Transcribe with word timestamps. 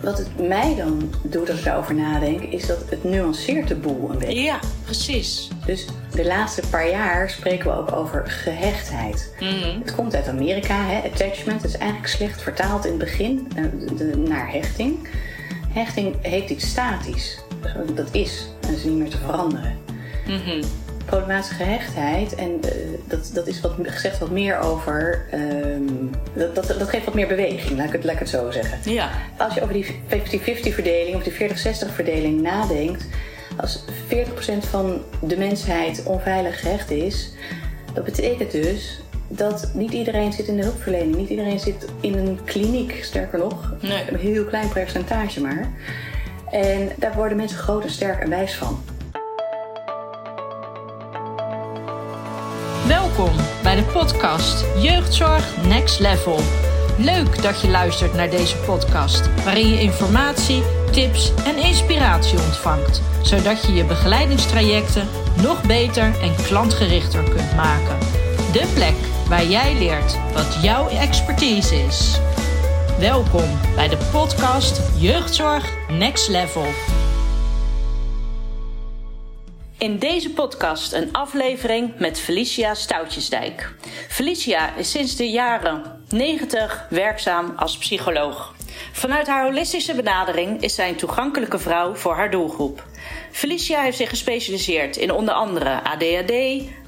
wat 0.00 0.18
het 0.18 0.48
mij 0.48 0.74
dan 0.76 1.12
doet 1.22 1.50
als 1.50 1.58
ik 1.58 1.64
daarover 1.64 1.94
nadenk, 1.94 2.40
is 2.40 2.66
dat 2.66 2.78
het 2.88 3.04
nuanceert 3.04 3.68
de 3.68 3.74
boel 3.74 4.10
een 4.10 4.18
beetje. 4.18 4.42
Ja, 4.42 4.58
precies. 4.84 5.48
Dus 5.66 5.86
de 6.14 6.24
laatste 6.26 6.62
paar 6.70 6.90
jaar 6.90 7.30
spreken 7.30 7.70
we 7.70 7.76
ook 7.76 7.92
over 7.92 8.22
gehechtheid. 8.26 9.34
Het 9.78 9.94
komt 9.94 10.14
uit 10.14 10.28
Amerika, 10.28 10.84
hè? 10.84 11.08
attachment. 11.08 11.64
Is 11.64 11.76
eigenlijk 11.76 12.10
slecht 12.10 12.42
vertaald 12.42 12.84
in 12.84 12.90
het 12.90 13.00
begin 13.00 13.48
eh, 13.56 14.16
naar 14.16 14.52
hechting. 14.52 15.08
Hechting 15.68 16.14
heeft 16.22 16.50
iets 16.50 16.68
statisch. 16.68 17.40
Dat 17.94 18.08
is. 18.12 18.46
En 18.60 18.74
is 18.74 18.84
niet 18.84 18.98
meer 18.98 19.10
te 19.10 19.18
veranderen. 19.18 19.78
Problematische 21.10 21.54
gehechtheid, 21.54 22.34
en 22.34 22.58
eh, 22.62 22.70
dat, 23.04 23.30
dat 23.34 23.46
is 23.46 23.60
wat 23.60 23.72
gezegd 23.82 24.18
wat 24.18 24.30
meer 24.30 24.58
over. 24.58 25.26
ehm, 25.30 25.82
dat, 26.34 26.54
dat, 26.54 26.66
dat 26.78 26.88
geeft 26.88 27.04
wat 27.04 27.14
meer 27.14 27.26
beweging, 27.28 27.78
laat 27.78 27.86
ik 27.86 27.92
het, 27.92 28.04
laat 28.04 28.12
ik 28.12 28.18
het 28.18 28.28
zo 28.28 28.50
zeggen. 28.50 28.92
Ja. 28.92 29.10
Als 29.36 29.54
je 29.54 29.62
over 29.62 29.74
die 29.74 29.86
50-50 29.86 30.74
verdeling 30.74 31.16
of 31.16 31.22
die 31.22 31.32
40-60 31.32 31.94
verdeling 31.94 32.40
nadenkt, 32.40 33.04
als 33.56 33.84
40% 34.08 34.68
van 34.70 35.00
de 35.22 35.36
mensheid 35.36 36.02
onveilig 36.04 36.60
gehecht 36.60 36.90
is, 36.90 37.32
dat 37.94 38.04
betekent 38.04 38.50
dus 38.50 39.00
dat 39.28 39.70
niet 39.74 39.92
iedereen 39.92 40.32
zit 40.32 40.46
in 40.46 40.56
de 40.56 40.62
hulpverlening, 40.62 41.16
niet 41.16 41.28
iedereen 41.28 41.60
zit 41.60 41.86
in 42.00 42.14
een 42.14 42.38
kliniek, 42.44 42.98
sterker 43.04 43.38
nog, 43.38 43.74
Nee. 43.80 44.04
een 44.10 44.18
heel 44.18 44.44
klein 44.44 44.68
percentage 44.68 45.40
maar. 45.40 45.68
En 46.50 46.88
daar 46.96 47.14
worden 47.14 47.36
mensen 47.36 47.58
groot 47.58 47.82
en 47.82 47.90
sterk 47.90 48.20
en 48.22 48.30
wijs 48.30 48.54
van. 48.54 48.82
Welkom 53.20 53.44
bij 53.62 53.76
de 53.76 53.82
podcast 53.82 54.64
Jeugdzorg 54.82 55.64
Next 55.66 55.98
Level. 55.98 56.40
Leuk 56.98 57.42
dat 57.42 57.60
je 57.60 57.68
luistert 57.68 58.14
naar 58.14 58.30
deze 58.30 58.56
podcast, 58.56 59.44
waarin 59.44 59.68
je 59.68 59.80
informatie, 59.80 60.62
tips 60.90 61.32
en 61.44 61.56
inspiratie 61.56 62.38
ontvangt, 62.38 63.02
zodat 63.22 63.66
je 63.66 63.72
je 63.72 63.84
begeleidingstrajecten 63.84 65.08
nog 65.42 65.62
beter 65.66 66.20
en 66.20 66.34
klantgerichter 66.46 67.22
kunt 67.22 67.56
maken. 67.56 67.98
De 68.52 68.70
plek 68.74 68.96
waar 69.28 69.46
jij 69.46 69.74
leert 69.74 70.18
wat 70.32 70.58
jouw 70.62 70.88
expertise 70.88 71.84
is. 71.84 72.20
Welkom 72.98 73.58
bij 73.74 73.88
de 73.88 73.98
podcast 74.12 74.80
Jeugdzorg 74.96 75.64
Next 75.88 76.28
Level. 76.28 76.66
In 79.80 79.98
deze 79.98 80.30
podcast 80.30 80.92
een 80.92 81.12
aflevering 81.12 81.98
met 81.98 82.20
Felicia 82.20 82.74
Stoutjesdijk. 82.74 83.74
Felicia 84.08 84.76
is 84.76 84.90
sinds 84.90 85.16
de 85.16 85.30
jaren 85.30 86.04
90 86.08 86.86
werkzaam 86.90 87.52
als 87.56 87.78
psycholoog. 87.78 88.54
Vanuit 88.92 89.26
haar 89.26 89.44
holistische 89.44 89.94
benadering 89.94 90.62
is 90.62 90.74
zij 90.74 90.88
een 90.88 90.96
toegankelijke 90.96 91.58
vrouw 91.58 91.94
voor 91.94 92.14
haar 92.14 92.30
doelgroep. 92.30 92.84
Felicia 93.30 93.82
heeft 93.82 93.96
zich 93.96 94.08
gespecialiseerd 94.08 94.96
in 94.96 95.12
onder 95.12 95.34
andere 95.34 95.82
ADHD, 95.82 96.32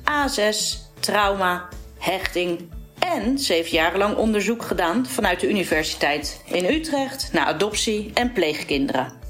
ASS, 0.05 0.81
trauma, 1.01 1.69
hechting 1.99 2.71
en 2.99 3.39
ze 3.39 3.53
heeft 3.53 3.71
jarenlang 3.71 4.17
onderzoek 4.17 4.63
gedaan 4.63 5.07
vanuit 5.07 5.41
de 5.41 5.49
universiteit 5.49 6.43
in 6.47 6.65
Utrecht 6.65 7.33
naar 7.33 7.47
adoptie 7.47 8.11
en 8.15 8.33
pleegkinderen. 8.33 9.22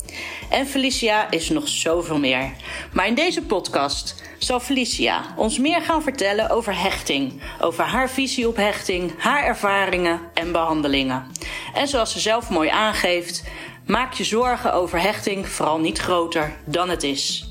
En 0.50 0.66
Felicia 0.66 1.30
is 1.30 1.48
nog 1.48 1.68
zoveel 1.68 2.18
meer. 2.18 2.52
Maar 2.92 3.06
in 3.06 3.14
deze 3.14 3.42
podcast 3.42 4.22
zal 4.38 4.60
Felicia 4.60 5.22
ons 5.36 5.58
meer 5.58 5.80
gaan 5.80 6.02
vertellen 6.02 6.50
over 6.50 6.80
hechting, 6.80 7.40
over 7.60 7.84
haar 7.84 8.10
visie 8.10 8.48
op 8.48 8.56
hechting, 8.56 9.12
haar 9.18 9.44
ervaringen 9.44 10.20
en 10.34 10.52
behandelingen. 10.52 11.26
En 11.74 11.88
zoals 11.88 12.12
ze 12.12 12.20
zelf 12.20 12.50
mooi 12.50 12.68
aangeeft, 12.68 13.42
maak 13.86 14.12
je 14.12 14.24
zorgen 14.24 14.72
over 14.74 15.00
hechting 15.00 15.48
vooral 15.48 15.78
niet 15.78 15.98
groter 15.98 16.56
dan 16.64 16.88
het 16.88 17.02
is. 17.02 17.46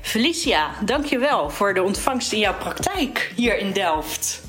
Felicia, 0.00 0.70
dankjewel 0.84 1.50
voor 1.50 1.74
de 1.74 1.82
ontvangst 1.82 2.32
in 2.32 2.38
jouw 2.38 2.54
praktijk 2.54 3.32
hier 3.36 3.58
in 3.58 3.72
Delft. 3.72 4.42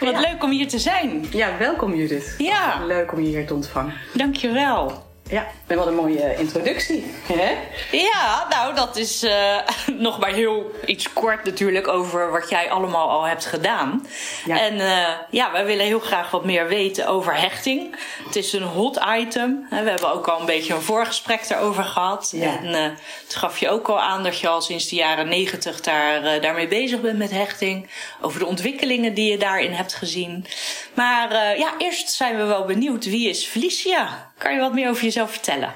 Wat 0.00 0.10
Ja. 0.14 0.20
leuk 0.20 0.42
om 0.42 0.50
hier 0.50 0.68
te 0.68 0.78
zijn. 0.78 1.26
Ja, 1.30 1.58
welkom 1.58 1.94
Judith. 1.94 2.34
Ja. 2.38 2.84
Leuk 2.86 3.12
om 3.12 3.20
je 3.20 3.26
hier 3.28 3.46
te 3.46 3.54
ontvangen. 3.54 3.94
Dankjewel. 4.14 5.05
Ja, 5.28 5.46
en 5.66 5.76
wat 5.76 5.86
een 5.86 5.94
mooie 5.94 6.36
introductie. 6.36 7.04
Hè? 7.32 7.54
Ja, 7.98 8.46
nou, 8.50 8.74
dat 8.74 8.96
is 8.96 9.22
eh, 9.22 9.56
nog 10.08 10.18
maar 10.18 10.32
heel 10.32 10.70
iets 10.84 11.12
kort 11.12 11.44
natuurlijk 11.44 11.88
over 11.88 12.30
wat 12.30 12.50
jij 12.50 12.70
allemaal 12.70 13.10
al 13.10 13.24
hebt 13.24 13.46
gedaan. 13.46 14.06
Ja. 14.44 14.60
En 14.60 14.80
eh, 14.80 15.08
ja, 15.30 15.52
wij 15.52 15.64
willen 15.64 15.84
heel 15.84 16.00
graag 16.00 16.30
wat 16.30 16.44
meer 16.44 16.68
weten 16.68 17.06
over 17.06 17.40
hechting. 17.40 17.96
Het 18.24 18.36
is 18.36 18.52
een 18.52 18.62
hot 18.62 19.00
item. 19.18 19.66
We 19.70 19.76
hebben 19.76 20.12
ook 20.12 20.28
al 20.28 20.40
een 20.40 20.46
beetje 20.46 20.74
een 20.74 20.82
voorgesprek 20.82 21.48
daarover 21.48 21.84
gehad. 21.84 22.32
Ja. 22.34 22.58
En 22.58 22.74
eh 22.74 22.90
het 23.26 23.34
gaf 23.34 23.58
je 23.58 23.68
ook 23.68 23.88
al 23.88 24.00
aan 24.00 24.22
dat 24.22 24.38
je 24.38 24.48
al 24.48 24.60
sinds 24.60 24.88
de 24.88 24.96
jaren 24.96 25.28
negentig 25.28 25.80
daar, 25.80 26.24
eh, 26.24 26.42
daarmee 26.42 26.68
bezig 26.68 27.00
bent 27.00 27.18
met 27.18 27.30
hechting. 27.30 27.90
Over 28.20 28.38
de 28.38 28.46
ontwikkelingen 28.46 29.14
die 29.14 29.30
je 29.30 29.38
daarin 29.38 29.72
hebt 29.72 29.94
gezien. 29.94 30.46
Maar 30.94 31.30
eh, 31.30 31.58
ja, 31.58 31.74
eerst 31.78 32.10
zijn 32.10 32.36
we 32.36 32.44
wel 32.44 32.64
benieuwd. 32.64 33.04
Wie 33.04 33.28
is 33.28 33.44
Felicia? 33.44 34.25
Kan 34.38 34.54
je 34.54 34.60
wat 34.60 34.72
meer 34.72 34.88
over 34.88 35.04
jezelf 35.04 35.30
vertellen? 35.30 35.72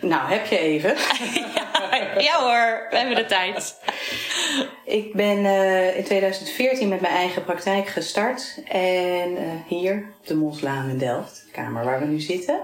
Nou, 0.00 0.30
heb 0.30 0.46
je 0.46 0.58
even. 0.58 0.94
ja 2.28 2.40
hoor, 2.40 2.86
we 2.90 2.96
hebben 2.96 3.16
de 3.16 3.26
tijd. 3.26 3.80
Ik 4.84 5.12
ben 5.12 5.44
eh, 5.44 5.96
in 5.96 6.04
2014 6.04 6.88
met 6.88 7.00
mijn 7.00 7.14
eigen 7.14 7.44
praktijk 7.44 7.86
gestart. 7.88 8.62
En 8.68 9.36
eh, 9.36 9.44
hier 9.66 10.14
op 10.20 10.26
de 10.26 10.36
Moslaan 10.36 10.88
in 10.88 10.98
Delft, 10.98 11.44
de 11.46 11.52
kamer 11.52 11.84
waar 11.84 12.00
we 12.00 12.06
nu 12.06 12.20
zitten. 12.20 12.60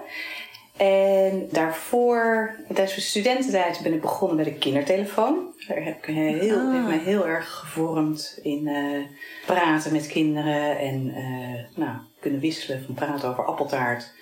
En 0.77 1.49
daarvoor, 1.51 2.55
tijdens 2.67 2.91
mijn 2.91 3.01
studententijd, 3.01 3.81
ben 3.83 3.93
ik 3.93 4.01
begonnen 4.01 4.37
met 4.37 4.47
een 4.47 4.59
kindertelefoon. 4.59 5.55
Daar 5.69 5.83
heb 5.83 6.07
ik 6.07 6.15
heel, 6.15 6.73
heeft 6.73 6.87
mij 6.87 6.99
heel 6.99 7.27
erg 7.27 7.49
gevormd 7.49 8.39
in 8.43 8.69
eh, 8.69 9.01
praten 9.47 9.93
met 9.93 10.07
kinderen. 10.07 10.79
En 10.79 11.15
nou, 11.75 11.97
kunnen 12.21 12.41
wisselen 12.41 12.85
van 12.85 12.95
praten 12.95 13.29
over 13.29 13.45
appeltaart 13.45 14.13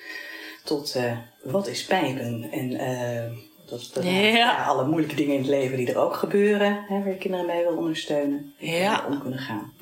tot 0.67 0.95
eh, 0.95 1.13
wat 1.45 1.67
is 1.67 1.85
pijpen. 1.85 2.49
En 2.51 2.73
eh, 2.75 3.33
dat, 3.67 3.91
dat, 3.95 4.05
Ja. 4.05 4.11
ja, 4.11 4.65
alle 4.65 4.87
moeilijke 4.87 5.17
dingen 5.17 5.35
in 5.35 5.41
het 5.41 5.51
leven 5.51 5.77
die 5.77 5.91
er 5.91 5.99
ook 5.99 6.15
gebeuren. 6.15 6.85
Hè, 6.89 6.99
waar 6.99 7.09
je 7.09 7.17
kinderen 7.17 7.47
mee 7.47 7.63
wil 7.63 7.77
ondersteunen. 7.77 8.55
Ja. 8.59 9.05
Om 9.09 9.21
kunnen 9.21 9.39
gaan. 9.39 9.73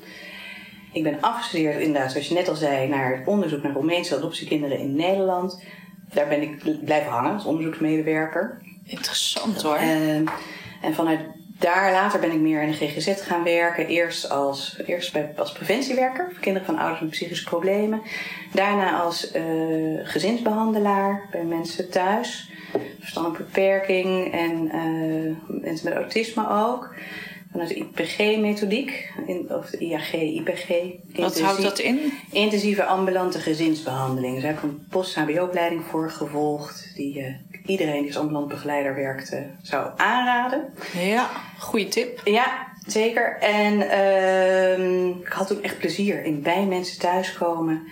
Ik 0.93 1.03
ben 1.03 1.21
afgestudeerd 1.21 1.81
inderdaad, 1.81 2.11
zoals 2.11 2.27
je 2.27 2.33
net 2.33 2.47
al 2.47 2.55
zei, 2.55 2.87
naar 2.87 3.17
het 3.17 3.27
onderzoek 3.27 3.63
naar 3.63 3.73
Roemeense 3.73 4.15
adoptiekinderen 4.15 4.79
in 4.79 4.95
Nederland. 4.95 5.63
Daar 6.13 6.27
ben 6.27 6.41
ik 6.41 6.83
blijven 6.85 7.11
hangen 7.11 7.33
als 7.33 7.45
onderzoeksmedewerker. 7.45 8.61
Interessant 8.85 9.61
hoor. 9.61 9.75
Ehm, 9.75 10.25
en 10.81 10.93
vanuit 10.93 11.19
daar 11.59 11.91
later 11.91 12.19
ben 12.19 12.31
ik 12.31 12.39
meer 12.39 12.61
in 12.61 12.71
de 12.71 12.77
GGZ 12.77 13.21
gaan 13.21 13.43
werken. 13.43 13.87
Eerst 13.87 14.29
als, 14.29 14.81
eerst 14.85 15.13
bij, 15.13 15.33
als 15.35 15.51
preventiewerker 15.51 16.29
voor 16.31 16.41
kinderen 16.41 16.67
van 16.67 16.77
ouders 16.77 17.01
met 17.01 17.09
psychische 17.09 17.43
problemen. 17.43 18.01
Daarna 18.53 19.01
als 19.01 19.31
eh, 19.31 19.43
gezinsbehandelaar 20.03 21.27
bij 21.31 21.43
mensen 21.43 21.89
thuis. 21.89 22.49
Verstandelijke 22.99 23.43
beperking 23.43 24.33
en 24.33 24.69
eh, 24.71 25.61
mensen 25.61 25.89
met 25.89 25.97
autisme 25.97 26.49
ook. 26.49 26.95
Vanuit 27.51 27.69
de 27.69 27.75
IPG-methodiek, 27.75 29.13
of 29.47 29.69
de 29.69 29.77
IAG-IPG. 29.77 30.67
Wat 31.15 31.41
houdt 31.41 31.61
dat 31.61 31.79
in? 31.79 32.13
Intensieve 32.31 32.83
ambulante 32.83 33.39
gezinsbehandeling. 33.39 34.33
Dus 34.33 34.43
daar 34.43 34.53
heb 34.53 34.63
ik 34.63 34.69
een 34.69 34.87
post-HBO-opleiding 34.89 35.83
voor 35.83 36.11
gevolgd. 36.11 36.91
Die 36.95 37.21
eh, 37.21 37.33
iedereen 37.65 38.01
die 38.01 38.07
als 38.07 38.17
ambulant 38.17 38.47
begeleider 38.47 38.95
werkte 38.95 39.45
zou 39.61 39.91
aanraden. 39.95 40.73
Ja, 40.97 41.29
goede 41.59 41.87
tip. 41.87 42.21
Ja, 42.23 42.67
zeker. 42.87 43.37
En 43.39 43.89
ehm, 43.89 45.09
ik 45.09 45.33
had 45.33 45.47
toen 45.47 45.63
echt 45.63 45.77
plezier 45.77 46.23
in 46.23 46.41
bij 46.41 46.65
mensen 46.65 46.99
thuiskomen. 46.99 47.87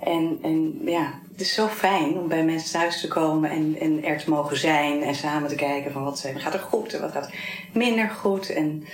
En, 0.00 0.38
en 0.42 0.80
ja, 0.84 1.12
het 1.32 1.40
is 1.40 1.54
zo 1.54 1.66
fijn 1.66 2.18
om 2.18 2.28
bij 2.28 2.44
mensen 2.44 2.72
thuis 2.72 3.00
te 3.00 3.08
komen 3.08 3.50
en, 3.50 3.76
en 3.80 4.04
er 4.04 4.18
te 4.18 4.30
mogen 4.30 4.56
zijn. 4.56 5.02
En 5.02 5.14
samen 5.14 5.48
te 5.48 5.54
kijken 5.54 5.92
van 5.92 6.04
wat 6.04 6.28
gaat 6.36 6.54
er 6.54 6.60
goed 6.60 6.94
en 6.94 7.00
wat 7.00 7.12
gaat 7.12 7.30
minder 7.72 8.08
goed. 8.08 8.50
En 8.50 8.84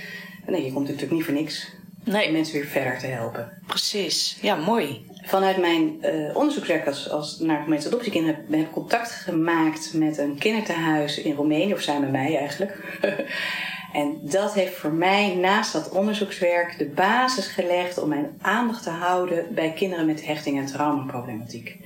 nee, 0.47 0.65
je 0.65 0.73
komt 0.73 0.87
natuurlijk 0.87 1.13
niet 1.13 1.25
voor 1.25 1.35
niks. 1.35 1.73
Nee. 2.05 2.27
Om 2.27 2.33
mensen 2.33 2.55
weer 2.55 2.67
verder 2.67 2.99
te 2.99 3.07
helpen. 3.07 3.63
Precies. 3.67 4.39
Ja, 4.41 4.57
mooi. 4.57 5.07
Vanuit 5.23 5.57
mijn 5.57 6.03
eh, 6.03 6.37
onderzoekswerk 6.37 6.87
als, 6.87 7.11
als 7.11 7.39
naar 7.39 7.63
gemeente 7.63 7.87
adoptiekinderen 7.87 8.37
heb, 8.37 8.51
heb 8.51 8.61
ik 8.61 8.73
contact 8.73 9.11
gemaakt 9.11 9.95
met 9.95 10.19
een 10.19 10.39
kinderthuis 10.39 11.19
in 11.19 11.35
Roemenië, 11.35 11.73
of 11.73 11.81
samen 11.81 12.01
met 12.01 12.11
mij 12.11 12.37
eigenlijk. 12.39 12.99
en 13.93 14.19
dat 14.23 14.55
heeft 14.55 14.75
voor 14.75 14.93
mij 14.93 15.35
naast 15.35 15.73
dat 15.73 15.89
onderzoekswerk 15.89 16.79
de 16.79 16.89
basis 16.89 17.47
gelegd 17.47 17.99
om 17.99 18.09
mijn 18.09 18.39
aandacht 18.41 18.83
te 18.83 18.91
houden 18.91 19.55
bij 19.55 19.73
kinderen 19.73 20.07
met 20.07 20.27
hechting 20.27 20.59
en 20.59 20.67
traumaproblematiek. 20.67 21.79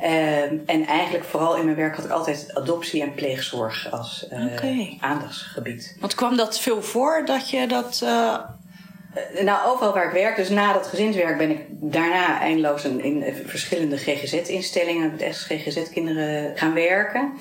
Ehm, 0.00 0.56
en 0.66 0.86
eigenlijk 0.86 1.24
vooral 1.24 1.56
in 1.56 1.64
mijn 1.64 1.76
werk 1.76 1.96
had 1.96 2.04
ik 2.04 2.10
altijd 2.10 2.54
adoptie 2.54 3.02
en 3.02 3.14
pleegzorg 3.14 3.90
als 3.90 4.28
eh, 4.28 5.00
aandachtsgebied. 5.00 5.96
Want 6.00 6.14
kwam 6.14 6.36
dat 6.36 6.60
veel 6.60 6.82
voor 6.82 7.22
dat 7.26 7.50
je 7.50 7.66
dat 7.66 8.02
Eh, 8.02 8.38
nou, 9.40 9.68
overal 9.68 9.92
waar 9.92 10.06
ik 10.06 10.12
werk, 10.12 10.36
dus 10.36 10.48
na 10.48 10.72
dat 10.72 10.86
gezinswerk 10.86 11.38
ben 11.38 11.50
ik 11.50 11.60
daarna 11.68 12.40
eindeloos 12.40 12.84
in, 12.84 13.00
in 13.00 13.34
verschillende 13.46 13.96
GGZ-instellingen, 13.96 15.10
met 15.10 15.36
GGZ-kinderen 15.36 16.56
gaan 16.56 16.74
werken. 16.74 17.32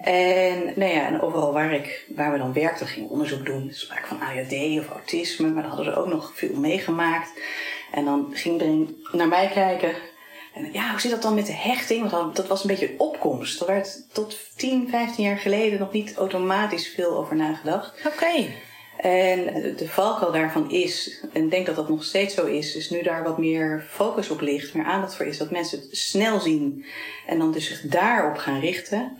En, 0.00 0.72
nou 0.76 0.92
ja, 0.92 1.06
en 1.06 1.20
overal 1.20 1.52
waar, 1.52 1.72
ik, 1.72 2.06
waar 2.16 2.32
we 2.32 2.38
dan 2.38 2.52
werkten, 2.52 2.86
gingen 2.86 3.10
onderzoek 3.10 3.46
doen. 3.46 3.68
Sprake 3.72 4.06
van 4.06 4.20
ADHD 4.20 4.78
of 4.78 4.88
autisme, 4.88 5.48
maar 5.48 5.62
dan 5.62 5.72
hadden 5.72 5.92
ze 5.92 6.00
ook 6.00 6.08
nog 6.08 6.32
veel 6.34 6.56
meegemaakt. 6.56 7.30
En 7.92 8.04
dan 8.04 8.28
ging 8.32 8.54
iedereen 8.54 8.96
naar 9.12 9.28
mij 9.28 9.50
kijken. 9.54 9.94
En 10.54 10.72
ja, 10.72 10.90
hoe 10.90 11.00
zit 11.00 11.10
dat 11.10 11.22
dan 11.22 11.34
met 11.34 11.46
de 11.46 11.52
hechting? 11.52 12.10
Want 12.10 12.36
dat 12.36 12.46
was 12.46 12.60
een 12.60 12.68
beetje 12.68 12.90
een 12.90 13.00
opkomst. 13.00 13.60
Er 13.60 13.66
werd 13.66 14.06
tot 14.12 14.36
10, 14.56 14.88
15 14.88 15.24
jaar 15.24 15.38
geleden 15.38 15.78
nog 15.78 15.92
niet 15.92 16.14
automatisch 16.16 16.88
veel 16.88 17.16
over 17.16 17.36
nagedacht. 17.36 18.06
Oké. 18.06 18.46
En 19.00 19.44
de- 19.76 19.88
valkuil 19.88 20.32
daarvan 20.32 20.70
is, 20.70 21.20
en 21.32 21.44
ik 21.44 21.50
denk 21.50 21.66
dat 21.66 21.76
dat 21.76 21.88
nog 21.88 22.04
steeds 22.04 22.34
zo 22.34 22.44
is, 22.46 22.76
is 22.76 22.90
nu 22.90 23.02
daar 23.02 23.22
wat 23.22 23.38
meer 23.38 23.84
focus 23.90 24.30
op 24.30 24.40
ligt, 24.40 24.74
meer 24.74 24.84
aandacht 24.84 25.14
voor 25.16 25.26
is, 25.26 25.38
dat 25.38 25.50
mensen 25.50 25.78
het 25.78 25.88
snel 25.96 26.40
zien 26.40 26.84
en 27.26 27.38
dan 27.38 27.52
dus 27.52 27.66
zich 27.66 27.80
daarop 27.80 28.36
gaan 28.36 28.60
richten. 28.60 29.16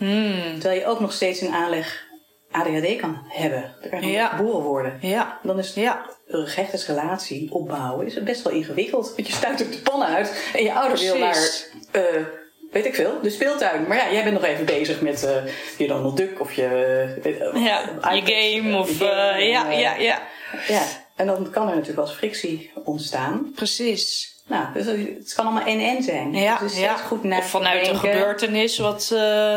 Terwijl 0.58 0.81
je 0.81 0.87
ook 0.87 1.00
nog 1.00 1.12
steeds 1.12 1.40
een 1.40 1.52
aanleg 1.52 2.05
ADHD 2.50 2.96
kan 2.96 3.19
hebben. 3.28 3.75
Er 3.82 3.88
kan 3.88 4.08
Ja. 4.08 4.26
geboren 4.28 4.62
worden. 4.62 4.99
Ja. 5.00 5.38
Dan 5.43 5.58
is 5.58 5.75
Ja. 5.75 6.11
een 6.26 6.44
rechtersrelatie 6.46 7.52
opbouwen 7.52 8.06
is 8.06 8.22
best 8.22 8.43
wel 8.43 8.52
ingewikkeld. 8.52 9.12
Want 9.17 9.26
je 9.26 9.32
stuit 9.32 9.62
op 9.62 9.72
de 9.72 9.79
pan 9.79 10.02
uit 10.05 10.50
en 10.55 10.62
je 10.62 10.72
ouder 10.75 10.99
wil 10.99 11.14
Precies. 11.19 11.69
Weet 12.76 12.87
ik 12.87 12.94
veel, 12.94 13.19
de 13.23 13.31
speeltuin. 13.31 13.87
Maar 13.88 13.96
ja, 13.96 14.12
jij 14.12 14.23
bent 14.23 14.34
nog 14.34 14.44
even 14.44 14.64
bezig 14.64 15.00
met 15.00 15.25
eh, 15.25 15.37
je 15.78 15.87
Donald 15.87 16.17
Duck 16.17 16.40
of 16.40 16.52
je... 16.52 16.62
eh, 17.17 17.23
weet- 17.23 17.38
eh, 17.40 17.64
Ja, 17.64 18.12
je 18.12 18.23
game 18.25 18.78
of... 18.78 18.99
je 18.99 19.05
game 19.05 19.44
ja, 19.44 19.70
en, 19.73 19.78
ja, 19.78 19.94
ja. 19.94 20.23
ja, 20.69 20.82
en 21.17 21.26
dan 21.26 21.50
kan 21.50 21.62
er 21.62 21.69
natuurlijk 21.69 21.96
wel 21.96 22.06
eens 22.06 22.17
frictie 22.17 22.70
ontstaan. 22.84 23.52
Precies. 23.55 24.34
Nou, 24.46 24.67
dus 24.75 24.87
het 24.87 25.34
kan 25.34 25.44
allemaal 25.46 25.67
en-en 25.67 26.02
zijn. 26.02 26.34
Ja, 26.34 26.58
dus 26.58 26.78
ja. 26.78 26.96
goed 26.96 27.23
na 27.23 27.38
of 27.38 27.50
vanuit 27.50 27.88
een 27.88 27.96
gebeurtenis 27.96 28.79
wat 28.79 29.06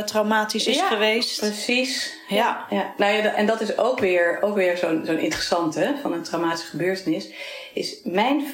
traumatisch 0.05 0.67
is 0.67 0.75
Ja, 0.75 0.87
geweest. 0.87 1.39
Precies. 1.39 2.13
Ja. 2.27 2.65
ja. 2.69 2.93
Nou 2.97 3.13
ja, 3.13 3.33
en 3.33 3.45
dat 3.45 3.61
is 3.61 3.77
ook 3.77 3.99
weer, 3.99 4.37
ook 4.41 4.55
weer 4.55 4.77
zo'n 4.77 5.01
zo'n 5.05 5.19
interessante 5.19 5.95
van 6.01 6.13
een 6.13 6.23
traumatische 6.23 6.69
gebeurtenis. 6.69 7.29
Is 7.73 7.99
mijn, 8.03 8.53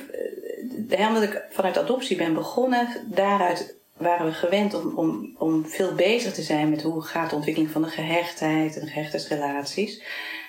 omdat 1.07 1.23
ik 1.23 1.41
vanuit 1.49 1.77
adoptie 1.77 2.17
ben 2.17 2.33
begonnen, 2.33 2.87
daaruit 3.05 3.75
waren 3.97 4.25
we 4.25 4.31
gewend 4.31 4.73
om, 4.73 4.97
om, 4.97 5.35
om 5.37 5.65
veel 5.65 5.93
bezig 5.93 6.33
te 6.33 6.41
zijn 6.41 6.69
met 6.69 6.81
hoe 6.81 7.01
gaat 7.01 7.29
de 7.29 7.35
ontwikkeling 7.35 7.71
van 7.71 7.81
de 7.81 7.87
gehechtheid 7.87 8.75
en 8.75 8.81
de 8.81 8.91
gehechtheidsrelaties. 8.91 10.03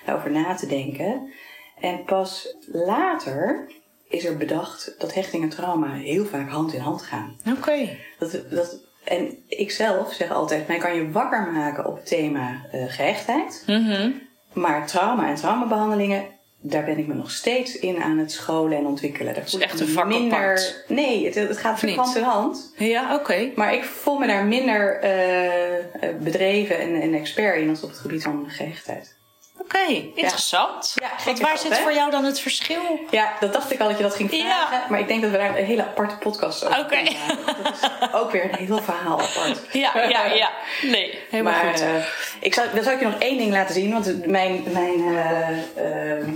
Daarover 0.04 0.30
na 0.30 0.54
te 0.54 0.66
denken. 0.66 1.32
En 1.80 2.04
pas 2.04 2.56
later 2.66 3.66
is 4.08 4.24
er 4.24 4.36
bedacht 4.36 4.94
dat 4.98 5.14
hechting 5.14 5.42
en 5.42 5.48
trauma 5.48 5.92
heel 5.92 6.24
vaak 6.24 6.50
hand 6.50 6.72
in 6.72 6.80
hand 6.80 7.02
gaan. 7.02 7.36
Oké. 7.58 7.96
Dat, 8.18 8.42
dat, 8.50 8.80
en 9.04 9.38
ik 9.48 9.70
zelf 9.70 10.12
zeg 10.12 10.30
altijd, 10.30 10.68
mij 10.68 10.78
kan 10.78 10.94
je 10.94 11.10
wakker 11.10 11.52
maken 11.52 11.86
op 11.86 11.96
het 11.96 12.06
thema 12.06 12.66
eh, 12.72 12.84
gehechtheid. 12.86 13.62
Mhm. 13.66 14.10
Maar 14.52 14.86
trauma 14.86 15.28
en 15.28 15.34
traumabehandelingen, 15.34 16.24
daar 16.60 16.84
ben 16.84 16.98
ik 16.98 17.06
me 17.06 17.14
nog 17.14 17.30
steeds 17.30 17.78
in 17.78 18.02
aan 18.02 18.18
het 18.18 18.32
scholen 18.32 18.78
en 18.78 18.86
ontwikkelen. 18.86 19.34
Dat 19.34 19.46
is 19.46 19.56
echt 19.56 19.80
een 19.80 19.88
vak 19.88 20.12
apart. 20.12 20.84
Nee, 20.88 21.24
het, 21.24 21.34
het 21.34 21.58
gaat 21.58 21.82
niet? 21.82 21.96
hand 21.96 22.16
in 22.16 22.22
hand. 22.22 22.74
Ja, 22.76 23.14
oké. 23.14 23.50
Maar 23.54 23.74
ik 23.74 23.84
voel 23.84 24.18
me 24.18 24.26
daar 24.26 24.44
minder 24.44 25.00
eh, 25.00 25.78
eh, 25.78 26.16
bedreven 26.20 26.78
en, 26.78 27.00
en 27.00 27.14
expert 27.14 27.60
in 27.60 27.68
als 27.68 27.82
op 27.82 27.88
het 27.88 27.98
gebied 27.98 28.22
van 28.22 28.44
gehechtheid. 28.48 29.16
Oké, 29.66 29.86
interessant. 30.14 30.92
Ja, 30.94 31.10
Want 31.24 31.40
waar 31.40 31.50
dat, 31.50 31.60
zit 31.60 31.76
hè? 31.76 31.82
voor 31.82 31.92
jou 31.92 32.10
dan 32.10 32.24
het 32.24 32.40
verschil? 32.40 33.00
Ja, 33.10 33.32
dat 33.40 33.52
dacht 33.52 33.72
ik 33.72 33.80
al 33.80 33.88
dat 33.88 33.96
je 33.96 34.02
dat 34.02 34.14
ging 34.14 34.32
Ja. 34.32 34.66
vragen. 34.66 34.90
Maar 34.90 35.00
ik 35.00 35.08
denk 35.08 35.22
dat 35.22 35.30
we 35.30 35.36
daar 35.36 35.58
een 35.58 35.64
hele 35.64 35.82
aparte 35.84 36.16
podcast 36.16 36.64
over 36.66 36.84
kunnen 36.84 37.12
maken. 37.12 37.62
Dat 37.64 37.72
is 37.74 38.12
ook 38.14 38.30
weer 38.30 38.44
een 38.44 38.66
heel 38.66 38.82
verhaal 38.82 39.20
apart. 39.20 39.60
Ja, 39.72 39.92
ja, 40.08 40.24
ja. 40.24 40.50
Nee, 40.82 41.18
helemaal 41.30 41.52
maar 41.52 41.64
goed. 41.72 41.80
eh, 41.80 41.88
ik 42.40 42.54
zal, 42.54 42.64
dan 42.74 42.84
zal 42.84 42.92
ik 42.92 42.98
je 43.00 43.04
nog 43.06 43.18
één 43.18 43.38
ding 43.38 43.52
laten 43.52 43.74
zien. 43.74 43.92
Want 43.92 44.26
mijn, 44.26 44.62
mijn 44.72 45.16
eh, 45.16 46.18
eh, 46.20 46.26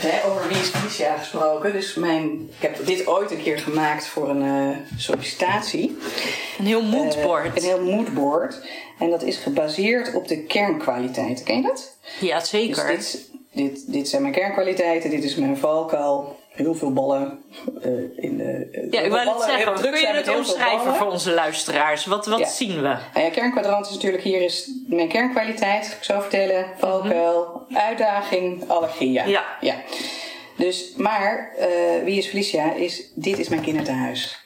hè, 0.00 0.30
over 0.30 0.48
wie 0.48 0.56
is 0.58 0.68
Felicia 0.68 1.16
gesproken. 1.16 1.72
Dus 1.72 1.94
mijn, 1.94 2.24
ik 2.56 2.62
heb 2.62 2.86
dit 2.86 3.06
ooit 3.06 3.30
een 3.30 3.42
keer 3.42 3.58
gemaakt 3.58 4.06
voor 4.06 4.28
een 4.28 4.42
eh, 4.42 4.76
sollicitatie. 4.96 5.96
een 6.58 6.66
heel 6.66 6.80
Eh, 6.80 6.90
moodboard. 6.90 7.56
een 7.56 7.62
heel 7.62 7.84
moodboard. 7.84 8.60
En 8.98 9.10
dat 9.10 9.22
is 9.22 9.36
gebaseerd 9.36 10.14
op 10.14 10.28
de 10.28 10.42
kernkwaliteiten. 10.42 11.44
Ken 11.44 11.56
je 11.56 11.62
dat? 11.62 11.96
ja, 12.20 12.38
Dus 12.38 12.48
zeker. 12.48 12.86
dit, 12.86 13.30
dit, 13.52 13.92
dit 13.92 14.08
zijn 14.08 14.22
mijn 14.22 14.34
kernkwaliteiten. 14.34 15.10
Dit 15.10 15.24
is 15.24 15.34
mijn 15.34 15.56
valkuil. 15.56 16.37
Heel 16.58 16.74
veel 16.74 16.92
ballen 16.92 17.42
eh, 17.82 17.90
in 18.24 18.36
de... 18.36 18.68
eh, 18.72 18.90
ja, 18.90 19.00
ik 19.00 19.12
net 19.12 19.24
ballen, 19.24 19.42
zeggen, 19.48 19.74
kun 19.74 19.90
je 19.90 19.98
zijn 19.98 20.16
het 20.16 20.36
omschrijven 20.36 20.94
voor 20.94 21.06
onze 21.06 21.32
luisteraars? 21.34 22.06
Wat, 22.06 22.26
wat 22.26 22.38
Ja. 22.38 22.46
zien 22.46 22.74
we? 22.74 22.80
Nou 23.14 23.24
ja, 23.24 23.30
kernkwadrant 23.30 23.86
is 23.86 23.92
natuurlijk 23.92 24.22
hier 24.22 24.42
is 24.42 24.70
mijn 24.88 25.08
kernkwaliteit, 25.08 25.96
ik 25.98 26.04
zo 26.04 26.20
vertellen. 26.20 26.66
Valkuil, 26.78 27.66
uitdaging, 27.72 28.68
allergieën. 28.68 29.28
Ja. 29.28 29.44
ja. 29.60 29.74
Dus, 30.56 30.92
maar 30.96 31.52
eh, 31.58 31.68
wie 32.04 32.18
is 32.18 32.26
Felicia? 32.26 32.72
Is, 32.72 33.12
dit 33.14 33.38
is 33.38 33.48
mijn 33.48 33.62
kinderthuis. 33.62 34.44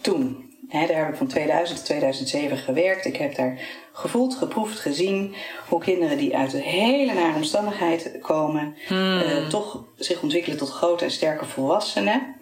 Toen. 0.00 0.44
Hè, 0.68 0.86
daar 0.86 0.96
heb 0.96 1.08
ik 1.08 1.16
van 1.16 1.26
2000 1.26 1.76
tot 1.78 1.86
2007 1.86 2.56
gewerkt. 2.56 3.04
Ik 3.04 3.16
heb 3.16 3.34
daar 3.34 3.58
gevoeld, 3.96 4.34
geproefd, 4.34 4.78
gezien 4.78 5.34
hoe 5.68 5.80
kinderen 5.80 6.18
die 6.18 6.36
uit 6.36 6.52
een 6.52 6.60
hele 6.60 7.12
nare 7.12 7.36
omstandigheid 7.36 8.18
komen, 8.22 8.76
eh, 8.88 9.48
toch 9.48 9.84
zich 9.96 10.22
ontwikkelen 10.22 10.58
tot 10.58 10.70
grote 10.70 11.04
en 11.04 11.10
sterke 11.10 11.44
volwassenen. 11.44 12.34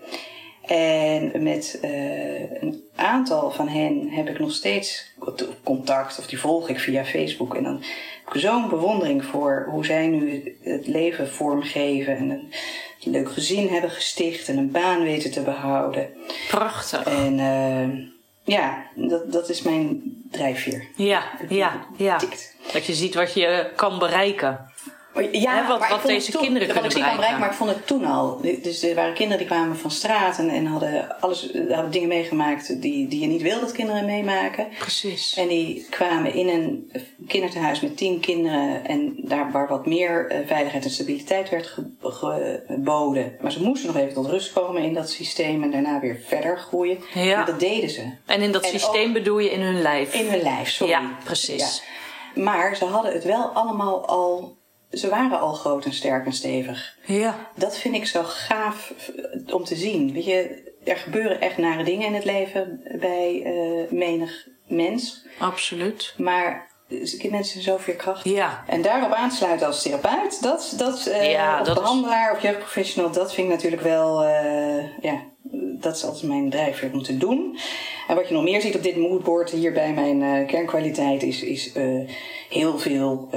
En 0.66 1.42
met 1.42 1.78
eh, 1.82 2.62
een 2.62 2.82
aantal 2.94 3.50
van 3.50 3.68
hen 3.68 4.08
heb 4.08 4.28
ik 4.28 4.38
nog 4.38 4.52
steeds 4.52 5.12
contact, 5.62 6.18
of 6.18 6.26
die 6.26 6.38
volg 6.38 6.68
ik 6.68 6.78
via 6.78 7.04
Facebook. 7.04 7.54
En 7.54 7.62
dan 7.62 7.82
heb 8.24 8.34
ik 8.34 8.40
zo'n 8.40 8.68
bewondering 8.68 9.24
voor 9.24 9.66
hoe 9.70 9.84
zij 9.84 10.06
nu 10.06 10.56
het 10.62 10.86
leven 10.86 11.28
vormgeven 11.28 12.16
en 12.16 12.30
een 12.30 12.52
leuk 12.98 13.32
gezin 13.32 13.68
hebben 13.68 13.90
gesticht 13.90 14.48
en 14.48 14.56
een 14.56 14.70
baan 14.70 15.02
weten 15.02 15.30
te 15.30 15.42
behouden. 15.42 16.08
Prachtig. 16.48 17.02
En 17.02 17.38
eh, 17.38 18.13
ja, 18.44 18.86
dat, 18.94 19.32
dat 19.32 19.48
is 19.48 19.62
mijn 19.62 20.02
drijfveer. 20.30 20.88
Ja, 20.96 21.22
ja, 21.48 21.86
ja. 21.96 22.16
Tikt. 22.16 22.56
Dat 22.72 22.86
je 22.86 22.94
ziet 22.94 23.14
wat 23.14 23.34
je 23.34 23.72
kan 23.76 23.98
bereiken. 23.98 24.72
Ja, 25.32 25.66
wat- 25.68 25.78
maar 25.80 25.88
wat 25.90 26.02
deze 26.02 26.32
toen- 26.32 26.42
kinderen 26.42 26.68
kunnen 26.68 26.90
ik 26.90 26.96
kan 27.02 27.10
bereiken. 27.14 27.40
maar 27.40 27.48
ik 27.50 27.54
vond 27.56 27.70
het 27.70 27.86
toen 27.86 28.04
al. 28.04 28.40
Dus 28.62 28.82
er 28.82 28.94
waren 28.94 29.14
kinderen 29.14 29.38
die 29.38 29.46
kwamen 29.46 29.76
van 29.76 29.90
straat 29.90 30.38
en, 30.38 30.48
en 30.48 30.66
hadden, 30.66 31.20
alles, 31.20 31.50
hadden 31.68 31.90
dingen 31.90 32.08
meegemaakt 32.08 32.82
die, 32.82 33.08
die 33.08 33.20
je 33.20 33.26
niet 33.26 33.42
wil 33.42 33.60
dat 33.60 33.72
kinderen 33.72 34.04
meemaken. 34.06 34.66
Precies. 34.78 35.34
En 35.36 35.48
die 35.48 35.86
kwamen 35.90 36.34
in 36.34 36.48
een 36.48 36.92
kinderthuis 37.28 37.80
met 37.80 37.96
tien 37.96 38.20
kinderen 38.20 38.86
en 38.86 39.14
daar 39.18 39.50
waar 39.52 39.68
wat 39.68 39.86
meer 39.86 40.26
eh, 40.30 40.38
veiligheid 40.46 40.84
en 40.84 40.90
stabiliteit 40.90 41.48
werd 41.50 41.66
ge- 41.66 42.62
geboden. 42.66 43.36
Maar 43.40 43.52
ze 43.52 43.62
moesten 43.62 43.86
nog 43.92 43.96
even 44.02 44.14
tot 44.14 44.26
rust 44.26 44.52
komen 44.52 44.82
in 44.82 44.94
dat 44.94 45.10
systeem 45.10 45.62
en 45.62 45.70
daarna 45.70 46.00
weer 46.00 46.20
verder 46.26 46.58
groeien. 46.58 46.98
Ja. 47.14 47.36
Maar 47.36 47.46
dat 47.46 47.60
deden 47.60 47.90
ze. 47.90 48.02
En 48.26 48.40
in 48.42 48.52
dat 48.52 48.62
En 48.64 48.70
systeem 48.70 49.12
bedoel 49.12 49.38
je 49.38 49.50
in 49.50 49.60
hun 49.60 49.82
lijf. 49.82 50.14
In 50.14 50.28
hun 50.28 50.42
lijf, 50.42 50.70
sorry. 50.70 50.92
Ja, 50.92 51.10
precies. 51.24 51.82
Ja. 52.34 52.42
Maar 52.42 52.76
ze 52.76 52.84
hadden 52.84 53.12
het 53.12 53.24
wel 53.24 53.42
allemaal 53.44 54.06
al. 54.06 54.56
Ze 54.94 55.08
waren 55.08 55.40
al 55.40 55.52
groot 55.52 55.84
en 55.84 55.92
sterk 55.92 56.26
en 56.26 56.32
stevig. 56.32 56.96
Ja. 57.06 57.50
Dat 57.56 57.78
vind 57.78 57.94
ik 57.94 58.06
zo 58.06 58.22
gaaf 58.22 58.92
eh, 59.16 59.54
om 59.54 59.64
te 59.64 59.76
zien. 59.76 60.12
Weet 60.12 60.24
je, 60.24 60.72
er 60.84 60.96
gebeuren 60.96 61.40
echt 61.40 61.58
nare 61.58 61.84
dingen 61.84 62.06
in 62.06 62.14
het 62.14 62.24
leven 62.24 62.80
bij 63.00 63.42
eh, 63.44 63.90
menig 63.90 64.48
mens. 64.66 65.26
absoluut. 65.38 66.14
Maar 66.16 66.70
mensen 67.30 67.44
zijn 67.44 67.62
zo 67.64 67.76
veerkrachtig. 67.76 68.32
Ja. 68.32 68.64
En 68.66 68.82
daarop 68.82 69.12
aansluiten 69.12 69.66
als 69.66 69.82
therapeut, 69.82 70.42
dat, 70.42 70.74
dat, 70.76 71.06
eh, 71.06 71.30
Ja, 71.30 71.60
of 71.60 71.66
dat 71.66 71.76
is- 71.76 71.82
behandelaar 71.82 72.32
of 72.32 72.42
jeugdprofessional, 72.42 73.10
dat 73.10 73.34
vind 73.34 73.46
ik 73.48 73.54
natuurlijk 73.54 73.82
wel, 73.82 74.22
eh, 74.24 74.84
ja, 75.00 75.20
dat 75.80 75.96
is 75.96 76.04
altijd 76.04 76.22
mijn 76.22 76.50
drijfveer 76.50 76.92
om 76.92 77.02
te 77.02 77.16
doen. 77.16 77.58
En 78.08 78.14
wat 78.16 78.28
je 78.28 78.34
nog 78.34 78.42
meer 78.42 78.60
ziet 78.60 78.74
op 78.76 78.82
dit 78.82 78.96
moodboard 78.96 79.50
hier 79.50 79.72
bij 79.72 79.92
mijn 79.92 80.22
eh, 80.22 80.46
kernkwaliteit 80.46 81.22
is, 81.22 81.42
is 81.42 81.72
heel 82.48 82.78
veel 82.78 83.28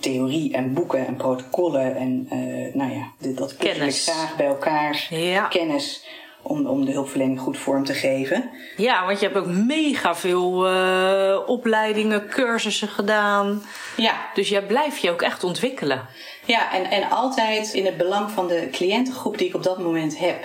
theorie 0.00 0.52
en 0.54 0.72
boeken 0.74 1.06
en 1.06 1.16
protocollen 1.16 1.96
en 1.96 2.26
nou 2.74 2.92
ja, 2.92 3.12
dat 3.34 3.50
ik 3.50 3.58
Kennis. 3.58 4.08
graag 4.08 4.36
bij 4.36 4.46
elkaar. 4.46 5.06
Ja. 5.10 5.46
Kennis 5.46 6.04
om, 6.44 6.66
om 6.66 6.84
de 6.84 6.92
hulpverlening 6.92 7.40
goed 7.40 7.58
vorm 7.58 7.84
te 7.84 7.94
geven. 7.94 8.50
Ja, 8.76 9.06
want 9.06 9.20
je 9.20 9.26
hebt 9.26 9.38
ook 9.38 9.46
mega 9.46 10.14
veel 10.14 10.66
eh, 10.66 11.38
opleidingen, 11.46 12.28
cursussen 12.28 12.88
gedaan. 12.88 13.62
Ja, 13.96 14.14
Dus 14.34 14.48
jij 14.48 14.62
blijft 14.66 15.00
je 15.00 15.10
ook 15.10 15.22
echt 15.22 15.44
ontwikkelen. 15.44 16.06
Ja, 16.44 16.72
en, 16.72 16.90
en 16.90 17.10
altijd 17.10 17.72
in 17.72 17.84
het 17.84 17.96
belang 17.96 18.30
van 18.30 18.48
de 18.48 18.68
cliëntengroep 18.72 19.38
die 19.38 19.48
ik 19.48 19.54
op 19.54 19.62
dat 19.62 19.78
moment 19.78 20.18
heb. 20.18 20.44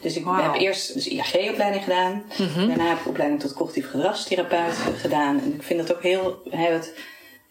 Dus 0.00 0.16
ik 0.16 0.24
heb 0.26 0.54
eerst 0.54 0.94
dus 0.94 1.08
IAG-opleiding 1.08 1.82
gedaan. 1.82 2.24
Daarna 2.56 2.88
heb 2.88 2.98
ik 2.98 3.06
opleiding 3.06 3.40
tot 3.40 3.54
cognitief 3.54 3.90
gedragstherapeut 3.90 4.76
gedaan. 4.96 5.40
En 5.40 5.54
ik 5.54 5.62
vind 5.62 5.86
dat 5.86 5.96
ook 5.96 6.02
heel... 6.02 6.42
Hè, 6.50 6.72
het, 6.72 6.94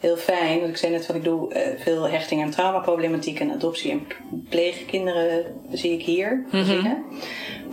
heel 0.06 0.18
fijn. 0.18 0.60
Want 0.60 0.70
ik 0.72 0.78
zei 0.78 0.92
net 0.92 1.06
van 1.06 1.16
ik 1.16 1.24
doe 1.24 1.54
eh, 1.54 1.82
veel 1.82 2.10
hechting 2.10 2.42
en 2.42 2.50
traumaproblematiek 2.50 3.40
en 3.40 3.52
adoptie 3.52 3.92
en 3.92 4.08
pleegkinderen 4.50 5.46
zie 5.72 5.92
ik 5.92 6.02
hier. 6.06 6.46
gezinnen. 6.50 7.04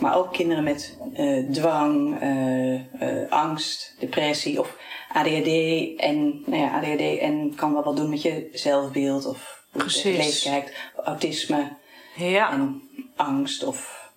Maar 0.00 0.16
ook 0.16 0.32
kinderen 0.32 0.64
met 0.64 0.98
eh, 1.14 1.38
dwang, 1.50 2.20
eh, 2.20 3.30
angst, 3.30 3.94
depressie 3.98 4.60
of 4.60 4.76
ADHD. 5.12 5.46
En 5.96 6.42
nou 6.46 6.62
ja, 6.62 6.76
ADHD 6.76 7.18
en 7.18 7.54
kan 7.54 7.72
wel 7.72 7.82
wat 7.82 7.96
doen 7.96 8.10
met 8.10 8.22
je 8.22 8.48
zelfbeeld 8.52 9.26
of 9.26 9.64
hoe 9.70 9.82
je 9.82 9.88
Precies. 9.88 10.02
het 10.04 10.16
leven 10.24 10.50
kijkt. 10.50 10.76
Autisme 11.04 11.68
Ja. 12.16 12.52
en 12.52 12.82
angst 13.16 13.64
of 13.64 14.10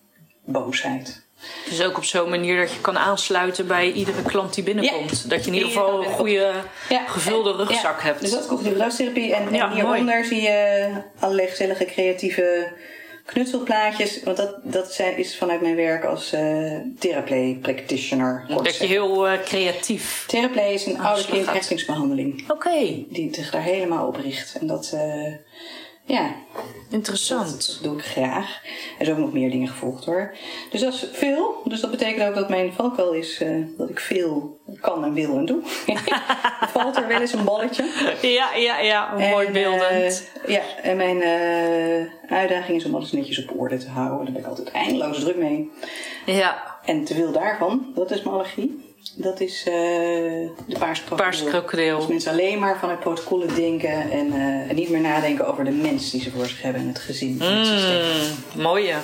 boosheid. 0.45 1.24
Dus 1.69 1.83
ook 1.83 1.97
op 1.97 2.03
zo'n 2.03 2.29
manier 2.29 2.59
dat 2.59 2.73
je 2.73 2.81
kan 2.81 2.97
aansluiten 2.97 3.67
bij 3.67 3.91
iedere 3.91 4.21
klant 4.21 4.53
die 4.53 4.63
binnenkomt. 4.63 5.29
Dat 5.29 5.41
je 5.45 5.47
in 5.47 5.53
ieder 5.53 5.69
geval 5.69 6.03
een 6.03 6.11
goede 6.11 6.51
Ja, 6.89 7.03
gevulde 7.07 7.51
rugzak 7.51 7.99
ja, 7.99 8.05
hebt. 8.05 8.21
Dus 8.21 8.31
dat 8.31 8.51
is 8.51 8.67
gedragstherapie. 8.67 9.35
En, 9.35 9.53
en 9.53 9.71
hieronder 9.71 10.25
zie 10.25 10.41
je 10.41 10.89
allerlei 11.19 11.47
gezellige 11.47 11.85
creatieve 11.85 12.71
knutselplaatjes. 13.25 14.23
Want 14.23 14.37
dat, 14.37 14.55
dat 14.63 14.93
zijn, 14.93 15.17
is 15.17 15.37
vanuit 15.37 15.61
mijn 15.61 15.75
werk 15.75 16.03
als 16.03 16.33
eh 16.33 16.77
Theraplay 16.99 17.57
practitioner. 17.61 18.45
dat 18.47 18.77
je 18.77 18.85
heel 18.85 19.27
eh, 19.27 19.43
creatief. 19.43 20.23
Theraplay 20.27 20.73
is 20.73 20.85
een 20.85 20.99
oude 20.99 21.25
kindhechtingsbehandeling. 21.25 22.51
Oké, 22.51 23.05
Die 23.09 23.33
zich 23.33 23.51
daar 23.51 23.63
helemaal 23.63 24.07
op 24.07 24.15
richt. 24.15 24.55
En 24.59 24.67
dat, 24.67 24.91
eh, 24.93 25.33
ja, 26.05 26.35
interessant. 26.89 27.51
dat 27.67 27.79
doe 27.83 27.97
ik 27.97 28.03
graag. 28.03 28.61
Er 28.99 29.05
zijn 29.05 29.17
ook 29.17 29.23
nog 29.23 29.33
meer 29.33 29.49
dingen 29.51 29.67
gevolgd 29.67 30.05
hoor. 30.05 30.35
Dus 30.71 30.81
dat 30.81 30.93
is 30.93 31.07
veel. 31.11 31.61
Dus 31.63 31.81
dat 31.81 31.91
betekent 31.91 32.27
ook 32.27 32.35
dat 32.35 32.49
mijn 32.49 32.73
valkuil 32.73 33.11
is 33.13 33.41
eh, 33.41 33.49
dat 33.77 33.89
ik 33.89 33.99
veel 33.99 34.59
kan 34.81 35.03
en 35.05 35.13
wil 35.13 35.37
en 35.37 35.45
doe. 35.45 35.61
Valt 36.73 36.97
er 36.97 37.07
wel 37.07 37.21
eens 37.21 37.33
een 37.33 37.43
balletje. 37.43 37.83
Ja, 38.21 38.53
ja, 38.55 38.79
ja. 38.79 39.13
Mooi 39.17 39.47
En, 39.47 39.53
beeldend. 39.53 40.29
eh, 40.45 40.53
ja, 40.53 40.61
en 40.81 40.97
mijn 40.97 41.21
eh, 41.21 42.31
uitdaging 42.37 42.77
is 42.77 42.85
om 42.85 42.95
alles 42.95 43.11
netjes 43.11 43.43
op 43.45 43.59
orde 43.59 43.77
te 43.77 43.89
houden. 43.89 44.23
Daar 44.25 44.33
ben 44.33 44.41
ik 44.41 44.47
altijd 44.47 44.71
eindeloos 44.71 45.19
druk 45.19 45.37
mee. 45.37 45.71
ja, 46.25 46.77
En 46.85 47.03
te 47.03 47.13
veel 47.13 47.31
daarvan, 47.31 47.91
dat 47.95 48.11
is 48.11 48.21
mijn 48.21 48.35
allergie. 48.35 48.84
Dat 49.17 49.39
is 49.39 49.59
eh, 49.65 49.73
de 49.73 50.75
paarse 50.79 51.03
krokodil. 51.03 51.25
paarse 51.25 51.43
krokodil. 51.45 51.95
Als 51.95 52.07
mensen 52.07 52.31
alleen 52.31 52.59
maar 52.59 52.77
vanuit 52.79 52.99
protocollen 52.99 53.55
denken 53.55 54.11
en, 54.11 54.31
eh, 54.33 54.69
en 54.69 54.75
niet 54.75 54.89
meer 54.89 55.01
nadenken 55.01 55.47
over 55.47 55.63
de 55.65 55.71
mens 55.71 56.11
die 56.11 56.21
ze 56.21 56.31
voor 56.31 56.45
zich 56.45 56.61
hebben 56.61 56.81
en 56.81 56.87
het 56.87 56.99
gezin. 56.99 57.37
en 57.41 57.57
het 57.57 57.67
systeem. 57.67 58.01
Mm, 58.55 58.61
mooie. 58.61 58.95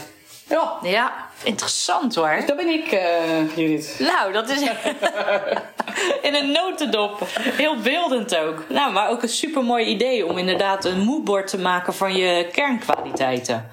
Ja, 0.50 0.78
Ja, 0.84 1.14
interessant 1.44 2.16
hoor. 2.16 2.44
dat 2.46 2.56
ben 2.58 2.68
ik, 2.68 2.92
eh, 2.92 3.56
Judith. 3.56 3.96
Nou, 4.00 4.34
dat 4.34 4.50
is 4.50 4.62
in 6.28 6.36
een 6.36 6.52
notendop. 6.52 7.28
Heel 7.40 7.76
beeldend 7.80 8.38
ook. 8.38 8.64
Nou, 8.70 8.92
maar 8.94 9.10
ook 9.10 9.22
een 9.24 9.30
super 9.30 9.64
mooi 9.64 9.86
idee 9.86 10.26
om 10.26 10.38
inderdaad 10.38 10.86
een 10.86 11.00
moodboard 11.00 11.48
te 11.48 11.58
maken 11.58 11.94
van 11.94 12.16
je 12.16 12.48
kernkwaliteiten. 12.52 13.68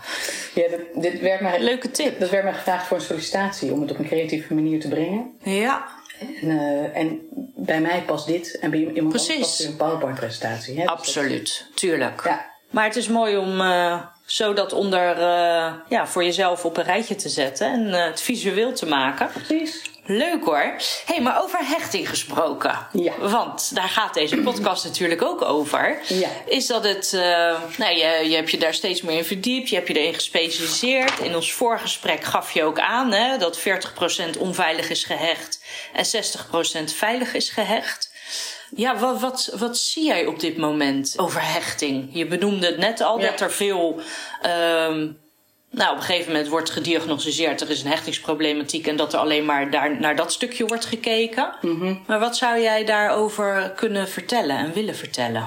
Ja, 0.55 0.63
dit, 0.69 0.81
dit 1.03 1.21
werd 1.21 1.41
mij, 1.41 1.61
Leuke 1.61 1.91
tip. 1.91 2.21
dat 2.21 2.31
werd 2.31 2.45
mij 2.45 2.53
gevraagd 2.55 2.87
voor 2.87 2.97
een 2.97 3.03
sollicitatie 3.03 3.73
om 3.73 3.81
het 3.81 3.91
op 3.91 3.99
een 3.99 4.07
creatieve 4.07 4.55
manier 4.55 4.81
te 4.81 4.89
brengen. 4.89 5.37
Ja, 5.43 5.87
En, 6.21 6.51
eh, 6.51 6.97
en 7.01 7.21
bij 7.57 7.81
mij 7.81 8.03
past 8.07 8.27
dit 8.27 8.59
en 8.59 8.71
bij 8.71 8.79
iemand 8.79 8.99
anders 8.99 9.25
Precies. 9.27 9.43
past 9.45 9.59
weer 9.59 9.69
een 9.69 9.77
PowerPoint-presentatie. 9.77 10.75
Dus 10.75 10.85
dat- 10.85 10.93
absoluut. 10.95 11.67
Tuurlijk. 11.75 12.23
Ja. 12.25 12.47
Maar 12.71 12.85
het 12.85 12.97
is 12.97 13.09
mooi 13.09 13.37
om 13.37 13.61
eh, 13.61 14.01
zo 14.27 14.53
dat 14.53 14.73
onder, 14.73 15.11
eh, 15.19 15.73
ja, 15.89 16.07
voor 16.07 16.25
jezelf 16.25 16.65
op 16.65 16.77
een 16.77 16.85
rijtje 16.85 17.15
te 17.15 17.29
zetten 17.29 17.67
en 17.73 17.93
het 17.93 18.21
visueel 18.21 18.73
te 18.73 18.87
maken. 18.87 19.29
Precies. 19.33 19.83
Leuk 20.11 20.45
hoor. 20.45 20.57
Hé, 20.57 20.75
hey, 21.07 21.21
maar 21.21 21.43
over 21.43 21.59
hechting 21.63 22.09
gesproken. 22.09 22.87
Ja. 22.93 23.13
Want 23.19 23.75
daar 23.75 23.89
gaat 23.89 24.15
deze 24.15 24.37
podcast 24.37 24.85
natuurlijk 24.85 25.23
ook 25.23 25.43
over. 25.43 25.99
Ja. 26.09 26.29
Is 26.47 26.67
dat 26.67 26.85
het. 26.85 27.13
eh, 27.15 27.21
nou, 27.77 27.97
je, 27.97 28.29
je 28.29 28.35
hebt 28.37 28.51
je 28.51 28.59
daar 28.59 28.75
steeds 28.75 29.03
meer 29.03 29.17
in 29.17 29.25
verdiept. 29.25 29.69
Je 29.69 29.75
hebt 29.75 29.89
je 29.89 29.95
erin 29.95 30.15
gespecialiseerd. 30.15 31.19
In 31.19 31.35
ons 31.35 31.53
voorgesprek 31.53 32.25
gaf 32.25 32.53
je 32.53 32.63
ook 32.65 32.79
aan 32.81 33.13
hè, 33.13 33.39
dat 33.39 33.59
40% 33.59 33.63
onveilig 34.39 34.91
is 34.91 35.05
gehecht 35.05 35.61
en 35.93 36.05
60% 36.91 36.95
veilig 36.95 37.35
is 37.35 37.51
gehecht. 37.51 38.11
Ja, 38.77 38.97
wat, 38.99 39.21
wat, 39.21 39.51
wat 39.59 39.79
zie 39.79 40.05
jij 40.05 40.27
op 40.27 40.41
dit 40.41 40.57
moment 40.57 41.15
over 41.17 41.53
hechting? 41.53 42.09
Je 42.13 42.27
benoemde 42.27 42.67
het 42.67 42.79
net 42.79 43.01
al 43.01 43.21
Ja. 43.21 43.31
dat 43.31 43.41
er 43.41 43.53
veel. 43.53 44.01
ehm, 44.43 45.09
nou, 45.71 45.91
op 45.91 45.97
een 45.97 46.03
gegeven 46.03 46.33
moment 46.33 46.49
wordt 46.49 46.71
gediagnosticeerd, 46.71 47.61
er 47.61 47.71
is 47.71 47.83
een 47.83 47.91
hechtingsproblematiek 47.91 48.87
en 48.87 48.97
dat 48.97 49.13
er 49.13 49.19
alleen 49.19 49.45
maar 49.45 49.71
daar, 49.71 50.01
naar 50.01 50.17
dat 50.17 50.33
stukje 50.33 50.67
wordt 50.67 50.85
gekeken. 50.85 51.55
Maar 52.07 52.19
wat 52.19 52.37
zou 52.37 52.61
jij 52.61 52.85
daarover 52.85 53.73
kunnen 53.77 54.09
vertellen 54.09 54.57
en 54.57 54.73
willen 54.73 54.97
vertellen? 54.97 55.47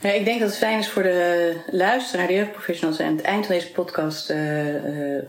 Ja, 0.00 0.10
ik 0.10 0.24
denk 0.24 0.40
dat 0.40 0.48
het 0.48 0.58
fijn 0.58 0.78
is 0.78 0.88
voor 0.88 1.02
de 1.02 1.56
luisteraar, 1.70 2.26
de 2.26 2.32
jeugdprofessionals, 2.32 3.00
aan 3.00 3.16
het 3.16 3.24
eind 3.24 3.46
van 3.46 3.54
deze 3.54 3.70
podcast 3.70 4.30
eh, 4.30 5.16
eh, 5.16 5.22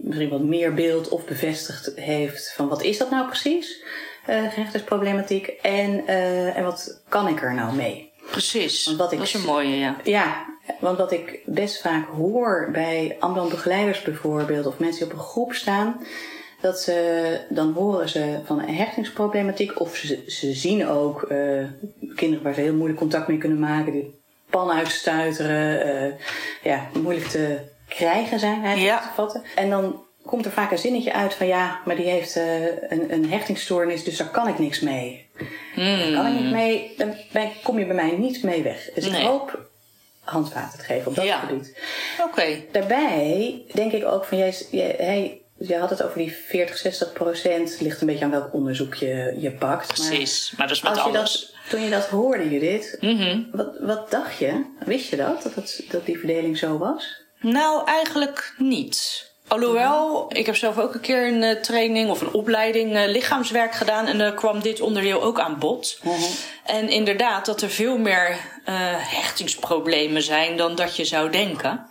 misschien 0.00 0.28
wat 0.28 0.42
meer 0.42 0.74
beeld 0.74 1.08
of 1.08 1.24
bevestigd 1.24 1.92
heeft 1.94 2.52
van 2.56 2.68
wat 2.68 2.82
is 2.82 2.98
dat 2.98 3.10
nou 3.10 3.26
precies, 3.26 3.84
gehechtingsproblematiek, 4.24 5.46
en, 5.46 6.06
en 6.54 6.64
wat 6.64 7.02
kan 7.08 7.28
ik 7.28 7.42
er 7.42 7.54
nou 7.54 7.74
mee? 7.74 8.12
Precies, 8.30 8.84
Want 8.84 8.98
wat 8.98 9.12
ik 9.12 9.18
dat 9.18 9.26
is 9.26 9.34
een 9.34 9.40
mooie, 9.40 9.76
ja. 9.76 9.96
Ja, 10.04 10.49
want 10.78 10.98
wat 10.98 11.12
ik 11.12 11.40
best 11.44 11.80
vaak 11.80 12.08
hoor 12.08 12.68
bij 12.72 13.16
ambulant 13.20 13.50
begeleiders 13.50 14.02
bijvoorbeeld, 14.02 14.66
of 14.66 14.78
mensen 14.78 15.02
die 15.04 15.12
op 15.12 15.18
een 15.18 15.24
groep 15.26 15.52
staan, 15.52 16.00
dat 16.60 16.80
ze, 16.80 17.38
dan 17.48 17.72
horen 17.72 18.08
ze 18.08 18.38
van 18.44 18.62
een 18.62 18.74
hechtingsproblematiek, 18.74 19.80
of 19.80 19.96
ze, 19.96 20.22
ze 20.26 20.52
zien 20.52 20.86
ook 20.88 21.22
eh, 21.22 21.64
kinderen 22.14 22.44
waar 22.44 22.54
ze 22.54 22.60
heel 22.60 22.74
moeilijk 22.74 22.98
contact 22.98 23.28
mee 23.28 23.38
kunnen 23.38 23.58
maken, 23.58 23.92
die 23.92 24.20
pan 24.50 24.70
uitstuiteren, 24.70 25.82
eh, 25.82 26.12
ja, 26.62 26.88
moeilijk 27.02 27.26
te 27.26 27.58
krijgen 27.88 28.38
zijn 28.38 28.64
eigenlijk 28.64 29.00
Ja. 29.02 29.08
te 29.08 29.14
vatten. 29.14 29.42
En 29.54 29.70
dan 29.70 30.02
komt 30.24 30.44
er 30.44 30.50
vaak 30.50 30.70
een 30.70 30.78
zinnetje 30.78 31.12
uit 31.12 31.34
van 31.34 31.46
ja, 31.46 31.80
maar 31.84 31.96
die 31.96 32.08
heeft 32.08 32.36
eh, 32.36 32.64
een, 32.88 33.12
een 33.12 33.30
hechtingsstoornis, 33.30 34.04
dus 34.04 34.16
daar 34.16 34.28
kan 34.30 34.48
ik 34.48 34.58
niks 34.58 34.80
mee. 34.80 35.28
Daar 35.76 36.12
kan 36.12 36.26
ik 36.26 36.40
niet 36.40 36.50
mee, 36.52 36.94
dan 36.98 37.14
kom 37.62 37.78
je 37.78 37.86
bij 37.86 37.94
mij 37.94 38.16
niet 38.18 38.42
mee 38.42 38.62
weg. 38.62 38.90
Dus 38.94 39.10
Nee. 39.10 39.20
ik 39.20 39.26
hoop 39.26 39.69
handvaten 40.20 40.78
te 40.78 40.84
geven 40.84 41.06
op 41.06 41.14
dat 41.14 41.24
Ja. 41.24 41.38
gebied. 41.38 41.78
Oké, 42.20 42.64
Daarbij 42.72 43.62
denk 43.72 43.92
ik 43.92 44.04
ook 44.04 44.24
van, 44.24 44.38
jij, 44.38 44.54
jij, 44.70 45.40
je 45.58 45.76
had 45.76 45.90
het 45.90 46.02
over 46.02 46.18
die 46.18 46.32
40, 46.32 46.76
60 46.76 47.12
procent. 47.12 47.76
Ligt 47.80 48.00
een 48.00 48.06
beetje 48.06 48.24
aan 48.24 48.30
welk 48.30 48.54
onderzoek 48.54 48.94
je, 48.94 49.34
je 49.38 49.52
pakt. 49.52 49.86
Precies. 49.86 50.52
Maar 50.56 50.66
dat 50.66 50.76
is 50.76 50.82
met 50.82 50.92
als 50.92 51.00
je 51.12 51.18
alles. 51.18 51.40
dat, 51.62 51.70
toen 51.70 51.80
je 51.80 51.90
dat 51.90 52.06
hoorde, 52.06 52.50
Judith, 52.50 52.96
Mhm. 53.00 53.40
wat, 53.52 53.76
wat 53.80 54.10
dacht 54.10 54.38
je? 54.38 54.64
Wist 54.84 55.10
je 55.10 55.16
dat, 55.16 55.42
dat, 55.42 55.54
het, 55.54 55.84
dat 55.90 56.06
die 56.06 56.18
verdeling 56.18 56.58
zo 56.58 56.78
was? 56.78 57.18
Nou, 57.40 57.86
eigenlijk 57.86 58.54
niet. 58.58 59.28
Alhoewel, 59.50 60.26
ik 60.32 60.46
heb 60.46 60.56
zelf 60.56 60.78
ook 60.78 60.94
een 60.94 61.00
keer 61.00 61.26
een 61.26 61.42
eh, 61.42 61.56
training 61.60 62.10
of 62.10 62.20
een 62.20 62.32
opleiding 62.32 62.96
eh, 62.96 63.06
lichaamswerk 63.08 63.74
gedaan 63.74 64.06
en 64.06 64.18
daar 64.18 64.34
kwam 64.34 64.60
dit 64.62 64.80
onderdeel 64.80 65.22
ook 65.22 65.40
aan 65.40 65.58
bod. 65.58 65.98
En 66.64 66.88
inderdaad, 66.88 67.46
dat 67.46 67.62
er 67.62 67.70
veel 67.70 67.98
meer 67.98 68.28
eh, 68.64 68.74
hechtingsproblemen 68.96 70.22
zijn 70.22 70.56
dan 70.56 70.74
dat 70.74 70.96
je 70.96 71.04
zou 71.04 71.30
denken. 71.30 71.86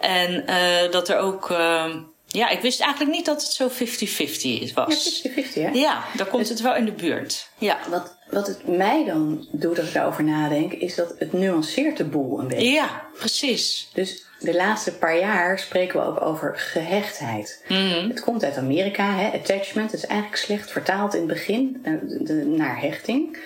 En 0.00 0.44
dat 0.90 1.08
er 1.08 1.18
ook. 1.18 1.50
eh, 1.50 1.84
ja, 2.26 2.48
ik 2.48 2.60
wist 2.60 2.80
eigenlijk 2.80 3.12
niet 3.12 3.24
dat 3.26 3.42
het 3.42 3.52
zo 3.52 3.68
50-50 3.68 3.72
Ja, 4.40 4.72
was. 4.74 5.22
50-50 5.28 5.32
hè? 5.54 5.68
Ja, 5.72 6.04
daar 6.16 6.26
komt 6.26 6.48
het 6.48 6.60
wel 6.60 6.74
in 6.74 6.84
de 6.84 6.92
buurt. 6.92 7.48
Ja. 7.58 7.78
Wat, 7.88 8.16
wat 8.34 8.46
het 8.46 8.66
mij 8.76 9.04
dan 9.04 9.46
doet 9.50 9.78
als 9.78 9.88
ik 9.88 9.94
daarover 9.94 10.24
nadenk, 10.24 10.72
is 10.72 10.94
dat 10.94 11.14
het 11.18 11.32
nuanceert 11.32 11.96
de 11.96 12.04
boel 12.04 12.40
een 12.40 12.48
beetje. 12.48 12.70
Ja, 12.70 13.02
precies. 13.18 13.90
Dus 13.92 14.24
de 14.40 14.54
laatste 14.54 14.92
paar 14.92 15.18
jaar 15.18 15.58
spreken 15.58 16.00
we 16.00 16.06
ook 16.06 16.20
over 16.20 16.56
gehechtheid. 16.56 17.64
Het 18.08 18.20
komt 18.20 18.44
uit 18.44 18.56
Amerika, 18.56 19.14
hè? 19.14 19.38
attachment. 19.38 19.92
Is 19.92 20.06
eigenlijk 20.06 20.42
slecht 20.42 20.70
vertaald 20.70 21.14
in 21.14 21.18
het 21.20 21.28
begin 21.28 21.84
naar, 22.44 22.80
hechting. 22.80 23.38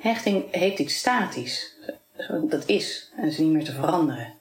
Hechting 0.00 0.44
heeft 0.50 0.78
iets 0.78 0.98
statisch. 0.98 1.76
Dat 2.42 2.62
is 2.66 3.10
en 3.16 3.26
is 3.26 3.38
niet 3.38 3.52
meer 3.52 3.64
te 3.64 3.72
veranderen. 3.72 4.32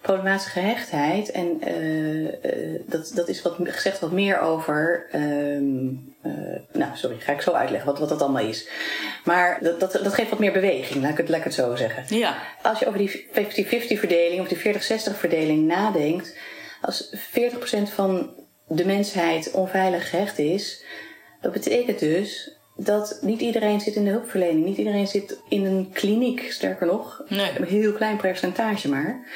Problematische 0.00 0.50
gehechtheid, 0.50 1.30
en 1.30 1.60
eh, 1.60 2.26
eh, 2.26 2.80
dat, 2.86 3.12
dat 3.14 3.28
is 3.28 3.42
wat, 3.42 3.56
gezegd 3.62 4.00
wat 4.00 4.12
meer 4.12 4.40
over. 4.40 5.06
ehm, 5.10 5.86
eh, 6.26 6.78
nou, 6.80 6.90
sorry, 6.96 7.16
ga 7.18 7.32
ik 7.32 7.40
zo 7.40 7.52
uitleggen 7.52 7.90
wat, 7.90 7.98
wat 7.98 8.08
dat 8.08 8.22
allemaal 8.22 8.48
is. 8.48 8.68
Maar 9.24 9.58
dat, 9.62 9.80
dat, 9.80 9.92
dat 9.92 10.14
geeft 10.14 10.30
wat 10.30 10.38
meer 10.38 10.52
beweging, 10.52 11.02
laat 11.02 11.10
ik 11.10 11.16
het, 11.16 11.28
laat 11.28 11.38
ik 11.38 11.44
het 11.44 11.54
zo 11.54 11.76
zeggen. 11.76 12.18
Ja. 12.18 12.36
Als 12.62 12.78
je 12.78 12.86
over 12.86 12.98
die 12.98 13.26
50-50 13.32 13.98
verdeling 13.98 14.40
of 14.40 14.48
die 14.48 14.74
40-60 14.74 15.16
verdeling 15.18 15.66
nadenkt, 15.66 16.36
als 16.80 17.16
40% 17.16 17.18
van 17.94 18.34
de 18.68 18.84
mensheid 18.86 19.50
onveilig 19.50 20.10
gehecht 20.10 20.38
is, 20.38 20.84
dat 21.40 21.52
betekent 21.52 21.98
dus 21.98 22.50
dat 22.76 23.18
niet 23.20 23.40
iedereen 23.40 23.80
zit 23.80 23.94
in 23.94 24.04
de 24.04 24.10
hulpverlening, 24.10 24.64
niet 24.64 24.76
iedereen 24.78 25.06
zit 25.06 25.38
in 25.48 25.64
een 25.64 25.90
kliniek, 25.92 26.52
sterker 26.52 26.86
nog, 26.86 27.22
Nee. 27.28 27.50
een 27.58 27.64
heel 27.64 27.92
klein 27.92 28.16
percentage 28.16 28.88
maar. 28.88 29.26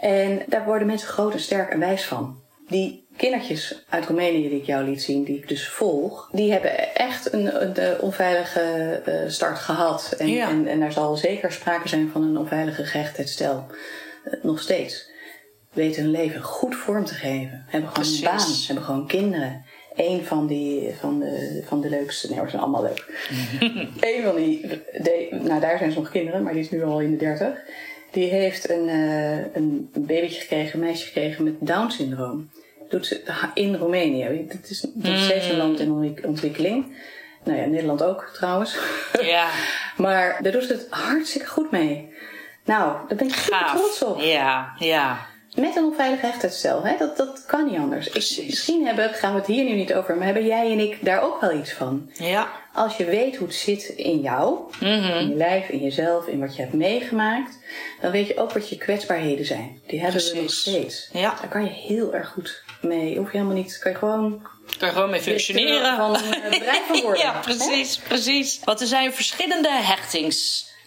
En 0.00 0.42
daar 0.46 0.64
worden 0.64 0.86
mensen 0.86 1.08
groot 1.08 1.32
en 1.32 1.40
sterk 1.40 1.70
en 1.70 1.78
wijs 1.78 2.04
van. 2.04 2.42
Die 2.68 3.07
kindertjes 3.18 3.84
uit 3.88 4.06
Roemenië 4.06 4.48
die 4.48 4.58
ik 4.60 4.66
jou 4.66 4.84
liet 4.84 5.02
zien, 5.02 5.24
die 5.24 5.36
ik 5.36 5.48
dus 5.48 5.68
volg, 5.68 6.28
die 6.32 6.52
hebben 6.52 6.94
echt 6.94 7.32
een, 7.32 7.62
een, 7.62 8.00
onveilige 8.00 8.60
eh, 9.04 9.14
start 9.26 9.58
gehad. 9.58 10.14
En, 10.18 10.28
Ja. 10.28 10.48
en, 10.48 10.66
en 10.66 10.80
er 10.82 10.92
zal 10.92 11.16
zeker 11.16 11.52
sprake 11.52 11.88
zijn 11.88 12.10
van 12.12 12.22
een 12.22 12.38
onveilige 12.38 12.84
gehechtheidsstel. 12.84 13.66
Eh, 14.24 14.32
nog 14.42 14.60
steeds. 14.60 15.10
Weten 15.72 16.02
hun 16.02 16.10
leven 16.10 16.42
goed 16.42 16.74
vorm 16.76 17.04
te 17.04 17.14
geven. 17.14 17.64
Hebben 17.68 17.90
gewoon 17.90 17.92
Precies. 17.92 18.18
een 18.20 18.24
baan. 18.24 18.66
Hebben 18.66 18.84
gewoon 18.84 19.06
kinderen. 19.06 19.64
Eén 19.96 20.24
van, 20.24 20.46
die, 20.46 20.94
van, 21.00 21.18
de, 21.18 21.62
van 21.66 21.80
de 21.80 21.88
leukste, 21.88 22.28
nee 22.30 22.38
ze 22.44 22.48
zijn 22.48 22.62
allemaal 22.62 22.82
leuk. 22.82 23.28
Eén 24.10 24.22
van 24.22 24.36
die, 24.36 24.60
de, 24.92 25.28
nou 25.42 25.60
daar 25.60 25.78
zijn 25.78 25.92
ze 25.92 25.98
nog 25.98 26.10
kinderen, 26.10 26.42
maar 26.42 26.52
die 26.52 26.62
is 26.62 26.70
nu 26.70 26.82
al 26.84 27.00
in 27.00 27.10
de 27.10 27.16
dertig. 27.16 27.58
Die 28.10 28.30
heeft 28.30 28.70
een, 28.70 28.88
eh, 28.88 29.54
een 29.54 29.90
babytje 29.94 30.40
gekregen, 30.40 30.80
een 30.80 30.86
meisje 30.86 31.04
gekregen 31.06 31.44
met 31.44 31.54
Down-syndroom. 31.58 32.50
Doet 32.88 33.06
ze 33.06 33.20
in 33.54 33.74
Roemenië. 33.76 34.46
Dat 34.48 34.70
is, 34.70 34.86
is 35.02 35.24
steeds 35.24 35.48
een 35.48 35.56
land 35.56 35.80
in 35.80 35.90
ontwik- 35.90 36.26
ontwikkeling. 36.26 36.96
Nou 37.44 37.58
ja, 37.58 37.66
Nederland 37.66 38.02
ook 38.02 38.30
trouwens. 38.34 38.76
Ja, 39.22 39.48
maar 39.96 40.38
daar 40.42 40.52
doet 40.52 40.64
ze 40.64 40.72
het 40.72 40.86
hartstikke 40.90 41.46
goed 41.48 41.70
mee. 41.70 42.12
Nou, 42.64 42.96
daar 43.08 43.16
ben 43.16 43.26
ik 43.26 43.34
super 43.34 43.66
trots 43.74 44.02
op. 44.02 44.20
Ja, 44.20 44.72
ja. 44.78 45.26
Met 45.60 45.76
een 45.76 45.84
onveilig 45.84 46.20
hechtheidsstel, 46.20 46.82
hè? 46.84 46.96
Dat, 46.98 47.16
dat 47.16 47.44
kan 47.46 47.66
niet 47.70 47.78
anders. 47.78 48.06
Ik- 48.08 48.44
misschien 48.46 48.86
hebben, 48.86 49.10
gaan 49.14 49.32
we 49.32 49.38
het 49.38 49.46
hier 49.46 49.64
nu 49.64 49.74
niet 49.74 49.94
over, 49.94 50.16
maar 50.16 50.24
hebben 50.24 50.46
jij 50.46 50.72
en 50.72 50.78
ik 50.78 51.04
daar 51.04 51.22
ook 51.22 51.40
wel 51.40 51.52
iets 51.58 51.72
van? 51.72 52.10
Ja. 52.14 52.48
Als 52.74 52.96
je 52.96 53.04
weet 53.04 53.36
hoe 53.36 53.46
het 53.46 53.56
zit 53.56 53.84
in 53.84 54.20
jou, 54.20 54.58
in 54.80 55.02
je 55.28 55.34
lijf, 55.36 55.68
in 55.68 55.78
jezelf, 55.78 56.26
in 56.26 56.40
wat 56.40 56.56
je 56.56 56.62
hebt 56.62 56.74
meegemaakt, 56.74 57.58
dan 58.00 58.10
weet 58.10 58.26
je 58.26 58.36
ook 58.38 58.52
wat 58.52 58.68
je 58.68 58.76
kwetsbaarheden 58.78 59.44
zijn. 59.46 59.80
Die 59.86 60.00
hebben 60.00 60.22
we 60.32 60.40
nog 60.42 60.50
steeds. 60.50 61.08
Ja. 61.12 61.34
Daar 61.40 61.48
kan 61.50 61.64
je 61.64 61.70
heel 61.70 62.14
erg 62.14 62.28
goed 62.28 62.62
mee. 62.82 63.16
Hoef 63.18 63.32
je 63.32 63.36
helemaal 63.38 63.56
niet. 63.56 63.78
Kan 63.78 63.92
je 63.92 63.98
gewoon 63.98 64.46
Kan 64.78 64.90
gewoon 64.90 65.10
mee 65.10 65.20
functioneren. 65.20 65.96
van 65.96 66.16
van 66.88 67.00
worden. 67.02 67.22
ja, 67.22 67.32
precies, 67.40 67.96
precies. 67.96 68.60
Want 68.64 68.80
er 68.80 68.86
zijn 68.86 69.12
verschillende 69.12 69.68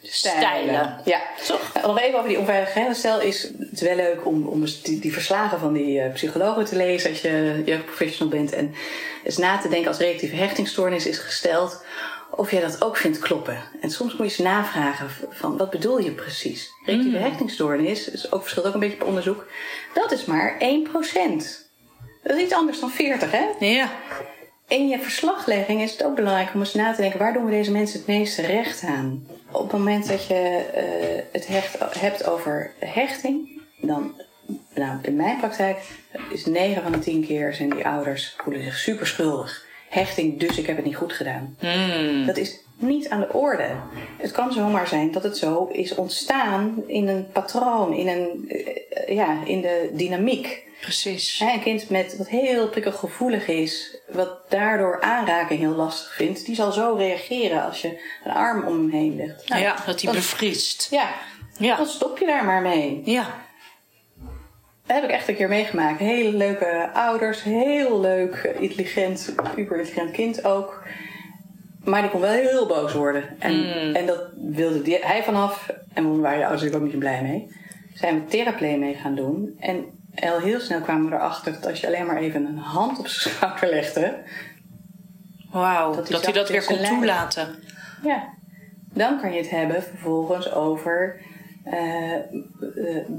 hechtingsstijlen. 0.02 1.02
Ja. 1.06 1.22
Toch? 1.48 1.74
Nou, 1.74 1.88
Nog 1.88 2.00
even 2.00 2.18
over 2.18 2.30
die 2.30 2.40
onveilige 2.40 2.72
geheimenstijl. 2.72 3.22
Is 3.22 3.52
het 3.70 3.80
wel 3.80 3.96
leuk 3.96 4.26
om, 4.26 4.48
om 4.48 4.62
eens 4.62 4.82
die, 4.82 5.00
die 5.00 5.14
verslagen 5.14 5.60
van 5.60 5.74
die 5.74 6.00
eh, 6.00 6.14
psychologen 6.14 6.66
te 6.66 6.76
lezen 6.76 7.10
als 7.10 7.22
je 7.22 7.62
jeugdprofessional 7.66 8.34
bent. 8.34 8.54
En 8.54 8.74
eens 9.24 9.38
na 9.38 9.58
te 9.58 9.70
denken 9.70 9.88
als 9.88 9.98
reactieve 9.98 10.36
hechtingstoornis 10.36 11.06
is 11.06 11.18
gesteld. 11.18 11.84
Of 12.36 12.52
jij 12.52 12.62
dat 12.62 12.84
ook 12.84 12.98
vindt 12.98 13.20
kloppen. 13.20 13.58
En 13.82 13.92
soms 13.92 14.12
moet 14.12 14.18
je 14.18 14.24
eens 14.24 14.38
navragen 14.38 15.08
van 15.30 15.58
wat 15.58 15.70
bedoel 15.70 16.00
je 16.00 16.12
precies? 16.12 16.70
Reactieve 16.86 17.18
hechtingstoornis, 17.18 18.10
is 18.10 18.32
ook, 18.32 18.42
verschilt 18.42 18.66
ook 18.66 18.74
een 18.74 18.80
beetje 18.80 18.98
per 18.98 19.08
onderzoek. 19.08 19.48
Dat 19.94 20.12
is 20.12 20.26
maar 20.26 20.58
1%. 20.60 20.62
Dat 22.24 22.38
is 22.38 22.44
iets 22.44 22.54
anders 22.54 22.80
dan 22.80 22.92
40, 22.92 23.32
hè? 23.32 23.46
Ja. 23.60 23.92
In 24.68 24.88
je 24.88 25.00
verslaglegging 25.00 25.82
is 25.82 25.92
het 25.92 26.04
ook 26.04 26.16
belangrijk 26.16 26.54
om 26.54 26.60
eens 26.60 26.74
na 26.74 26.94
te 26.94 27.02
denken... 27.02 27.20
waar 27.20 27.34
doen 27.34 27.46
we 27.46 27.52
deze 27.52 27.72
mensen 27.72 27.98
het 27.98 28.08
meeste 28.08 28.42
recht 28.42 28.84
aan? 28.84 29.28
Op 29.52 29.62
het 29.62 29.72
moment 29.72 30.08
dat 30.08 30.26
je 30.26 30.66
eh, 30.74 31.24
het 31.32 31.48
hecht, 31.48 32.00
hebt 32.00 32.28
over 32.28 32.72
hechting... 32.80 33.62
dan, 33.82 34.14
nou, 34.76 35.00
in 35.02 35.16
mijn 35.16 35.38
praktijk 35.38 35.78
is 36.32 36.46
9 36.46 36.84
van 36.84 36.92
de 36.92 37.00
10 37.00 37.26
keer... 37.26 37.54
zijn 37.54 37.70
die 37.70 37.88
ouders 37.88 38.36
voelen 38.38 38.64
zich 38.64 38.78
super 38.78 39.08
schuldig. 39.08 39.66
Hechting, 39.90 40.40
dus 40.40 40.58
ik 40.58 40.66
heb 40.68 40.76
het 40.76 40.86
niet 40.86 40.96
goed 40.96 41.14
gedaan. 41.14 41.58
Dat 42.26 42.38
is 42.38 42.60
niet 42.78 43.10
aan 43.10 43.20
de 43.20 43.34
orde. 43.34 43.70
Het 44.18 44.32
kan 44.32 44.54
zomaar 44.54 44.88
zijn 44.88 45.12
dat 45.12 45.24
het 45.24 45.38
zo 45.38 45.68
is 45.72 45.96
ontstaan 45.96 46.84
in 46.88 47.08
een 47.08 47.28
patroon... 47.32 47.94
in, 47.94 48.08
een, 48.08 48.50
eh, 48.50 49.16
ja, 49.16 49.46
in 49.46 49.62
de 49.62 49.90
dynamiek... 49.94 50.70
Precies. 50.82 51.40
Een 51.40 51.62
kind 51.62 51.90
met 51.90 52.18
wat 52.18 52.28
heel 52.28 52.70
prikkelgevoelig 52.70 53.48
is, 53.48 53.98
wat 54.12 54.50
daardoor 54.50 55.02
aanraking 55.02 55.60
heel 55.60 55.76
lastig 55.76 56.14
vindt, 56.14 56.46
die 56.46 56.56
zal 56.56 56.72
zo 56.72 56.96
reageren 56.98 57.66
als 57.66 57.82
je 57.82 58.02
een 58.24 58.32
arm 58.32 58.64
om 58.68 58.74
hem 58.78 58.90
heen 58.90 59.16
legt. 59.16 59.50
Nou, 59.50 59.62
ja, 59.62 59.76
dat 59.86 60.02
hij 60.02 60.14
bevriest. 60.14 60.88
Ja, 60.92 61.10
Ja. 61.58 61.76
dan 61.78 61.86
stop 61.86 62.18
je 62.18 62.26
daar 62.26 62.46
maar 62.46 62.62
mee. 62.62 63.02
Ja. 63.06 63.28
Dat 64.86 64.96
heb 65.02 65.04
ik 65.04 65.10
echt 65.16 65.28
een 65.28 65.36
keer 65.36 65.48
meegemaakt. 65.50 66.00
Hele 66.00 66.38
leuke 66.38 66.90
ouders, 66.94 67.44
heel 67.44 68.00
leuk, 68.00 68.34
eh, 68.36 68.62
intelligent, 68.62 69.20
super 69.20 69.58
intelligent 69.58 70.12
kind 70.12 70.46
ook. 70.46 70.84
Maar 71.84 72.02
die 72.02 72.12
kon 72.12 72.22
wel 72.22 72.32
heel 72.32 72.68
boos 72.68 72.94
worden. 72.94 73.36
En, 73.40 73.52
Hmm. 73.54 73.96
en 73.96 74.06
dat 74.06 74.20
wilde 74.36 74.82
die, 74.82 74.98
hij 75.02 75.24
vanaf. 75.24 75.70
En 75.94 76.16
we 76.16 76.20
waren 76.22 76.40
de 76.40 76.46
ouders 76.46 76.74
ook 76.74 76.82
niet 76.82 77.00
blij 77.00 77.22
mee. 77.22 77.48
Zijn 77.94 78.20
we 78.20 78.26
theraplay 78.26 78.78
mee 78.78 78.94
gaan 78.96 79.16
doen. 79.16 79.56
En 79.60 79.86
al 80.16 80.40
heel 80.40 80.60
snel 80.60 80.82
kwamen 80.82 81.10
we 81.10 81.16
erachter 81.16 81.52
dat 81.54 81.66
als 81.66 81.80
je 81.80 81.88
alleen 81.88 82.06
maar 82.06 82.18
even 82.18 82.46
een 82.46 82.58
hand 82.58 83.00
op 83.00 83.08
zijn 83.08 83.36
schouder 83.36 83.70
legde. 83.70 84.18
Wauw, 85.52 85.96
Dat 85.96 86.08
dat, 86.08 86.24
hij 86.24 86.34
dat 86.34 86.50
weer 86.50 86.66
kon 86.66 86.76
lijf. 86.80 86.90
toelaten. 86.90 87.56
Ja, 88.04 88.24
dan 88.94 89.20
kan 89.22 89.32
je 89.32 89.38
het 89.38 89.50
hebben 89.50 89.84
vervolgens 89.84 90.52
over 90.52 91.22
eh, 91.64 92.14
eh, 92.14 92.22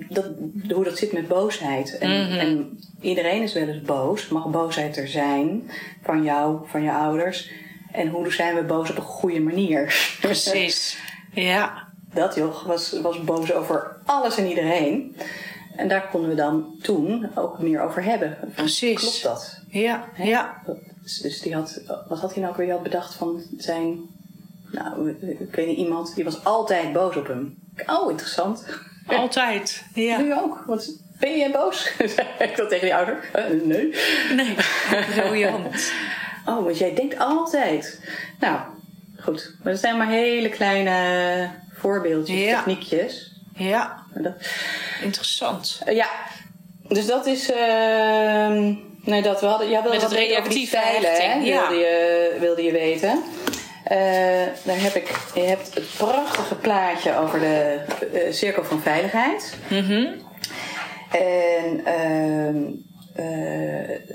dat, 0.09 0.25
hoe 0.71 0.85
dat 0.85 0.99
zit 0.99 1.13
met 1.13 1.29
boosheid. 1.29 1.99
En, 1.99 2.39
en 2.39 2.79
iedereen 3.01 3.43
is 3.43 3.53
wel 3.53 3.69
eens 3.69 3.83
boos. 3.83 4.29
Mag 4.29 4.47
boosheid 4.51 4.97
er 4.97 5.09
zijn 5.09 5.71
van 6.03 6.23
jou, 6.23 6.61
van 6.67 6.83
je 6.83 6.93
ouders. 6.93 7.51
En 7.93 8.09
hoe 8.09 8.33
zijn 8.33 8.55
we 8.55 8.63
boos 8.63 8.91
op 8.91 8.97
een 8.97 9.03
goede 9.03 9.41
manier? 9.41 10.17
Precies. 10.21 10.97
Ja. 11.35 11.89
dat 12.15 12.35
joch 12.35 12.65
was, 12.65 13.01
was 13.03 13.25
boos 13.25 13.53
over 13.53 13.97
alles 14.05 14.37
en 14.39 14.47
iedereen. 14.47 15.17
En 15.77 15.89
daar 15.89 16.09
konden 16.09 16.31
we 16.31 16.37
dan 16.37 16.75
toen 16.83 17.31
ook 17.35 17.59
meer 17.59 17.81
over 17.81 18.03
hebben. 18.05 18.39
Precies. 18.55 19.01
Klopt 19.01 19.23
dat? 19.23 19.59
Ja. 19.69 20.05
Ja. 20.17 20.63
Dus, 21.03 21.19
dus 21.19 21.41
die 21.41 21.55
had, 21.55 21.81
wat 22.09 22.21
had 22.21 22.33
hij 22.33 22.41
nou 22.43 22.53
ook 22.53 22.59
weer 22.59 22.71
had 22.73 22.83
bedacht 22.83 23.15
van 23.15 23.43
zijn, 23.57 24.01
nou, 24.71 25.11
ik 25.39 25.55
weet 25.55 25.67
niet, 25.67 25.77
iemand, 25.79 26.15
die 26.15 26.25
was 26.25 26.45
altijd 26.45 26.93
boos 26.93 27.17
op 27.17 27.27
hem. 27.27 27.59
Oh, 27.87 28.11
interessant. 28.11 28.67
Altijd. 29.07 29.85
Ja. 29.95 30.19
Nu 30.21 30.35
ook, 30.35 30.63
want 30.67 31.01
ben 31.21 31.39
je 31.39 31.51
boos? 31.51 31.93
Zei 32.15 32.27
ik 32.39 32.57
dat 32.57 32.69
tegen 32.69 32.85
die 32.85 32.95
ouder? 32.95 33.29
Eh, 33.33 33.45
nee. 33.65 33.95
Nee, 34.37 34.55
briljant. 35.17 35.93
Oh, 36.47 36.65
want 36.65 36.79
jij 36.79 36.95
denkt 36.95 37.19
altijd. 37.19 38.01
Nou, 38.41 38.61
goed. 39.21 39.55
Maar 39.63 39.73
dat 39.73 39.81
zijn 39.81 39.97
maar 39.97 40.09
hele 40.09 40.49
kleine 40.49 41.51
voorbeeldjes, 41.73 42.39
Ja. 42.41 42.57
techniekjes. 42.57 43.33
Ja, 43.55 44.02
dat- 44.15 44.37
interessant. 45.03 45.81
Eh, 45.85 45.95
ja, 45.97 46.09
dus 46.89 47.07
dat 47.07 47.27
is. 47.27 47.51
ehm 47.53 48.75
nee, 49.05 49.23
dat 49.23 49.41
we 49.41 49.47
hadden. 49.47 49.69
Ja, 49.69 49.83
Met 49.83 50.03
het 50.03 50.11
ja. 51.45 51.69
wilde, 51.69 51.85
je, 51.85 52.37
wilde 52.41 52.63
je 52.63 52.73
weten. 52.73 53.23
Eh, 53.85 53.97
daar 54.63 54.81
heb 54.81 54.95
ik. 54.95 55.19
Je 55.35 55.41
hebt 55.41 55.75
het 55.75 55.85
prachtige 55.97 56.55
plaatje 56.55 57.17
over 57.17 57.41
de 57.41 57.81
eh, 58.13 58.33
cirkel 58.33 58.65
van 58.65 58.81
veiligheid. 58.81 59.57
Mhm. 59.69 60.07
En. 61.11 61.81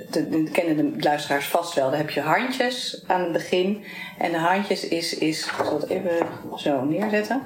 de, 0.09 0.29
de, 0.29 0.49
kennen 0.51 0.75
de 0.77 1.03
luisteraars 1.03 1.45
vast 1.45 1.73
wel. 1.73 1.89
Daar 1.89 1.99
heb 1.99 2.09
je 2.09 2.21
handjes 2.21 3.03
aan 3.07 3.21
het 3.21 3.31
begin. 3.31 3.83
En 4.17 4.31
de 4.31 4.37
handjes 4.37 4.87
is. 4.87 5.17
is 5.17 5.45
ik 5.45 5.53
zal 5.65 5.79
het 5.79 5.89
even 5.89 6.27
zo 6.57 6.83
neerzetten. 6.83 7.41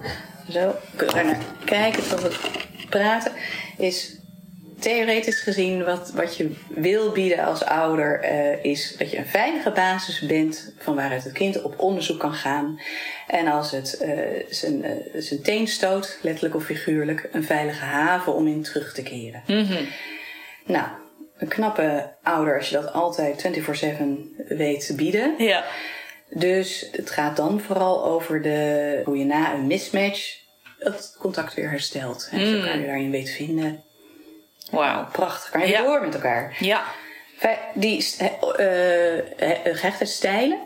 Zo. 0.51 0.75
Kun 0.95 1.07
je 1.07 1.13
daar 1.13 1.25
naar 1.25 1.37
kijken 1.65 2.03
terwijl 2.07 2.29
we 2.29 2.37
praten. 2.89 3.31
Is 3.77 4.15
theoretisch 4.79 5.39
gezien 5.41 5.83
wat, 5.83 6.11
wat 6.15 6.37
je 6.37 6.51
wil 6.69 7.11
bieden 7.11 7.45
als 7.45 7.63
ouder. 7.65 8.19
eh, 8.19 8.63
is 8.65 8.95
dat 8.97 9.11
je 9.11 9.17
een 9.17 9.25
veilige 9.25 9.71
basis 9.71 10.19
bent. 10.19 10.73
van 10.79 10.95
waaruit 10.95 11.23
het 11.23 11.33
kind 11.33 11.61
op 11.61 11.79
onderzoek 11.79 12.19
kan 12.19 12.33
gaan. 12.33 12.81
En 13.27 13.47
als 13.47 13.71
het 13.71 13.97
eh, 13.97 14.11
zijn, 14.49 14.83
eh, 14.83 14.91
zijn 15.21 15.41
teen 15.41 15.67
stoot, 15.67 16.17
letterlijk 16.21 16.55
of 16.55 16.63
figuurlijk. 16.63 17.29
een 17.31 17.43
veilige 17.43 17.85
haven 17.85 18.33
om 18.35 18.47
in 18.47 18.63
terug 18.63 18.93
te 18.93 19.03
keren. 19.03 19.43
Nou, 20.65 20.87
een 21.37 21.47
knappe 21.47 22.13
ouder 22.23 22.57
als 22.57 22.69
je 22.69 22.75
dat 22.75 22.93
altijd 22.93 23.41
24-7 23.41 24.35
weet 24.47 24.85
te 24.85 24.95
bieden. 24.95 25.33
Ja. 25.37 25.63
Dus 26.33 26.87
het 26.91 27.09
gaat 27.09 27.35
dan 27.37 27.59
vooral 27.61 28.05
over 28.05 28.41
de, 28.41 29.01
hoe 29.05 29.17
je 29.17 29.25
na 29.25 29.53
een 29.53 29.67
mismatch 29.67 30.39
het 30.79 31.15
contact 31.19 31.53
weer 31.53 31.69
herstelt. 31.69 32.27
En 32.31 32.47
zo 32.47 32.55
elkaar 32.55 32.77
weer 32.77 32.87
daarin 32.87 33.11
weet 33.11 33.29
vinden. 33.29 33.83
Wauw. 34.71 35.07
Prachtig, 35.11 35.49
kan 35.51 35.61
je 35.61 35.67
Ja. 35.67 35.81
door 35.83 36.01
met 36.01 36.13
elkaar. 36.13 36.57
Ja. 36.59 36.83
Die 37.73 38.05
gehechtheidsstijlen 39.63 40.57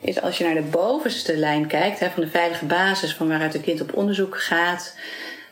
is 0.00 0.20
als 0.20 0.38
je 0.38 0.44
naar 0.44 0.54
de 0.54 0.60
bovenste 0.62 1.36
lijn 1.36 1.66
kijkt, 1.66 1.98
hè, 2.00 2.10
van 2.10 2.22
de 2.22 2.28
veilige 2.28 2.64
basis 2.64 3.14
van 3.14 3.28
waaruit 3.28 3.54
een 3.54 3.60
kind 3.62 3.80
op 3.80 3.96
onderzoek 3.96 4.40
gaat. 4.40 4.96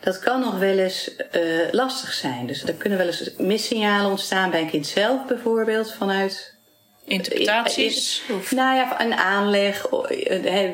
Dat 0.01 0.19
kan 0.19 0.41
nog 0.41 0.59
wel 0.59 0.79
eens 0.79 1.17
eh, 1.17 1.43
lastig 1.71 2.13
zijn. 2.13 2.47
Dus 2.47 2.63
er 2.63 2.75
kunnen 2.75 2.99
wel 2.99 3.07
eens 3.07 3.31
missignalen 3.39 4.11
ontstaan 4.11 4.51
bij 4.51 4.61
een 4.61 4.71
kind 4.71 4.87
zelf, 4.87 5.27
bijvoorbeeld 5.27 5.95
vanuit 5.95 6.52
Interpretaties. 7.13 7.97
is- 7.97 8.23
Nou 8.51 8.75
ja, 8.77 9.01
een 9.01 9.15
aanleg, 9.15 9.87
eh, 9.87 10.69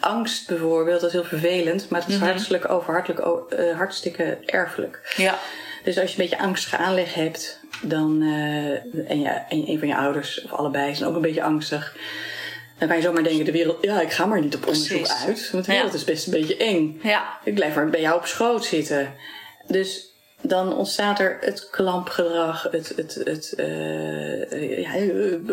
angst 0.00 0.46
bijvoorbeeld, 0.48 1.00
dat 1.00 1.08
is 1.08 1.14
heel 1.16 1.24
vervelend, 1.24 1.88
maar 1.88 2.00
dat 2.00 2.08
is 2.08 2.16
hartstikke 2.16 2.68
over, 2.68 2.92
hartelijk, 2.92 3.20
eh, 3.52 3.76
hartstikke 3.76 4.38
erfelijk. 4.46 5.14
Ja. 5.16 5.38
Dus 5.84 5.98
als 5.98 6.12
je 6.14 6.22
een 6.22 6.28
beetje 6.28 6.44
angstige 6.44 6.76
aanleg 6.76 7.14
hebt, 7.14 7.60
dan, 7.82 8.22
eh, 8.22 9.10
en, 9.10 9.20
ja, 9.20 9.46
en 9.48 9.68
een 9.68 9.78
van 9.78 9.88
je 9.88 9.96
ouders 9.96 10.42
of 10.44 10.52
allebei 10.52 10.94
zijn 10.94 11.08
ook 11.08 11.14
een 11.16 11.20
beetje 11.22 11.42
angstig, 11.42 11.96
dan 12.78 12.88
kan 12.88 12.96
je 12.96 13.02
zomaar 13.02 13.22
denken: 13.22 13.44
de 13.44 13.52
wereld, 13.52 13.78
ja, 13.84 14.00
ik 14.00 14.12
ga 14.12 14.26
maar 14.26 14.40
niet 14.40 14.54
op 14.54 14.66
onderzoek 14.66 14.98
Precies. 15.02 15.26
uit, 15.26 15.48
want 15.52 15.64
de 15.64 15.72
wereld 15.72 15.92
Ja. 15.92 15.98
is 15.98 16.04
best 16.04 16.26
een 16.26 16.32
beetje 16.32 16.56
eng. 16.56 17.00
Ja. 17.02 17.38
Ik 17.44 17.54
blijf 17.54 17.74
maar 17.74 17.90
bij 17.90 18.00
jou 18.00 18.16
op 18.16 18.26
schoot 18.26 18.64
zitten. 18.64 19.14
Dus 19.66 20.11
dan 20.42 20.76
ontstaat 20.76 21.18
er 21.20 21.36
het 21.40 21.68
klampgedrag, 21.70 22.68
het, 22.70 22.92
het, 22.96 23.20
het 23.24 23.52
eh, 23.56 24.78
ja, 24.82 24.90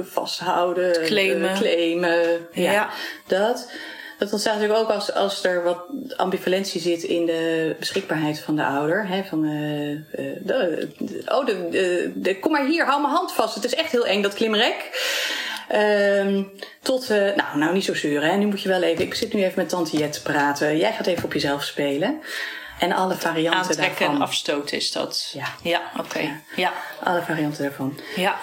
vasthouden, 0.04 0.88
Het 0.88 1.02
claimen. 1.06 1.49
eh, 1.49 1.60
claimen, 1.60 2.47
ja, 2.52 2.71
Ja. 2.71 2.89
dat. 3.28 3.71
Dat 4.17 4.32
ontstaat 4.32 4.54
natuurlijk 4.54 4.80
ook 4.80 4.89
als, 4.89 5.13
als 5.13 5.43
er 5.43 5.63
wat 5.63 5.84
ambivalentie 6.15 6.82
zit 6.82 7.04
in 7.04 7.25
de 7.25 7.75
beschikbaarheid 7.80 8.39
van 8.39 8.56
de 8.56 8.63
ouder. 8.63 9.08
Hè, 9.08 9.23
van, 9.23 9.43
eh, 9.45 10.25
de, 10.43 10.88
de- 10.97 11.21
oh, 11.28 11.45
de, 12.15 12.38
kom 12.39 12.52
maar 12.52 12.65
hier, 12.65 12.86
hou 12.86 13.02
mijn 13.02 13.13
hand 13.13 13.32
vast. 13.32 13.56
Het 13.56 13.65
is 13.65 13.75
echt 13.75 13.91
heel 13.91 14.06
eng, 14.08 14.21
dat 14.21 14.34
klimrek. 14.34 14.89
Ehm, 15.69 16.43
tot, 16.82 17.10
nou, 17.10 17.58
nou 17.58 17.73
niet 17.73 17.84
zo 17.86 17.93
zeuren. 17.95 18.30
Hè. 18.30 18.36
Nu 18.38 18.45
moet 18.45 18.62
je 18.62 18.69
wel 18.69 18.82
even, 18.84 19.06
ik 19.06 19.13
zit 19.15 19.34
nu 19.34 19.43
even 19.43 19.54
met 19.60 19.69
tante 19.69 19.97
Jet 19.97 20.13
te 20.13 20.21
praten. 20.21 20.78
Jij 20.78 20.91
gaat 20.93 21.08
even 21.08 21.23
op 21.23 21.34
jezelf 21.34 21.63
spelen. 21.63 22.19
En 22.79 22.91
alle 22.91 23.15
varianten 23.15 23.59
Aantrekken 23.59 23.99
daarvan. 23.99 24.15
en 24.15 24.21
afstoten 24.21 24.77
is 24.77 24.91
dat. 24.91 25.31
Ja. 25.33 25.47
Ja, 25.63 25.81
oké. 25.97 26.19
Ja. 26.19 26.33
Ja. 26.55 26.73
Alle 27.03 27.21
varianten 27.21 27.63
daarvan. 27.63 27.99
Ja. 28.15 28.35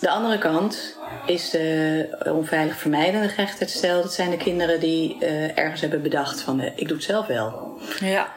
De 0.00 0.10
andere 0.10 0.38
kant 0.38 0.96
is 1.26 1.50
de 1.50 2.08
onveilig 2.24 2.76
vermijdende 2.76 3.28
gehechtheidsstijl. 3.28 4.02
Dat 4.02 4.12
zijn 4.12 4.30
de 4.30 4.36
kinderen 4.36 4.80
die 4.80 5.16
eh, 5.20 5.58
ergens 5.58 5.80
hebben 5.80 6.02
bedacht 6.02 6.40
van 6.40 6.60
eh, 6.60 6.72
ik 6.76 6.88
doe 6.88 6.96
het 6.96 7.06
zelf 7.06 7.26
wel. 7.26 7.78
Ja. 8.00 8.32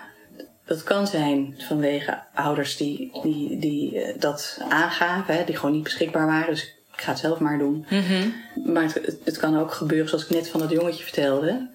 Dat 0.65 0.83
kan 0.83 1.07
zijn 1.07 1.55
vanwege 1.67 2.23
ouders 2.33 2.77
die, 2.77 3.19
die, 3.23 3.59
die 3.59 4.01
eh, 4.01 4.19
dat 4.19 4.61
aangaven, 4.69 5.35
hè, 5.35 5.43
die 5.43 5.55
gewoon 5.55 5.71
niet 5.71 5.83
beschikbaar 5.83 6.25
waren. 6.25 6.49
Dus 6.49 6.63
ik 6.93 7.01
ga 7.01 7.11
het 7.11 7.19
zelf 7.19 7.39
maar 7.39 7.57
doen. 7.57 7.85
Maar 8.65 8.83
het, 8.83 8.93
het, 8.93 9.17
het 9.23 9.37
kan 9.37 9.59
ook 9.59 9.71
gebeuren, 9.73 10.09
zoals 10.09 10.23
ik 10.23 10.29
net 10.29 10.49
van 10.49 10.59
dat 10.59 10.71
jongetje 10.71 11.03
vertelde. 11.03 11.69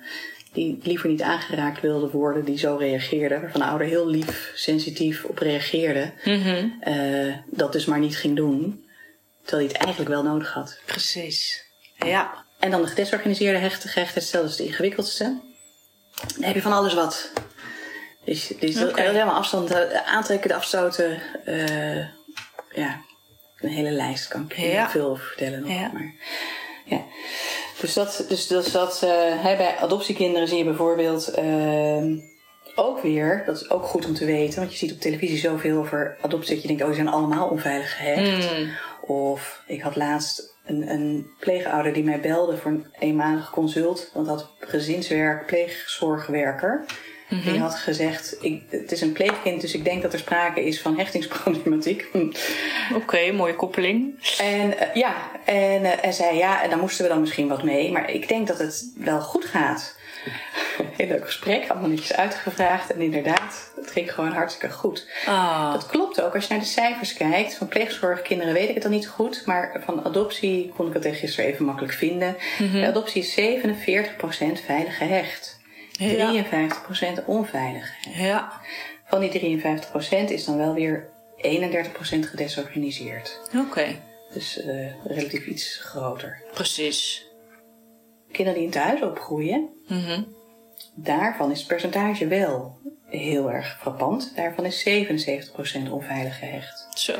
Die 0.57 0.79
liever 0.83 1.09
niet 1.09 1.23
aangeraakt 1.23 1.81
wilde 1.81 2.11
worden, 2.11 2.45
die 2.45 2.59
zo 2.59 2.77
reageerde. 2.77 3.41
Waarvan 3.41 3.61
de 3.61 3.67
ouder 3.67 3.87
heel 3.87 4.07
lief, 4.09 4.53
sensitief 4.55 5.25
op 5.25 5.39
reageerde. 5.39 6.13
Eh, 6.81 7.35
dat 7.51 7.73
dus 7.73 7.85
maar 7.85 7.99
niet 7.99 8.17
ging 8.17 8.37
doen. 8.37 8.85
Terwijl 9.45 9.67
hij 9.67 9.77
het 9.77 9.85
eigenlijk 9.85 10.15
wel 10.15 10.23
nodig 10.23 10.53
had. 10.53 10.79
Precies. 10.87 11.65
Ja. 11.97 12.45
En 12.59 12.71
dan 12.71 12.83
de 12.83 12.89
gedesorganiseerde 12.89 13.59
hechte 13.59 13.89
gehechtheidsstel, 13.89 14.41
dat 14.43 14.51
is 14.51 14.57
de 14.57 14.65
ingewikkeldste. 14.67 15.41
Dan 16.35 16.43
heb 16.45 16.55
je 16.55 16.63
van 16.63 16.73
alles 16.73 16.95
wat. 16.95 17.33
Dus, 18.25 18.47
dus 18.61 18.83
Oké. 18.83 19.01
helemaal 19.03 19.35
afstand 19.35 19.71
eh, 19.71 20.07
aantrekken, 20.15 20.49
de 20.49 20.55
afstoten. 20.55 21.21
eh, 21.45 21.97
ja, 22.75 23.01
een 23.59 23.69
hele 23.69 23.91
lijst 23.91 24.29
kan 24.29 24.45
ik 24.49 24.57
Ja. 24.57 24.63
heel 24.63 24.89
veel 24.89 25.11
over 25.11 25.25
vertellen 25.27 25.61
nog. 25.61 25.71
Ja. 25.71 25.91
Maar, 25.93 26.15
ja. 26.85 27.05
Dus 27.81 27.95
dat, 27.95 28.25
dus, 28.29 28.47
dus 28.47 28.73
dat 28.73 29.01
hè, 29.37 29.57
bij 29.57 29.77
adoptiekinderen 29.77 30.49
zie 30.49 30.59
je 30.59 30.65
bijvoorbeeld 30.65 31.29
ehm, 31.29 32.17
ook 32.75 33.01
weer, 33.01 33.43
dat 33.47 33.57
is 33.57 33.71
ook 33.71 33.85
goed 33.85 34.07
om 34.07 34.15
te 34.15 34.25
weten, 34.25 34.59
want 34.59 34.73
je 34.73 34.79
ziet 34.79 34.93
op 34.93 35.01
televisie 35.01 35.39
zoveel 35.39 35.79
over 35.79 36.17
adoptie 36.21 36.53
dat 36.53 36.63
je 36.63 36.69
denkt, 36.69 36.83
oh, 36.83 36.89
die 36.89 36.97
zijn 36.97 37.15
allemaal 37.15 37.49
onveilig 37.49 37.97
gehecht. 37.97 38.49
Of 39.01 39.63
ik 39.67 39.81
had 39.81 39.97
laatst 39.97 40.57
een, 40.65 40.91
een 40.91 41.31
pleegouder 41.39 41.93
die 41.93 42.05
mij 42.05 42.21
belde 42.21 42.57
voor 42.57 42.71
een 42.71 42.87
eenmalig 42.99 43.51
consult, 43.51 44.11
want 44.15 44.27
had 44.27 44.51
gezinswerk, 44.59 45.47
pleegzorgwerker. 45.47 46.85
Die 47.29 47.59
had 47.59 47.75
gezegd, 47.75 48.37
ik, 48.41 48.63
het 48.69 48.93
is 48.93 49.01
een 49.01 49.13
pleegkind, 49.13 49.61
dus 49.61 49.75
ik 49.75 49.85
denk 49.85 50.03
dat 50.03 50.13
er 50.13 50.19
sprake 50.19 50.65
is 50.65 50.81
van 50.81 50.99
hechtingsproblematiek. 50.99 52.07
Oké, 53.03 53.33
mooie 53.33 53.55
koppeling. 53.55 54.15
En 54.39 54.79
eh, 54.79 54.95
ja, 54.95 55.15
en 55.45 55.85
hij 55.85 56.13
zei 56.13 56.37
ja, 56.37 56.63
en 56.63 56.71
daar 56.71 56.79
moesten 56.79 57.05
we 57.05 57.11
dan 57.11 57.21
misschien 57.21 57.49
wat 57.49 57.63
mee. 57.63 57.93
Maar 57.93 58.11
ik 58.11 58.29
denk 58.29 58.47
dat 58.47 58.59
het 58.59 58.93
wel 58.97 59.21
goed 59.21 59.45
gaat. 59.45 59.97
Heel 60.97 61.07
leuk 61.07 61.25
gesprek, 61.25 61.69
allemaal 61.69 61.89
netjes 61.89 62.17
uitgevraagd. 62.17 62.93
En 62.93 63.01
inderdaad, 63.01 63.73
het 63.77 63.91
ging 63.91 64.13
gewoon 64.13 64.33
hartstikke 64.33 64.75
goed. 64.75 65.09
Ah. 65.27 65.73
Dat 65.73 65.87
klopt 65.87 66.23
ook. 66.23 66.35
Als 66.35 66.47
je 66.47 66.53
naar 66.53 66.63
de 66.63 66.69
cijfers 66.69 67.13
kijkt, 67.13 67.55
van 67.55 67.69
pleegzorgkinderen 67.69 68.53
weet 68.53 68.69
ik 68.69 68.75
het 68.75 68.83
dan 68.83 68.93
niet 68.93 69.05
zo 69.05 69.11
goed. 69.11 69.43
Maar 69.47 69.83
van 69.85 70.05
adoptie 70.05 70.73
kon 70.77 70.87
ik 70.87 70.93
het 70.93 71.17
gisteren 71.17 71.51
even 71.51 71.65
makkelijk 71.65 71.93
vinden. 71.93 72.37
De 72.73 72.87
adoptie 72.87 73.23
is 73.23 73.41
47% 73.41 74.65
veilig 74.65 74.97
gehecht. 74.97 75.56
53% 76.01 77.25
onveilig. 77.27 77.91
Ja. 78.17 78.53
Van 79.05 79.21
die 79.21 79.31
53% 79.31 80.31
is 80.31 80.45
dan 80.45 80.57
wel 80.57 80.75
weer 80.75 81.09
31% 81.37 82.27
gedesorganiseerd. 82.27 83.41
Oké. 83.69 83.87
Dus 84.33 84.61
eh, 84.63 85.05
relatief 85.05 85.47
iets 85.47 85.77
groter. 85.83 86.43
Precies. 86.55 87.27
Kinderen 88.33 88.59
die 88.61 88.69
in 88.69 88.75
thuis 88.75 89.03
opgroeien, 89.03 89.69
Mhm. 89.89 90.23
daarvan 90.95 91.51
is 91.51 91.59
het 91.59 91.69
percentage 91.69 92.27
wel 92.27 92.79
heel 93.07 93.51
erg 93.51 93.77
frappant. 93.81 94.33
Daarvan 94.37 94.65
is 94.65 94.81
77% 94.81 95.91
onveilig 95.91 96.39
gehecht. 96.39 96.87
Zo. 96.95 97.15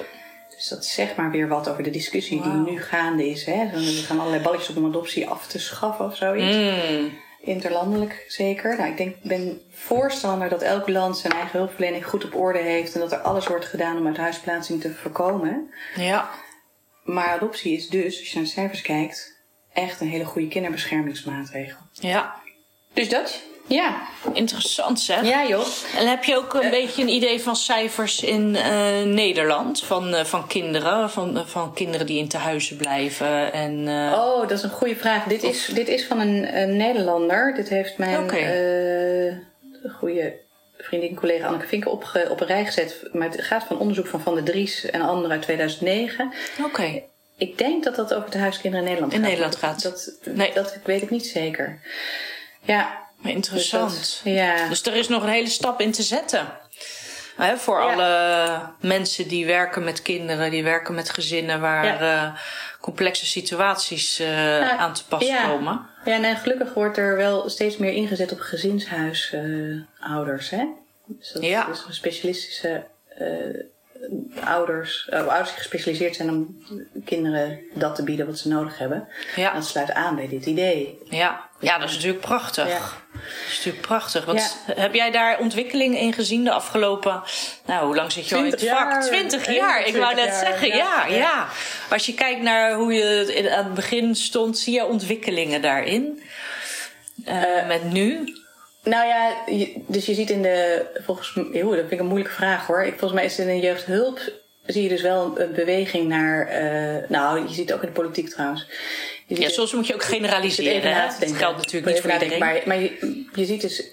Dus 0.57 0.69
dat 0.69 0.85
zegt 0.85 1.17
maar 1.17 1.31
weer 1.31 1.49
wat 1.49 1.69
over 1.69 1.83
de 1.83 1.91
discussie 1.91 2.43
die 2.43 2.53
nu 2.53 2.83
gaande 2.83 3.29
is. 3.29 3.45
Hè? 3.45 3.53
Er 3.53 3.81
gaan 4.07 4.19
allerlei 4.21 4.43
balletjes 4.43 4.69
op 4.69 4.77
om 4.77 4.87
adoptie 4.87 5.27
af 5.29 5.47
te 5.47 5.59
schaffen 5.59 6.05
of 6.05 6.17
zoiets. 6.17 6.57
Mm. 6.57 7.19
Interlandelijk 7.41 8.25
zeker. 8.29 8.77
Nou, 8.77 8.91
ik 8.91 8.97
denk, 8.97 9.17
ben 9.23 9.61
voorstander 9.71 10.49
dat 10.49 10.63
elk 10.63 10.89
land 10.89 11.19
zijn 11.19 11.33
eigen 11.33 11.59
hulpverlening 11.59 12.07
goed 12.07 12.25
op 12.25 12.35
orde 12.35 12.59
heeft. 12.59 12.95
En 12.95 13.01
dat 13.01 13.13
er 13.13 13.19
alles 13.19 13.47
wordt 13.47 13.65
gedaan 13.65 13.99
om 13.99 14.07
uithuisplaatsing 14.07 14.81
te 14.81 14.95
voorkomen. 14.95 15.71
Ja. 15.97 16.31
Maar 17.05 17.29
adoptie 17.29 17.77
is 17.77 17.89
dus, 17.89 18.19
als 18.19 18.29
je 18.29 18.35
naar 18.35 18.45
de 18.45 18.51
cijfers 18.51 18.83
kijkt, 18.83 19.43
echt 19.73 20.01
een 20.01 20.09
hele 20.09 20.25
goede 20.25 20.49
kinderbeschermingsmaatregel. 20.49 21.79
Ja. 21.93 22.41
Dus 22.93 23.09
dat? 23.09 23.43
Ja. 23.67 23.97
Interessant 24.33 25.01
zeg. 25.01 25.25
Ja, 25.25 25.47
joh. 25.47 25.67
En 25.99 26.07
heb 26.09 26.25
je 26.25 26.37
ook 26.37 26.55
een 26.55 26.71
beetje 26.71 27.03
een 27.03 27.09
idee 27.09 27.41
van 27.43 27.57
cijfers 27.57 28.23
in 28.23 28.57
eh, 28.57 29.03
Nederland? 29.03 29.83
Van, 29.85 30.15
eh, 30.15 30.25
van 30.25 30.47
kinderen? 30.47 31.11
Van, 31.11 31.37
eh, 31.39 31.47
van 31.47 31.75
kinderen 31.75 32.07
die 32.07 32.19
in 32.19 32.29
tehuizen 32.29 32.77
blijven? 32.77 33.53
En, 33.53 33.89
eh, 33.89 34.13
Oh, 34.19 34.41
dat 34.41 34.51
is 34.51 34.63
een 34.63 34.71
goede 34.71 34.97
vraag. 34.97 35.25
Dit 35.25 35.43
is, 35.43 35.71
dit 35.75 35.89
is 35.89 36.07
van 36.07 36.21
een, 36.21 36.57
een 36.61 36.77
Nederlander. 36.77 37.55
Dit 37.55 37.69
heeft 37.69 37.99
mijn 37.99 38.31
eh, 38.31 39.35
goede 39.93 40.35
vriendin, 40.79 41.15
collega 41.15 41.47
Anneke 41.47 41.67
Vinken 41.67 41.91
opge, 41.91 42.27
op 42.31 42.41
een 42.41 42.47
rij 42.47 42.65
gezet. 42.65 43.09
Maar 43.13 43.29
het 43.31 43.43
gaat 43.43 43.65
van 43.65 43.79
onderzoek 43.79 44.07
van 44.07 44.21
Van 44.21 44.35
der 44.35 44.45
Dries 44.45 44.85
en 44.91 45.01
een 45.01 45.07
ander 45.09 45.31
uit 45.31 45.43
2009. 45.43 46.33
Oké. 46.65 47.03
Ik 47.39 47.59
denk 47.59 47.85
dat 47.85 47.97
dat 47.97 48.15
over 48.15 48.31
de 48.31 48.39
huiskinderen 48.39 48.79
in 48.87 48.93
Nederland 48.93 49.13
In 49.13 49.19
gaat. 49.19 49.29
Nederland 49.29 49.57
gaat. 49.57 49.83
Dat, 49.83 50.13
Nee. 50.25 50.53
dat 50.55 50.79
weet 50.85 51.03
ik 51.03 51.11
niet 51.11 51.27
zeker. 51.27 51.81
Ja. 52.63 53.06
Dus 53.23 53.33
Interessant. 53.33 53.91
dat- 53.93 54.21
ja. 54.33 54.69
Dus 54.69 54.83
er 54.83 54.95
is 54.95 55.09
nog 55.09 55.23
een 55.23 55.29
hele 55.29 55.49
stap 55.49 55.81
in 55.81 55.93
te 55.93 56.03
zetten. 56.03 56.47
Hè, 57.37 57.57
voor 57.57 57.81
Ja. 57.81 57.93
alle 57.93 58.61
mensen 58.89 59.29
die 59.29 59.47
werken 59.47 59.85
met 59.85 60.03
kinderen, 60.03 60.51
die 60.51 60.65
werken 60.65 60.95
met 60.95 61.11
gezinnen 61.11 61.61
waar 61.61 61.85
Ja. 61.85 61.99
eh, 62.01 62.35
complexe 62.81 63.27
situaties 63.27 64.19
eh, 64.19 64.69
aan 64.79 64.93
te 64.93 65.07
pas 65.07 65.27
ja. 65.27 65.47
komen. 65.47 65.87
Ja, 66.05 66.17
nee, 66.17 66.35
gelukkig 66.35 66.75
wordt 66.75 66.97
er 66.99 67.17
wel 67.17 67.49
steeds 67.49 67.77
meer 67.77 67.93
ingezet 67.93 68.33
op 68.33 68.41
gezinshuisouders. 68.41 70.51
hè? 70.51 70.65
Dus 71.07 71.33
dat 71.33 71.43
Ja. 71.45 71.69
is 71.71 71.85
een 71.89 71.95
specialistische 71.95 72.87
eh, 73.19 73.25
ouders, 74.45 75.09
eh, 75.09 75.19
ouders 75.27 75.49
die 75.49 75.59
gespecialiseerd 75.59 76.17
zijn 76.17 76.31
om 76.31 76.65
kinderen 77.05 77.59
dat 77.75 77.95
te 77.95 78.03
bieden 78.03 78.27
wat 78.27 78.39
ze 78.39 78.49
nodig 78.49 78.79
hebben. 78.79 79.09
Ja. 79.37 79.53
Dat 79.55 79.67
sluit 79.67 79.93
aan 79.93 80.17
bij 80.17 80.29
dit 80.29 80.47
idee. 80.47 80.99
Ja. 81.05 81.49
ja, 81.61 81.79
dat 81.79 81.89
is 81.89 81.95
natuurlijk 81.95 82.25
prachtig. 82.25 82.69
Ja. 82.69 82.81
Dat 83.27 83.51
is 83.51 83.57
natuurlijk 83.57 83.87
prachtig. 83.87 84.25
Want 84.25 84.59
heb 84.75 84.95
jij 84.95 85.11
daar 85.11 85.39
ontwikkeling 85.39 85.99
in 85.99 86.13
gezien 86.13 86.45
de 86.45 86.51
afgelopen... 86.51 87.23
Nou, 87.67 87.87
hoe 87.87 87.95
lang 87.95 88.13
zit 88.13 88.29
je 88.29 88.35
al 88.35 88.45
in 88.45 88.51
het 88.51 88.59
20 88.59 88.79
vak? 88.79 88.93
jaar. 88.93 89.03
20 89.03 89.55
jaar. 89.55 89.87
Ik 89.87 89.97
wou 89.97 90.15
21 90.15 90.25
net 90.25 90.35
zeggen, 90.35 90.77
ja, 90.77 91.07
ja. 91.07 91.49
Als 91.91 92.07
je 92.07 92.15
kijkt 92.15 92.43
naar 92.43 92.75
hoe 92.75 92.93
je 92.93 93.53
aan 93.57 93.65
het 93.65 93.75
begin 93.75 94.15
stond... 94.15 94.59
zie 94.59 94.75
je 94.75 94.87
ontwikkelingen 94.87 95.63
daarin? 95.63 96.23
Eh, 97.25 97.67
met 97.67 97.93
nu? 97.93 98.35
Nou 98.83 99.07
ja, 99.07 99.35
dus 99.87 100.07
je 100.07 100.15
ziet 100.15 100.31
in 100.31 100.43
de, 100.43 100.87
volgens 101.05 101.35
mij, 101.35 101.63
dat 101.63 101.71
vind 101.71 101.91
ik 101.91 101.99
een 101.99 102.07
moeilijke 102.07 102.35
vraag 102.35 102.67
hoor. 102.67 102.83
Ik, 102.83 102.91
volgens 102.99 103.13
mij 103.13 103.25
is 103.25 103.39
in 103.39 103.47
de 103.47 103.61
jeugdhulp 103.61 104.21
zie 104.67 104.83
je 104.83 104.89
dus 104.89 105.03
wel 105.03 105.41
een 105.41 105.53
beweging 105.53 106.09
naar, 106.09 106.47
eh, 106.49 107.09
nou 107.09 107.49
je 107.49 107.55
ziet 107.55 107.69
het 107.69 107.73
ook 107.73 107.83
in 107.83 107.89
de 107.89 108.01
politiek 108.01 108.29
trouwens. 108.29 108.67
Ja, 109.27 109.49
soms 109.49 109.73
moet 109.73 109.87
je 109.87 109.95
ook 109.95 110.03
generaliseren. 110.03 110.95
hè? 110.95 111.07
Dat 111.21 111.33
geldt 111.33 111.57
natuurlijk 111.57 111.93
niet 111.93 112.01
voor 112.01 112.13
iedereen. 112.13 112.39
Maar, 112.39 112.63
maar 112.65 112.81
je, 112.81 113.25
je 113.35 113.45
ziet 113.45 113.61
dus 113.61 113.91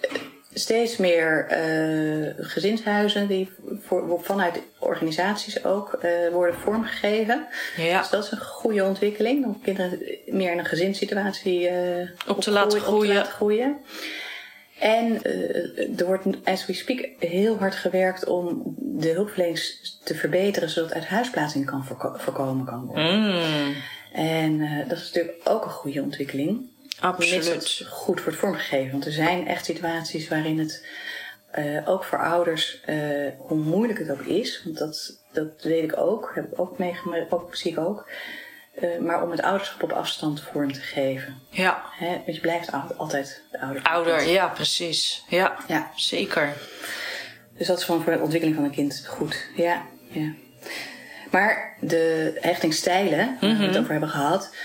steeds 0.54 0.98
meer 0.98 1.46
eh, 1.50 2.46
gezinshuizen 2.46 3.28
die 3.28 3.50
voor, 3.82 4.20
vanuit 4.24 4.62
organisaties 4.80 5.66
ook 5.66 5.94
eh, 5.94 6.12
worden 6.32 6.56
vormgegeven. 6.56 7.48
Ja. 7.78 8.00
Dus 8.00 8.10
dat 8.10 8.24
is 8.24 8.32
een 8.32 8.42
goede 8.42 8.84
ontwikkeling. 8.84 9.46
Om 9.46 9.62
kinderen 9.62 10.00
meer 10.26 10.52
in 10.52 10.60
een 10.60 10.66
gezinssituatie 10.66 11.68
eh, 11.68 12.10
Op 12.28 12.42
te 12.42 12.52
laten 12.52 12.80
groeien. 12.80 13.02
Op 13.02 13.08
te 13.08 13.14
laten 13.14 13.32
groeien. 13.32 13.78
En 14.80 15.20
uh, 15.24 16.00
er 16.00 16.06
wordt, 16.06 16.26
as 16.44 16.66
we 16.66 16.74
speak, 16.74 17.10
heel 17.20 17.58
hard 17.58 17.76
gewerkt 17.76 18.26
om 18.26 18.76
de 18.78 19.10
hulpverlening 19.10 19.60
te 20.04 20.16
verbeteren, 20.16 20.70
zodat 20.70 20.94
uit 20.94 21.06
huisplaatsing 21.06 21.66
kan 21.66 21.86
voorko 21.86 22.14
voorkomen 22.18 22.66
kan 22.66 22.86
worden. 22.86 23.20
Mm. 23.20 23.76
En 24.14 24.60
uh, 24.60 24.90
dat 24.90 24.98
is 24.98 25.12
natuurlijk 25.12 25.38
ook 25.44 25.66
een 25.66 25.72
goede 25.72 26.02
ontwikkeling. 26.02 26.70
Absoluut. 27.00 27.34
Mits 27.34 27.80
het 27.80 27.88
goed 27.90 28.24
wordt 28.24 28.40
vormgegeven. 28.40 28.92
Want 28.92 29.06
er 29.06 29.12
zijn 29.12 29.48
echt 29.48 29.66
situaties 29.66 30.28
waarin 30.28 30.60
het 30.60 30.86
uh, 31.60 31.90
ook 31.90 32.04
voor 32.04 32.20
ouders, 32.20 32.82
hoe 33.38 33.58
moeilijk 33.58 34.00
het 34.00 34.12
ook 34.12 34.26
is, 34.26 34.62
want 34.64 34.78
dat, 34.78 35.24
dat 35.32 35.48
weet 35.62 35.84
ik 35.84 35.98
ook, 35.98 36.32
heb 36.36 36.52
ik 36.52 36.60
ook 36.60 36.78
meegemaakt, 36.78 37.32
ook, 37.32 37.56
zie 37.56 37.72
ik 37.72 37.80
ook. 37.80 38.10
Uh, 38.82 39.00
maar 39.00 39.24
om 39.24 39.32
het 39.32 39.42
ouderschap 39.42 39.84
op 39.84 39.92
afstand 39.92 40.42
vorm 40.42 40.74
te 40.74 40.80
geven. 40.80 41.40
Ja. 41.50 41.84
Hè? 41.92 42.08
Want 42.08 42.36
je 42.36 42.42
blijft 42.42 42.72
altijd 42.98 43.42
de 43.52 43.60
ouder. 43.60 43.84
Ouder, 43.84 44.28
ja, 44.28 44.48
precies. 44.48 45.24
Ja, 45.30 45.58
ja, 45.68 45.92
zeker. 45.96 46.54
Dus 47.58 47.68
dat 47.68 47.78
is 47.78 47.84
gewoon 47.84 48.02
voor 48.04 48.14
de 48.14 48.20
ontwikkeling 48.20 48.56
van 48.56 48.66
een 48.66 48.72
kind 48.72 49.06
goed. 49.08 49.48
Ja, 49.56 49.86
ja. 50.10 50.34
Maar 51.34 51.78
de 51.80 52.34
hechtingsstijlen, 52.40 53.28
mm 53.28 53.38
-hmm. 53.40 53.50
waar 53.50 53.60
we 53.60 53.66
het 53.66 53.78
over 53.78 53.92
hebben 53.92 54.10
gehad. 54.10 54.56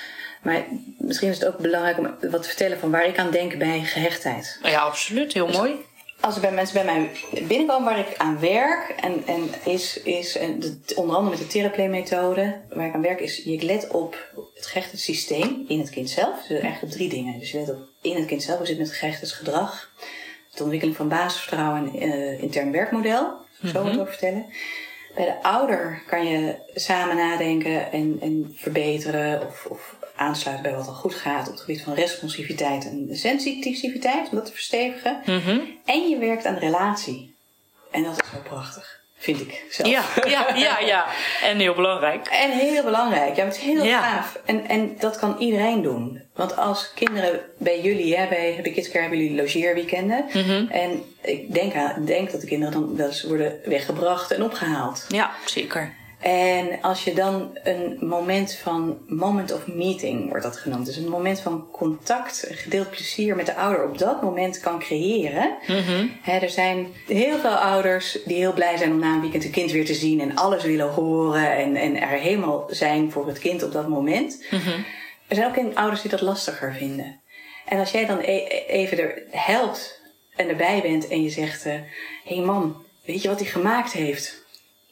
Maar 0.43 0.65
misschien 0.99 1.29
is 1.29 1.39
het 1.39 1.49
ook 1.49 1.59
belangrijk 1.59 1.99
om 1.99 2.31
wat 2.31 2.43
te 2.43 2.49
vertellen 2.49 2.79
van 2.79 2.91
waar 2.91 3.07
ik 3.07 3.19
aan 3.19 3.31
denk 3.31 3.59
bij 3.59 3.81
gehechtheid. 3.81 4.59
Ja, 4.63 4.81
absoluut. 4.81 5.33
Heel 5.33 5.47
dus 5.47 5.57
mooi 5.57 5.87
als 6.21 6.35
er 6.35 6.41
bij 6.41 6.53
mensen 6.53 6.75
bij 6.75 6.85
mij 6.85 7.11
binnenkomen 7.47 7.85
waar 7.85 7.99
ik 7.99 8.17
aan 8.17 8.41
werk, 8.41 8.95
en, 9.01 9.27
en 9.27 9.51
is, 9.65 10.03
is 10.03 10.37
en 10.37 10.61
de, 10.61 10.81
onder 10.95 11.17
andere 11.17 11.37
met 11.37 11.45
de 11.45 11.53
therapie-methode, 11.53 12.61
waar 12.69 12.87
ik 12.87 12.95
aan 12.95 13.03
werk, 13.03 13.21
is 13.21 13.37
je 13.37 13.63
let 13.63 13.89
op 13.89 14.33
het 14.55 14.67
gehechte 14.67 14.99
systeem 14.99 15.65
in 15.69 15.79
het 15.79 15.91
kind 15.91 16.11
zelf. 16.11 16.41
Dus 16.41 16.49
eigenlijk 16.49 16.83
op 16.83 16.91
drie 16.91 17.09
dingen. 17.09 17.39
Dus 17.39 17.51
je 17.51 17.59
let 17.59 17.71
op 17.71 17.79
in 18.01 18.17
het 18.17 18.27
kind 18.27 18.43
zelf, 18.43 18.59
hoe 18.59 18.67
zit 18.67 18.79
met 18.79 18.87
het 18.87 18.97
gehechte 18.97 19.27
gedrag, 19.27 19.91
de 20.55 20.63
ontwikkeling 20.63 20.97
van 20.97 21.09
basisvertrouwen 21.09 22.01
en 22.01 22.09
uh, 22.09 22.43
intern 22.43 22.73
werkmodel. 22.73 23.37
Zo 23.63 23.69
mm 23.69 23.71
-hmm. 23.71 23.87
het 23.87 24.01
over 24.01 24.13
vertellen. 24.13 24.47
Bij 25.15 25.25
de 25.25 25.43
ouder 25.43 26.03
kan 26.07 26.27
je 26.27 26.55
samen 26.75 27.17
nadenken 27.17 27.93
en, 27.93 28.19
en 28.21 28.55
verbeteren 28.57 29.47
of, 29.47 29.67
of 29.67 29.97
aansluiten 30.17 30.65
bij 30.65 30.75
wat 30.79 30.89
al 30.89 30.95
goed 30.95 31.15
gaat 31.15 31.47
op 31.47 31.53
het 31.53 31.61
gebied 31.61 31.83
van 31.83 31.95
responsiviteit 31.95 32.85
en 32.85 33.09
sensitiviteit, 33.17 34.29
om 34.31 34.37
dat 34.37 34.47
te 34.47 34.53
verstevigen. 34.53 35.23
Mm 35.27 35.39
-hmm. 35.39 35.79
En 35.85 36.09
je 36.09 36.19
werkt 36.19 36.45
aan 36.45 36.55
de 36.55 36.61
relatie. 36.61 37.35
En 37.91 38.03
dat 38.03 38.23
is 38.23 38.31
wel 38.33 38.43
prachtig, 38.43 38.98
vind 39.19 39.41
ik 39.41 39.65
zelf. 39.71 39.89
Ja, 39.89 40.05
ja, 40.29 40.55
ja, 40.55 40.79
ja. 40.79 41.07
En 41.43 41.59
heel 41.59 41.75
belangrijk. 41.75 42.27
En 42.27 42.51
heel 42.51 42.85
belangrijk. 42.85 43.37
Ja, 43.37 43.45
het 43.45 43.57
is 43.57 43.63
heel 43.63 43.85
ja. 43.85 44.03
gaaf. 44.03 44.39
En, 44.45 44.69
en 44.69 44.97
dat 44.99 45.19
kan 45.19 45.37
iedereen 45.39 45.83
doen. 45.83 46.23
Want 46.35 46.57
als 46.57 46.93
kinderen 46.95 47.41
bij 47.59 47.81
jullie, 47.81 48.17
hè, 48.17 48.29
bij 48.29 48.53
Happy 48.55 48.73
Kids 48.73 48.89
Care, 48.89 49.01
hebben 49.01 49.19
jullie 49.19 49.37
logeerweekenden. 49.37 50.25
Mm 50.33 50.43
-hmm. 50.43 50.69
En 50.71 51.03
ik 51.23 51.55
denk, 51.55 51.73
denk 52.07 52.31
dat 52.31 52.41
de 52.41 52.47
kinderen 52.47 52.75
dan 52.75 52.97
wel 52.97 53.07
eens 53.07 53.23
worden 53.23 53.59
weggebracht 53.65 54.31
en 54.31 54.43
opgehaald. 54.43 55.05
Ja, 55.09 55.31
zeker. 55.45 55.95
En 56.19 56.79
als 56.83 57.05
je 57.05 57.15
dan 57.15 57.59
een 57.63 57.99
moment 58.01 58.55
van 58.55 58.99
moment 59.07 59.53
of 59.53 59.67
meeting 59.67 60.29
wordt 60.29 60.45
dat 60.45 60.57
genoemd. 60.57 60.87
Dus 60.87 60.97
een 60.97 61.09
moment 61.09 61.41
van 61.41 61.71
contact, 61.71 62.47
gedeeld 62.51 62.91
plezier 62.91 63.37
met 63.37 63.47
de 63.47 63.55
ouder 63.55 63.89
op 63.89 63.99
dat 63.99 64.23
moment 64.23 64.61
kan 64.61 64.79
creëren. 64.79 65.57
Mm 65.67 65.77
-hmm. 65.77 66.13
Hè, 66.23 66.39
er 66.39 66.51
zijn 66.51 66.87
heel 67.07 67.39
veel 67.39 67.55
ouders 67.55 68.19
die 68.25 68.37
heel 68.37 68.53
blij 68.53 68.77
zijn 68.77 68.93
om 68.93 68.99
na 68.99 69.15
een 69.15 69.21
weekend 69.21 69.43
hun 69.43 69.53
kind 69.53 69.71
weer 69.71 69.87
te 69.87 69.95
zien 69.95 70.21
en 70.21 70.37
alles 70.37 70.65
willen 70.65 70.89
horen 70.89 71.57
en, 71.57 71.77
en 71.77 72.01
er 72.01 72.09
helemaal 72.09 72.67
zijn 72.71 73.13
voor 73.13 73.27
het 73.27 73.39
kind 73.39 73.63
op 73.63 73.73
dat 73.73 73.89
moment. 73.89 74.45
Mm 74.51 74.59
-hmm. 74.59 74.85
Er 75.29 75.37
zijn 75.37 75.49
ook 75.49 75.77
ouders 75.77 76.01
die 76.01 76.11
dat 76.11 76.21
lastiger 76.21 76.75
vinden. 76.75 77.21
En 77.67 77.79
als 77.79 77.91
jij 77.91 78.07
dan 78.07 78.19
e 78.19 78.47
even 78.67 78.99
er 78.99 79.23
helpt 79.31 80.01
en 80.37 80.49
erbij 80.49 80.81
bent 80.83 81.09
en 81.09 81.23
je 81.23 81.31
zegt: 81.31 81.65
Hé 81.65 81.75
uh, 81.75 81.81
hey 82.25 82.41
mam, 82.41 82.85
weet 83.05 83.23
je 83.23 83.29
wat 83.29 83.41
hij 83.41 83.49
gemaakt 83.49 83.93
heeft? 83.93 84.47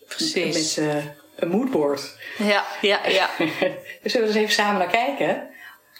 Precies. 0.08 0.76
Met 0.76 0.86
uh, 0.86 1.04
een 1.36 1.48
moodboard. 1.48 2.16
Ja, 2.38 2.64
ja, 2.80 3.06
ja. 3.06 3.30
dus 4.02 4.12
zullen 4.12 4.28
we 4.28 4.34
eens 4.34 4.42
even 4.42 4.54
samen 4.54 4.78
naar 4.78 4.90
kijken? 4.90 5.48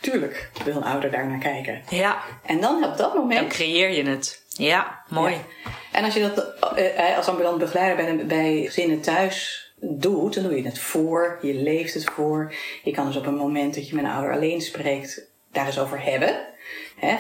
Tuurlijk 0.01 0.51
wil 0.65 0.77
een 0.77 0.85
ouder 0.85 1.11
daar 1.11 1.27
naar 1.27 1.39
kijken. 1.39 1.83
Ja. 1.91 2.23
En 2.45 2.61
dan 2.61 2.85
op 2.85 2.97
dat 2.97 3.15
moment... 3.15 3.41
Dan 3.41 3.49
creëer 3.49 3.91
je 3.91 4.03
het. 4.03 4.45
Ja, 4.49 5.03
mooi. 5.09 5.35
Ja. 5.35 5.71
En 5.93 6.05
als 6.05 6.15
je 6.15 6.21
dat 6.21 6.55
uh, 6.79 7.17
als 7.17 7.29
ambulant 7.29 7.59
begeleider 7.59 8.17
bij, 8.17 8.27
bij 8.27 8.63
gezinnen 8.65 9.01
thuis 9.01 9.67
doet, 9.81 10.35
dan 10.35 10.43
doe 10.43 10.57
je 10.57 10.63
het 10.63 10.79
voor. 10.79 11.39
Je 11.43 11.55
leeft 11.55 11.95
het 11.95 12.05
voor. 12.05 12.55
Je 12.83 12.91
kan 12.91 13.07
dus 13.07 13.17
op 13.17 13.27
een 13.27 13.35
moment 13.35 13.75
dat 13.75 13.89
je 13.89 13.95
met 13.95 14.05
een 14.05 14.11
ouder 14.11 14.33
alleen 14.33 14.61
spreekt, 14.61 15.31
daar 15.53 15.67
eens 15.67 15.79
over 15.79 16.03
hebben. 16.03 16.55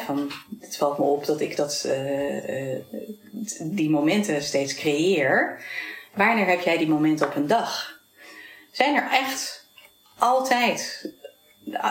Van, 0.06 0.30
het 0.60 0.76
valt 0.76 0.98
me 0.98 1.04
op 1.04 1.26
dat 1.26 1.40
ik 1.40 1.56
dat, 1.56 1.84
uh, 1.86 2.72
uh, 2.72 2.78
die 3.60 3.90
momenten 3.90 4.42
steeds 4.42 4.74
creëer. 4.74 5.60
Wanneer 6.16 6.46
heb 6.46 6.60
jij 6.60 6.78
die 6.78 6.88
momenten 6.88 7.26
op 7.26 7.34
een 7.36 7.46
dag? 7.46 7.98
Zijn 8.72 8.96
er 8.96 9.08
echt 9.10 9.68
altijd. 10.18 11.12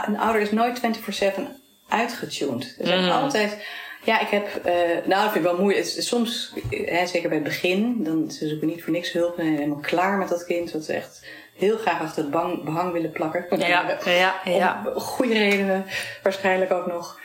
Een 0.05 0.17
ouder 0.19 0.41
is 0.41 0.51
nooit 0.51 0.79
24-7 0.79 1.41
uitgetuned. 1.89 2.75
Er 2.79 2.87
zijn 2.87 3.03
Mm. 3.03 3.09
altijd. 3.09 3.65
Ja, 4.03 4.19
ik 4.19 4.27
heb. 4.27 4.55
eh, 4.65 4.73
nou, 5.05 5.07
dat 5.23 5.31
vind 5.31 5.35
ik 5.35 5.41
wel 5.51 5.59
moeilijk. 5.59 5.85
Soms, 5.85 6.53
hè, 6.69 7.05
zeker 7.07 7.29
bij 7.29 7.37
het 7.37 7.47
begin, 7.47 8.03
dan 8.03 8.31
ze 8.31 8.47
zoeken 8.47 8.67
niet 8.67 8.83
voor 8.83 8.91
niks 8.91 9.11
hulp. 9.11 9.37
En 9.39 9.45
helemaal 9.45 9.79
klaar 9.79 10.17
met 10.17 10.29
dat 10.29 10.45
kind. 10.45 10.71
Wat 10.71 10.83
ze 10.83 10.93
echt 10.93 11.25
heel 11.55 11.77
graag 11.77 11.99
achter 12.01 12.21
het 12.23 12.31
bang, 12.31 12.63
behang 12.63 12.91
willen 12.91 13.11
plakken. 13.11 13.45
Ja, 13.67 13.97
ja, 14.05 14.35
ja. 14.45 14.83
Om 14.93 14.99
goede 15.01 15.33
redenen, 15.33 15.85
waarschijnlijk 16.23 16.71
ook 16.71 16.87
nog. 16.87 17.19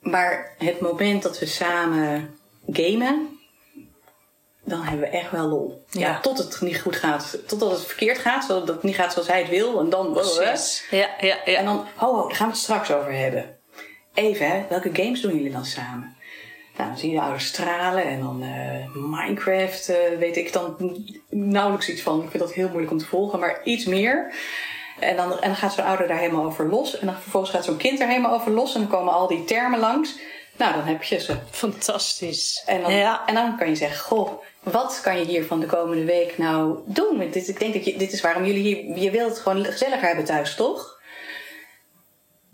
Maar 0.00 0.54
het 0.58 0.80
moment 0.80 1.22
dat 1.22 1.38
we 1.38 1.46
samen 1.46 2.38
gamen, 2.70 3.39
dan 4.70 4.82
hebben 4.82 5.10
we 5.10 5.16
echt 5.16 5.30
wel 5.30 5.46
lol. 5.46 5.84
Ja. 5.90 6.00
Ja. 6.00 6.20
tot 6.20 6.38
het 6.38 6.60
niet 6.60 6.80
goed 6.80 6.96
gaat. 6.96 7.38
Totdat 7.46 7.70
het 7.70 7.86
verkeerd 7.86 8.18
gaat, 8.18 8.44
zodat 8.44 8.68
het 8.68 8.82
niet 8.82 8.94
gaat 8.94 9.12
zoals 9.12 9.28
hij 9.28 9.40
het 9.40 9.48
wil. 9.48 9.80
En 9.80 9.90
dan... 9.90 10.12
Precies. 10.12 10.86
Ja, 10.90 11.08
ja, 11.20 11.36
ja. 11.44 11.56
En 11.56 11.64
dan, 11.64 11.86
oh, 12.00 12.08
oh, 12.08 12.26
daar 12.28 12.36
gaan 12.36 12.46
we 12.46 12.52
het 12.52 12.62
straks 12.62 12.92
over 12.92 13.12
hebben. 13.12 13.58
Even, 14.14 14.50
hè, 14.50 14.64
welke 14.68 14.90
games 14.92 15.20
doen 15.20 15.34
jullie 15.34 15.52
dan 15.52 15.64
samen? 15.64 16.16
Nou, 16.76 16.88
dan 16.88 16.98
zie 16.98 17.10
je 17.10 17.16
de 17.16 17.22
ouders 17.22 17.46
stralen 17.46 18.04
en 18.04 18.20
dan 18.20 18.42
eh, 18.42 18.94
Minecraft, 18.94 19.88
eh, 19.88 20.18
weet 20.18 20.36
ik 20.36 20.52
dan 20.52 20.96
nauwelijks 21.28 21.88
iets 21.88 22.02
van. 22.02 22.22
Ik 22.22 22.30
vind 22.30 22.42
dat 22.42 22.52
heel 22.52 22.68
moeilijk 22.68 22.92
om 22.92 22.98
te 22.98 23.06
volgen, 23.06 23.38
maar 23.38 23.60
iets 23.64 23.84
meer. 23.84 24.34
En 25.00 25.16
dan, 25.16 25.32
en 25.32 25.48
dan 25.48 25.56
gaat 25.56 25.72
zo'n 25.72 25.84
ouder 25.84 26.08
daar 26.08 26.18
helemaal 26.18 26.44
over 26.44 26.68
los. 26.68 26.98
En 26.98 27.06
dan 27.06 27.14
vervolgens 27.14 27.52
gaat 27.52 27.64
zo'n 27.64 27.76
kind 27.76 28.00
er 28.00 28.08
helemaal 28.08 28.34
over 28.34 28.52
los. 28.52 28.74
En 28.74 28.80
dan 28.80 28.90
komen 28.90 29.12
al 29.12 29.26
die 29.26 29.44
termen 29.44 29.78
langs. 29.78 30.18
Nou, 30.56 30.74
dan 30.74 30.84
heb 30.84 31.02
je 31.02 31.18
ze. 31.18 31.36
Fantastisch. 31.50 32.62
En 32.66 32.82
dan, 32.82 32.92
ja. 32.92 33.26
en 33.26 33.34
dan 33.34 33.56
kan 33.56 33.68
je 33.68 33.74
zeggen, 33.74 34.04
goh, 34.04 34.42
wat 34.62 35.00
kan 35.02 35.18
je 35.18 35.24
hier 35.24 35.44
van 35.44 35.60
de 35.60 35.66
komende 35.66 36.04
week 36.04 36.38
nou 36.38 36.78
doen? 36.84 37.30
Dit, 37.30 37.48
ik 37.48 37.58
denk 37.58 37.74
dat 37.74 37.84
je, 37.84 37.96
dit 37.98 38.12
is 38.12 38.20
waarom 38.20 38.44
jullie 38.44 38.62
hier, 38.62 38.98
je 38.98 39.10
wilt 39.10 39.30
het 39.30 39.38
gewoon 39.38 39.64
gezelliger 39.64 40.06
hebben 40.06 40.24
thuis, 40.24 40.54
toch? 40.54 40.98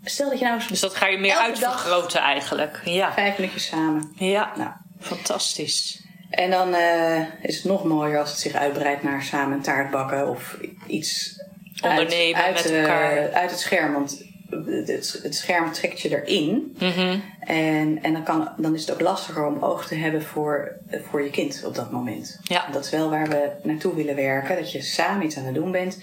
Stel 0.03 0.29
dat 0.29 0.39
je 0.39 0.45
nou 0.45 0.57
eens 0.57 0.67
Dus 0.67 0.79
dat 0.79 0.95
ga 0.95 1.07
je 1.07 1.17
meer 1.17 1.35
uitvergroten 1.35 2.21
eigenlijk. 2.21 2.81
Ja. 2.83 3.13
vijf 3.13 3.37
minuutjes 3.37 3.65
samen. 3.65 4.11
Ja. 4.15 4.51
Nou, 4.57 4.71
Fantastisch. 4.99 6.01
en 6.29 6.49
dan 6.51 6.73
eh, 6.73 7.21
is 7.41 7.55
het 7.55 7.63
nog 7.63 7.83
mooier 7.83 8.19
als 8.19 8.29
het 8.29 8.39
zich 8.39 8.53
uitbreidt 8.53 9.03
naar 9.03 9.23
samen 9.23 9.57
een 9.57 9.63
taart 9.63 9.91
bakken 9.91 10.27
of 10.27 10.57
iets 10.87 11.41
Ondernemen 11.81 12.41
uit, 12.41 12.55
uit, 12.55 12.63
met 12.63 12.73
eh, 12.73 12.81
elkaar. 12.81 13.33
uit 13.33 13.51
het 13.51 13.59
scherm. 13.59 13.93
Want 13.93 14.26
het, 14.49 15.19
het 15.23 15.35
scherm 15.35 15.71
trekt 15.71 16.01
je 16.01 16.21
erin. 16.21 16.75
Mhm. 16.79 17.19
En, 17.39 18.03
en 18.03 18.13
dan, 18.13 18.23
kan, 18.23 18.49
dan 18.57 18.73
is 18.73 18.81
het 18.81 18.91
ook 18.91 19.01
lastiger 19.01 19.45
om 19.45 19.63
oog 19.63 19.87
te 19.87 19.95
hebben 19.95 20.23
voor, 20.23 20.71
voor 20.89 21.23
je 21.23 21.29
kind 21.29 21.63
op 21.65 21.75
dat 21.75 21.91
moment. 21.91 22.39
Ja. 22.43 22.67
Dat 22.71 22.85
is 22.85 22.89
wel 22.91 23.09
waar 23.09 23.29
we 23.29 23.51
naartoe 23.63 23.95
willen 23.95 24.15
werken. 24.15 24.55
Dat 24.55 24.71
je 24.71 24.81
samen 24.81 25.25
iets 25.25 25.37
aan 25.37 25.45
het 25.45 25.55
doen 25.55 25.71
bent. 25.71 25.99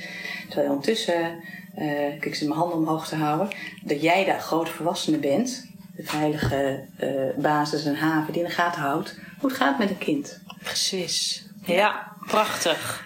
Terwijl 0.47 0.67
je 0.67 0.73
ondertussen, 0.73 1.43
eh, 1.75 2.15
ik 2.15 2.35
zit 2.35 2.49
mijn 2.49 2.61
handen 2.61 2.79
omhoog 2.79 3.09
te 3.09 3.17
houden. 3.17 3.49
Dat 3.83 4.03
jij 4.03 4.25
de 4.25 4.39
grote 4.39 4.71
volwassene 4.71 5.19
bent. 5.19 5.73
De 5.97 6.05
veilige 6.05 6.85
eh, 6.97 7.09
basis 7.37 7.85
en 7.85 7.97
haven 7.97 8.33
die 8.33 8.43
in 8.43 8.49
de 8.49 8.55
gaten 8.55 8.81
houdt. 8.81 9.19
Hoe 9.41 9.49
het 9.51 9.59
gaat 9.59 9.79
met 9.79 9.91
een 9.91 9.99
kind. 9.99 10.41
Precies. 10.63 11.45
Ja, 11.65 12.13
prachtig. 12.27 13.05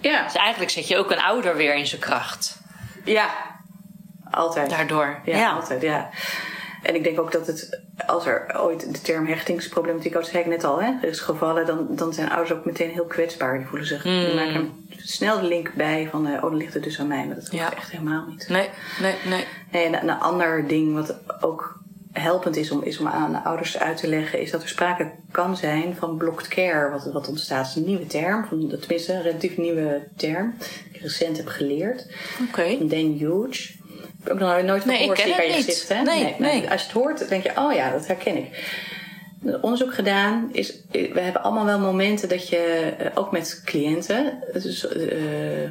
Ja. 0.00 0.24
Dus 0.24 0.34
eigenlijk 0.34 0.70
zet 0.70 0.88
je 0.88 0.96
ook 0.96 1.10
een 1.10 1.20
ouder 1.20 1.56
weer 1.56 1.74
in 1.74 1.86
zijn 1.86 2.00
kracht. 2.00 2.58
Ja. 3.04 3.49
Altijd. 4.30 4.70
Daardoor. 4.70 5.20
Ja, 5.24 5.36
Ja. 5.36 5.50
altijd, 5.52 5.82
ja. 5.82 6.10
En 6.82 6.94
ik 6.94 7.04
denk 7.04 7.20
ook 7.20 7.32
dat 7.32 7.46
het, 7.46 7.80
als 8.06 8.26
er 8.26 8.60
ooit 8.60 8.94
de 8.94 9.00
term 9.00 9.26
hechtingsproblematiek, 9.26 10.12
dat 10.12 10.26
zei 10.26 10.38
ik 10.42 10.48
net 10.48 10.64
al, 10.64 10.82
hè, 10.82 10.92
er 11.02 11.08
is 11.08 11.20
gevallen, 11.20 11.66
dan, 11.66 11.86
dan 11.90 12.12
zijn 12.12 12.30
ouders 12.30 12.52
ook 12.58 12.64
meteen 12.64 12.90
heel 12.90 13.04
kwetsbaar. 13.04 13.58
Die 13.58 13.66
voelen 13.66 13.86
zich, 13.86 14.02
die 14.02 14.28
Mm. 14.28 14.34
maken 14.34 14.86
snel 14.96 15.40
de 15.40 15.46
link 15.46 15.74
bij 15.74 16.08
van, 16.10 16.26
eh, 16.26 16.34
oh, 16.34 16.40
dan 16.42 16.56
ligt 16.56 16.74
het 16.74 16.82
dus 16.82 17.00
aan 17.00 17.06
mij. 17.06 17.26
Maar 17.26 17.34
dat 17.34 17.48
Ja. 17.52 17.74
echt 17.76 17.90
helemaal 17.90 18.24
niet. 18.28 18.48
Nee, 18.48 18.68
nee, 19.00 19.14
nee. 19.28 19.44
Nee, 19.72 19.84
en 19.84 20.02
een, 20.08 20.18
ander 20.18 20.66
ding 20.68 20.94
wat 20.94 21.14
ook 21.40 21.78
helpend 22.12 22.56
is 22.56 22.70
om, 22.70 22.82
is 22.82 22.98
om 22.98 23.06
aan 23.06 23.32
de 23.32 23.42
ouders 23.44 23.78
uit 23.78 23.96
te 23.96 24.08
leggen, 24.08 24.40
is 24.40 24.50
dat 24.50 24.62
er 24.62 24.68
sprake 24.68 25.10
kan 25.30 25.56
zijn 25.56 25.94
van 25.98 26.16
blocked 26.16 26.48
care, 26.48 26.90
wat, 26.90 27.12
wat 27.12 27.28
ontstaat. 27.28 27.66
Is 27.66 27.74
een 27.74 27.84
nieuwe 27.84 28.06
term, 28.06 28.44
van, 28.44 28.74
tenminste 28.80 29.12
een 29.12 29.22
relatief 29.22 29.56
nieuwe 29.56 30.08
term, 30.16 30.54
die 30.58 30.94
ik 30.96 31.00
recent 31.00 31.36
heb 31.36 31.46
geleerd. 31.46 32.06
Oké. 32.48 32.76
Van 32.78 32.88
Dan 32.88 32.98
Huge. 32.98 33.78
Ik 34.20 34.28
heb 34.28 34.32
ook 34.32 34.38
nog 34.40 34.62
nooit 34.62 34.82
van 34.82 34.90
Nee, 34.90 34.98
ik 34.98 35.00
gehoord, 35.00 35.18
ken 35.18 35.28
ik 35.28 35.34
aan 35.34 35.56
het 35.56 35.66
niet. 35.66 36.00
Nee, 36.04 36.34
nee. 36.38 36.70
Als 36.70 36.80
je 36.80 36.86
het 36.86 36.96
hoort, 36.96 37.28
denk 37.28 37.42
je, 37.42 37.52
oh 37.56 37.72
ja, 37.72 37.90
dat 37.90 38.06
herken 38.06 38.36
ik. 38.36 38.78
onderzoek 39.60 39.94
gedaan. 39.94 40.48
Is, 40.52 40.80
we 40.90 41.20
hebben 41.20 41.42
allemaal 41.42 41.64
wel 41.64 41.78
momenten 41.78 42.28
dat 42.28 42.48
je, 42.48 42.94
eh, 42.98 43.06
ook 43.14 43.32
met 43.32 43.62
cliënten, 43.64 44.42
dus, 44.52 44.84
uh, 44.84 44.92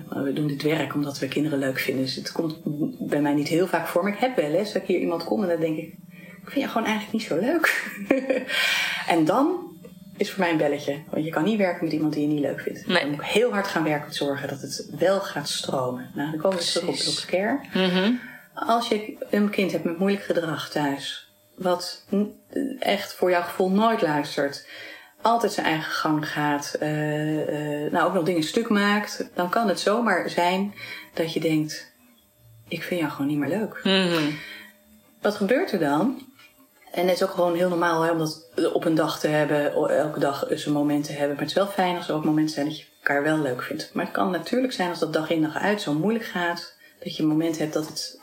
we 0.09 0.31
doen 0.33 0.47
dit 0.47 0.61
werk 0.61 0.93
omdat 0.93 1.19
we 1.19 1.27
kinderen 1.27 1.59
leuk 1.59 1.79
vinden. 1.79 2.03
Dus 2.05 2.15
het 2.15 2.31
komt 2.31 2.57
bij 2.99 3.21
mij 3.21 3.33
niet 3.33 3.47
heel 3.47 3.67
vaak 3.67 3.87
voor. 3.87 4.03
Maar 4.03 4.13
ik 4.13 4.19
heb 4.19 4.35
wel 4.35 4.51
eens 4.51 4.73
dat 4.73 4.81
ik 4.81 4.87
hier 4.87 4.99
iemand 4.99 5.23
kom 5.23 5.41
en 5.43 5.49
dan 5.49 5.59
denk 5.59 5.77
ik, 5.77 5.93
ik 6.43 6.49
vind 6.55 6.65
je 6.65 6.71
gewoon 6.71 6.87
eigenlijk 6.87 7.13
niet 7.13 7.27
zo 7.27 7.39
leuk. 7.39 7.91
en 9.13 9.25
dan 9.25 9.69
is 10.19 10.31
voor 10.31 10.39
mij 10.39 10.51
een 10.51 10.57
belletje. 10.57 10.97
Want 11.09 11.25
je 11.25 11.31
kan 11.31 11.43
niet 11.43 11.57
werken 11.57 11.83
met 11.83 11.93
iemand 11.93 12.13
die 12.13 12.21
je 12.21 12.33
niet 12.33 12.41
leuk 12.41 12.59
vindt. 12.59 12.87
Nee. 12.87 13.05
Moet 13.05 13.23
heel 13.23 13.51
hard 13.51 13.67
gaan 13.67 13.83
werken 13.83 14.05
om 14.05 14.11
te 14.11 14.17
zorgen 14.17 14.47
dat 14.47 14.61
het 14.61 14.89
wel 14.99 15.19
gaat 15.19 15.49
stromen. 15.49 16.11
Nou, 16.13 16.31
dan 16.31 16.39
komen 16.39 16.57
we 16.57 16.63
terug 16.63 16.89
op 16.89 17.15
de 17.15 17.25
care. 17.27 17.59
Mhm. 17.73 18.11
Als 18.67 18.87
je 18.87 19.15
een 19.29 19.49
kind 19.49 19.71
hebt 19.71 19.83
met 19.83 19.99
moeilijk 19.99 20.23
gedrag 20.23 20.69
thuis, 20.69 21.31
wat 21.55 22.05
echt 22.79 23.13
voor 23.13 23.29
jouw 23.29 23.41
gevoel 23.41 23.69
nooit 23.69 24.01
luistert, 24.01 24.67
altijd 25.21 25.51
zijn 25.51 25.65
eigen 25.65 25.91
gang 25.91 26.29
gaat, 26.31 26.75
eh, 26.79 27.85
eh, 27.85 27.91
nou 27.91 28.07
ook 28.07 28.13
nog 28.13 28.23
dingen 28.23 28.43
stuk 28.43 28.69
maakt, 28.69 29.29
dan 29.33 29.49
kan 29.49 29.67
het 29.67 29.79
zomaar 29.79 30.29
zijn 30.29 30.73
dat 31.13 31.33
je 31.33 31.39
denkt: 31.39 31.91
ik 32.67 32.83
vind 32.83 32.99
jou 32.99 33.11
gewoon 33.11 33.27
niet 33.27 33.37
meer 33.37 33.49
leuk. 33.49 33.79
Mhm. 33.83 34.31
Wat 35.21 35.35
gebeurt 35.35 35.71
er 35.71 35.79
dan? 35.79 36.27
En 36.91 37.07
het 37.07 37.15
is 37.15 37.23
ook 37.23 37.29
gewoon 37.29 37.55
heel 37.55 37.69
normaal 37.69 38.01
hè, 38.01 38.11
om 38.11 38.17
dat 38.17 38.49
op 38.73 38.85
een 38.85 38.95
dag 38.95 39.19
te 39.19 39.27
hebben, 39.27 39.73
elke 39.89 40.19
dag 40.19 40.65
een 40.65 40.71
moment 40.71 41.03
te 41.03 41.11
hebben. 41.11 41.29
Maar 41.29 41.39
het 41.39 41.49
is 41.49 41.53
wel 41.53 41.67
fijn 41.67 41.95
als 41.95 42.09
er 42.09 42.15
ook 42.15 42.25
momenten 42.25 42.53
zijn 42.53 42.65
dat 42.65 42.77
je 42.79 42.85
elkaar 42.99 43.23
wel 43.23 43.39
leuk 43.39 43.63
vindt. 43.63 43.89
Maar 43.93 44.05
het 44.05 44.13
kan 44.13 44.31
natuurlijk 44.31 44.73
zijn 44.73 44.89
als 44.89 44.99
dat 44.99 45.13
dag 45.13 45.29
in 45.29 45.41
dag 45.41 45.55
uit 45.55 45.81
zo 45.81 45.93
moeilijk 45.93 46.25
gaat, 46.25 46.77
dat 47.03 47.15
je 47.15 47.23
een 47.23 47.29
moment 47.29 47.57
hebt 47.57 47.73
dat 47.73 47.87
het 47.87 48.19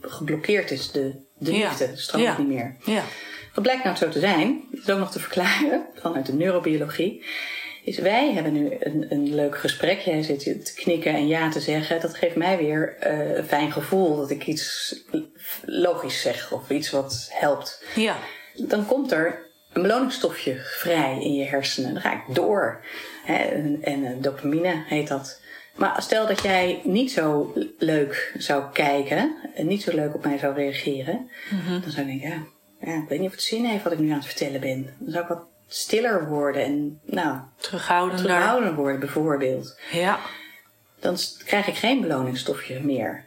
geblokkeerd 0.00 0.70
is, 0.70 0.90
de, 0.90 1.14
de 1.38 1.50
liefde, 1.52 1.90
stroomt 1.94 2.24
Ja. 2.24 2.38
niet 2.38 2.48
meer. 2.48 2.76
Ja. 2.84 3.02
Wat 3.54 3.62
blijkt 3.64 3.84
nou 3.84 3.96
zo 3.96 4.08
te 4.08 4.18
zijn, 4.20 4.64
is 4.70 4.90
ook 4.90 4.98
nog 4.98 5.12
te 5.12 5.20
verklaren 5.20 5.86
vanuit 5.94 6.26
de 6.26 6.34
neurobiologie, 6.34 7.24
is 7.84 7.98
wij 7.98 8.32
hebben 8.32 8.52
nu 8.52 8.76
een, 8.80 9.06
een 9.08 9.34
leuk 9.34 9.58
gesprek. 9.58 9.98
Jij 9.98 10.22
zit 10.22 10.40
te 10.64 10.72
knikken 10.74 11.14
en 11.14 11.26
ja 11.26 11.50
te 11.50 11.60
zeggen. 11.60 12.00
Dat 12.00 12.16
geeft 12.16 12.36
mij 12.36 12.56
weer 12.56 12.96
eh, 13.00 13.36
een 13.36 13.44
fijn 13.44 13.72
gevoel 13.72 14.16
dat 14.16 14.30
ik 14.30 14.46
iets 14.46 14.94
logisch 15.64 16.20
zeg 16.20 16.52
of 16.52 16.70
iets 16.70 16.90
wat 16.90 17.28
helpt. 17.32 17.84
Ja. 17.94 18.16
Dan 18.54 18.86
komt 18.86 19.12
er 19.12 19.42
een 19.72 19.82
beloningsstofje 19.82 20.60
vrij 20.62 21.18
in 21.20 21.34
je 21.34 21.44
hersenen. 21.44 21.92
Dan 21.92 22.02
ga 22.02 22.12
ik 22.12 22.34
door. 22.34 22.84
Hè, 23.24 23.34
en, 23.36 23.78
en 23.82 24.04
eh, 24.04 24.12
dopamine 24.18 24.84
heet 24.86 25.08
dat. 25.08 25.40
Maar 25.74 26.02
stel 26.02 26.26
dat 26.26 26.42
jij 26.42 26.80
niet 26.84 27.10
zo 27.10 27.52
leuk 27.78 28.34
zou 28.38 28.72
kijken 28.72 29.34
en 29.54 29.66
niet 29.66 29.82
zo 29.82 29.94
leuk 29.94 30.14
op 30.14 30.24
mij 30.24 30.38
zou 30.38 30.54
reageren, 30.54 31.30
dan 31.82 31.90
zou 31.90 32.10
ik 32.10 32.20
denken, 32.20 32.28
ja, 32.28 32.42
ja, 32.90 33.02
ik 33.02 33.08
weet 33.08 33.18
niet 33.18 33.28
of 33.28 33.34
het 33.34 33.42
zin 33.42 33.64
heeft 33.64 33.84
wat 33.84 33.92
ik 33.92 33.98
nu 33.98 34.10
aan 34.10 34.16
het 34.16 34.26
vertellen 34.26 34.60
ben. 34.60 34.94
Dan 34.98 35.10
zou 35.10 35.22
ik 35.22 35.28
wat 35.28 35.46
stiller 35.66 36.28
worden 36.28 36.64
en 36.64 37.00
nou, 37.04 37.38
Terughoudender. 37.56 38.26
terughoudender 38.26 38.74
worden 38.74 39.00
bijvoorbeeld. 39.00 39.78
Ja. 39.92 40.18
Dan 41.00 41.16
krijg 41.44 41.66
ik 41.66 41.74
geen 41.74 42.00
beloningsstofje 42.00 42.80
meer. 42.80 43.24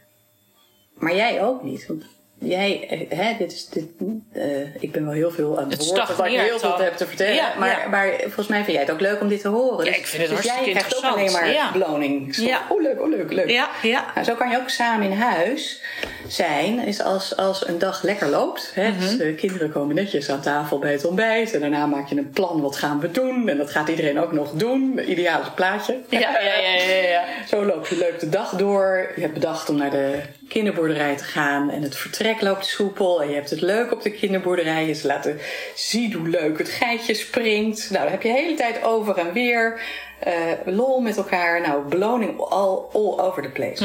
Maar 0.94 1.14
jij 1.14 1.42
ook 1.42 1.62
niet. 1.62 1.86
Want 1.86 2.04
jij, 2.38 2.86
eh, 2.88 3.18
hè, 3.18 3.34
dit 3.38 3.52
is, 3.52 3.68
dit, 3.68 3.84
eh, 4.32 4.74
ik 4.82 4.92
ben 4.92 5.04
wel 5.04 5.14
heel 5.14 5.30
veel 5.30 5.58
aan 5.58 5.70
het, 5.70 5.78
Het 5.78 5.86
woord, 5.86 6.10
omdat 6.10 6.26
ik 6.26 6.38
heel 6.40 6.58
veel 6.58 6.78
heb 6.78 6.96
te 6.96 7.06
vertellen. 7.06 7.34
Ja, 7.34 7.52
maar, 7.58 7.80
ja. 7.80 7.88
maar 7.88 8.14
volgens 8.20 8.46
mij 8.46 8.64
vind 8.64 8.72
jij 8.72 8.80
het 8.80 8.90
ook 8.90 9.00
leuk 9.00 9.20
om 9.20 9.28
dit 9.28 9.40
te 9.40 9.48
horen. 9.48 9.84
Ja, 9.84 9.90
Dus- 9.90 10.00
ik 10.00 10.06
vind 10.06 10.22
het 10.28 10.36
dus 10.36 10.44
jij 10.44 10.62
krijgt 10.62 10.96
ook 10.96 11.12
alleen 11.12 11.32
maar 11.32 11.70
beloning. 11.72 12.36
Ja. 12.36 12.66
Oh 12.68 12.82
leuk, 12.82 13.00
oh 13.00 13.08
leuk, 13.08 13.32
leuk. 13.32 13.50
Ja. 13.50 13.68
Ja. 13.82 14.04
Nou, 14.14 14.26
zo 14.26 14.34
kan 14.34 14.50
je 14.50 14.56
ook 14.58 14.68
samen 14.68 15.10
in 15.10 15.16
huis 15.16 15.82
zijn. 16.28 16.78
Is 16.86 17.02
als, 17.02 17.36
als 17.36 17.68
een 17.68 17.78
dag 17.78 18.02
lekker 18.02 18.28
loopt. 18.28 18.70
Hè? 18.74 18.88
Mhm. 18.88 19.00
dus, 19.00 19.16
de 19.16 19.34
kinderen 19.34 19.72
komen 19.72 19.94
netjes 19.94 20.30
aan 20.30 20.40
tafel 20.40 20.78
bij 20.78 20.92
het 20.92 21.04
ontbijt. 21.04 21.54
En 21.54 21.60
daarna 21.60 21.86
maak 21.86 22.08
je 22.08 22.16
een 22.16 22.30
plan. 22.30 22.60
Wat 22.60 22.76
gaan 22.76 23.00
we 23.00 23.10
doen? 23.10 23.48
En 23.48 23.56
dat 23.56 23.70
gaat 23.70 23.88
iedereen 23.88 24.20
ook 24.20 24.32
nog 24.32 24.52
doen. 24.52 25.10
Ideale 25.10 25.50
plaatje. 25.54 25.96
Ja, 26.10 26.18
ja, 26.40 26.58
ja, 26.60 26.82
ja, 26.82 27.08
ja. 27.08 27.24
Zo 27.50 27.64
loopt 27.64 27.88
je 27.88 27.96
leuk 27.96 28.20
de 28.20 28.28
dag 28.28 28.50
door. 28.50 29.12
Je 29.14 29.20
hebt 29.20 29.34
bedacht 29.34 29.68
om 29.68 29.76
naar 29.76 29.90
de 29.90 30.20
kinderboerderij 30.48 31.16
te 31.16 31.24
gaan. 31.24 31.70
En 31.70 31.82
het 31.82 31.96
vertrek 31.96 32.40
loopt 32.40 32.66
soepel. 32.66 33.22
En 33.22 33.28
je 33.28 33.34
hebt 33.34 33.50
het 33.50 33.60
leuk 33.60 33.92
op 33.92 34.02
de 34.02 34.10
kinderboerderij. 34.10 34.86
Je 34.86 34.92
ze 34.94 35.06
laten 35.06 35.38
zien 35.74 36.12
hoe 36.12 36.28
leuk 36.28 36.58
het 36.58 36.68
geitje 36.68 37.14
springt. 37.14 37.90
Nou, 37.90 38.02
dan 38.02 38.12
heb 38.12 38.22
je 38.22 38.28
de 38.32 38.38
hele 38.38 38.54
tijd 38.56 38.82
over 38.84 39.16
en 39.18 39.32
weer. 39.32 39.80
eh, 40.18 40.32
lol 40.64 41.00
met 41.00 41.16
elkaar. 41.16 41.60
Nou, 41.60 41.88
beloning 41.88 42.38
all, 42.40 42.78
all 42.92 43.18
over 43.18 43.42
the 43.42 43.48
place. 43.48 43.84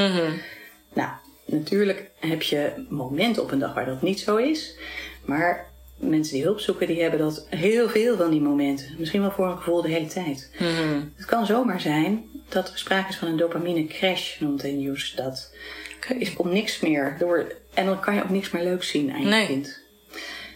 Nou, 0.93 1.09
natuurlijk 1.45 2.11
heb 2.19 2.41
je 2.41 2.85
momenten 2.89 3.43
op 3.43 3.51
een 3.51 3.59
dag 3.59 3.73
waar 3.73 3.85
dat 3.85 4.01
niet 4.01 4.19
zo 4.19 4.35
is. 4.35 4.75
Maar 5.25 5.71
mensen 5.95 6.33
die 6.33 6.43
hulp 6.43 6.59
zoeken, 6.59 6.87
die 6.87 7.01
hebben 7.01 7.19
dat 7.19 7.47
heel 7.49 7.89
veel 7.89 8.17
van 8.17 8.31
die 8.31 8.41
momenten. 8.41 8.85
Misschien 8.97 9.21
wel 9.21 9.31
voor 9.31 9.47
een 9.47 9.57
gevoel 9.57 9.81
de 9.81 9.89
hele 9.89 10.07
tijd. 10.07 10.49
Het 11.15 11.25
kan 11.25 11.45
zomaar 11.45 11.81
zijn 11.81 12.23
dat 12.49 12.69
er 12.71 12.77
sprake 12.77 13.09
is 13.09 13.15
van 13.17 13.27
een 13.27 13.37
dopamine 13.37 13.87
crash, 13.87 14.39
noemt 14.39 14.61
de 14.61 14.67
nieuws 14.67 15.13
dat. 15.15 15.53
Is 16.17 16.35
om 16.35 16.49
niks 16.49 16.79
meer 16.79 17.15
door. 17.19 17.51
En 17.73 17.85
dan 17.85 17.99
kan 17.99 18.15
je 18.15 18.23
ook 18.23 18.29
niks 18.29 18.51
meer 18.51 18.63
leuk 18.63 18.83
zien 18.83 19.11
aan 19.11 19.21
je 19.21 19.27
Nee. 19.27 19.47
kind. 19.47 19.79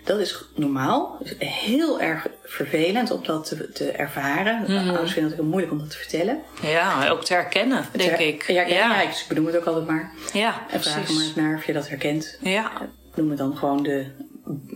Dat 0.07 0.19
is 0.19 0.43
normaal. 0.55 1.17
Is 1.23 1.35
heel 1.47 1.99
erg 2.01 2.27
vervelend 2.43 3.11
om 3.11 3.23
dat 3.23 3.45
te, 3.47 3.71
te 3.71 3.91
ervaren. 3.91 4.65
Ouders 4.87 5.11
vinden 5.13 5.31
het 5.31 5.39
heel 5.41 5.49
moeilijk 5.49 5.71
om 5.71 5.79
dat 5.79 5.89
te 5.89 5.97
vertellen. 5.97 6.41
Ja, 6.61 7.09
ook 7.09 7.23
te 7.23 7.33
herkennen, 7.33 7.85
denk 7.91 8.17
ik. 8.17 8.47
Ja, 8.47 8.61
ja. 8.61 8.67
ja. 8.67 9.01
ik 9.01 9.25
benoem 9.27 9.45
het 9.45 9.57
ook 9.57 9.65
altijd 9.65 9.87
maar. 9.87 10.11
Ja, 10.33 10.61
En 10.71 10.81
vraag 10.81 10.95
maar 10.95 11.23
eens 11.23 11.35
naar 11.35 11.55
of 11.57 11.65
je 11.65 11.73
dat 11.73 11.89
herkent. 11.89 12.37
Ja. 12.41 12.71
Noem 13.15 13.29
het 13.29 13.37
dan 13.37 13.57
gewoon 13.57 13.83
de 13.83 14.05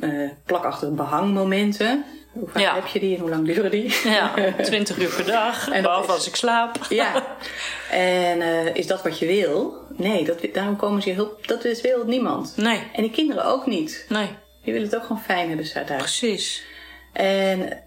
eh 0.01 0.29
plakachtige 0.45 0.91
behangmomenten. 0.91 2.03
Hoe 2.31 2.47
vaak 2.49 2.61
Ja. 2.61 2.73
heb 2.75 2.85
je 2.87 2.99
die 2.99 3.15
en 3.15 3.21
hoe 3.21 3.29
lang 3.29 3.45
duren 3.45 3.71
die? 3.71 3.95
Ja, 4.03 4.33
20 4.63 4.97
uur 4.99 5.09
per 5.15 5.25
dag, 5.25 5.69
behalve 5.81 6.07
is- 6.07 6.13
als 6.13 6.27
ik 6.27 6.35
slaap. 6.35 6.75
Ja. 6.89 7.11
En 7.91 8.41
eh, 8.41 8.75
is 8.75 8.87
dat 8.87 9.03
wat 9.03 9.19
je 9.19 9.25
wil? 9.25 9.77
Nee, 9.97 10.23
dat, 10.25 10.37
daarom 10.53 10.75
komen 10.75 11.01
ze 11.01 11.09
je 11.09 11.15
hulp. 11.15 11.47
Dat 11.47 11.63
wil 11.81 12.03
niemand. 12.05 12.53
Nee, 12.57 12.79
En 12.93 13.01
die 13.01 13.11
kinderen 13.11 13.45
ook 13.45 13.65
niet. 13.65 14.05
nee, 14.09 14.29
Die 14.63 14.73
willen 14.73 14.87
het 14.87 14.95
ook 14.97 15.05
gewoon 15.05 15.21
fijn 15.21 15.47
hebben 15.47 15.71
thuis. 15.71 16.01
precies. 16.01 16.63
En 17.13 17.81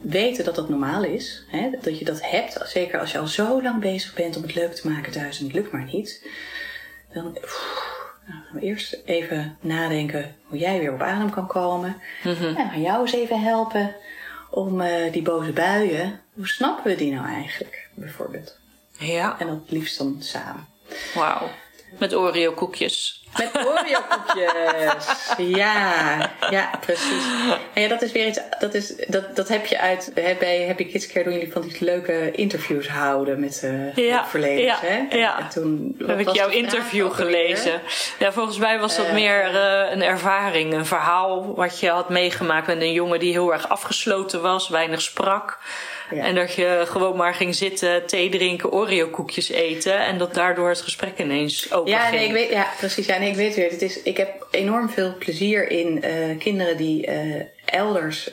weten 0.00 0.44
dat 0.44 0.54
dat 0.54 0.68
normaal 0.68 1.04
is. 1.04 1.44
Hè? 1.48 1.70
Dat 1.80 1.98
je 1.98 2.04
dat 2.04 2.30
hebt. 2.30 2.60
Zeker 2.64 3.00
als 3.00 3.12
je 3.12 3.18
al 3.18 3.26
zo 3.26 3.62
lang 3.62 3.80
bezig 3.80 4.14
bent 4.14 4.36
om 4.36 4.42
het 4.42 4.54
leuk 4.54 4.74
te 4.74 4.88
maken 4.88 5.12
thuis 5.12 5.38
en 5.38 5.44
het 5.44 5.54
lukt 5.54 5.72
maar 5.72 5.84
niet. 5.92 6.26
Dan 7.12 7.26
oef, 7.26 7.80
nou, 8.26 8.42
gaan 8.44 8.60
we 8.60 8.60
eerst 8.60 8.98
even 9.04 9.56
nadenken 9.60 10.36
hoe 10.44 10.58
jij 10.58 10.78
weer 10.78 10.92
op 10.92 11.00
adem 11.02 11.30
kan 11.30 11.46
komen. 11.46 12.00
En 12.24 12.54
gaan 12.70 12.82
jou 12.82 13.00
eens 13.00 13.12
even 13.12 13.42
helpen 13.42 13.94
om 14.50 14.80
eh, 14.80 15.12
die 15.12 15.22
boze 15.22 15.52
buien. 15.52 16.20
Hoe 16.32 16.48
snappen 16.48 16.90
we 16.90 16.96
die 16.96 17.12
nou 17.12 17.26
eigenlijk? 17.26 17.88
Bijvoorbeeld. 17.94 18.58
Ja, 18.98 19.36
En 19.38 19.46
dat 19.46 19.58
liefst 19.66 19.98
dan 19.98 20.16
samen. 20.18 20.66
wauw. 21.14 21.48
Met 21.98 22.14
Oreo 22.14 22.52
koekjes. 22.52 23.22
Met 23.38 23.66
Oreo-koekjes. 23.66 25.34
ja, 25.58 26.30
ja, 26.50 26.70
precies. 26.80 27.24
En 27.74 27.82
ja, 27.82 27.88
dat 27.88 28.02
is 28.02 28.12
weer 28.12 28.26
iets. 28.26 28.40
Dat, 28.58 28.74
is, 28.74 28.94
dat, 29.08 29.36
dat 29.36 29.48
heb 29.48 29.66
je 29.66 29.78
uit. 29.78 30.12
Hè, 30.14 30.34
bij 30.38 30.66
Happy 30.66 30.84
Kids 30.90 31.06
Care 31.06 31.24
doen 31.24 31.32
jullie 31.32 31.52
van 31.52 31.62
die 31.62 31.76
leuke 31.80 32.30
interviews 32.30 32.88
houden 32.88 33.40
met 33.40 33.62
eh 33.62 34.06
Ja, 34.06 34.26
ja, 34.40 34.78
hè? 34.80 35.16
ja. 35.16 35.38
En 35.38 35.48
toen 35.48 35.96
heb 36.06 36.18
ik 36.18 36.28
jouw 36.30 36.48
interview 36.48 37.12
gelezen. 37.12 37.80
Ja, 38.18 38.32
volgens 38.32 38.58
mij 38.58 38.78
was 38.78 38.96
dat 38.96 39.06
Eh, 39.06 39.12
meer 39.12 39.54
eh, 39.54 39.90
een 39.92 40.02
ervaring, 40.02 40.72
een 40.72 40.86
verhaal 40.86 41.54
wat 41.54 41.80
je 41.80 41.88
had 41.88 42.08
meegemaakt 42.08 42.66
met 42.66 42.80
een 42.80 42.92
jongen 42.92 43.18
die 43.18 43.32
heel 43.32 43.52
erg 43.52 43.68
afgesloten 43.68 44.42
was, 44.42 44.68
weinig 44.68 45.02
sprak. 45.02 45.58
Ja. 46.10 46.22
En 46.24 46.34
dat 46.34 46.54
je 46.54 46.84
gewoon 46.88 47.16
maar 47.16 47.34
ging 47.34 47.54
zitten, 47.54 48.06
thee 48.06 48.28
drinken, 48.28 48.72
Oreo 48.72 49.08
koekjes 49.08 49.48
eten 49.50 49.98
en 50.06 50.18
dat 50.18 50.34
daardoor 50.34 50.68
het 50.68 50.80
gesprek 50.80 51.18
ineens 51.18 51.72
open 51.72 51.90
Ja, 51.90 51.98
ging. 52.00 52.16
nee, 52.16 52.26
ik 52.26 52.32
weet, 52.32 52.50
ja, 52.50 52.66
precies. 52.78 53.06
Ja, 53.06 53.18
nee, 53.18 53.30
ik 53.30 53.36
weet 53.36 53.54
weer. 53.54 53.70
Het 53.70 53.82
is, 53.82 54.02
ik 54.02 54.16
heb 54.16 54.46
enorm 54.50 54.90
veel 54.90 55.14
plezier 55.18 55.70
in 55.70 56.02
eh, 56.02 56.38
kinderen 56.38 56.76
die 56.76 57.06
eh, 57.06 57.44
elders, 57.64 58.30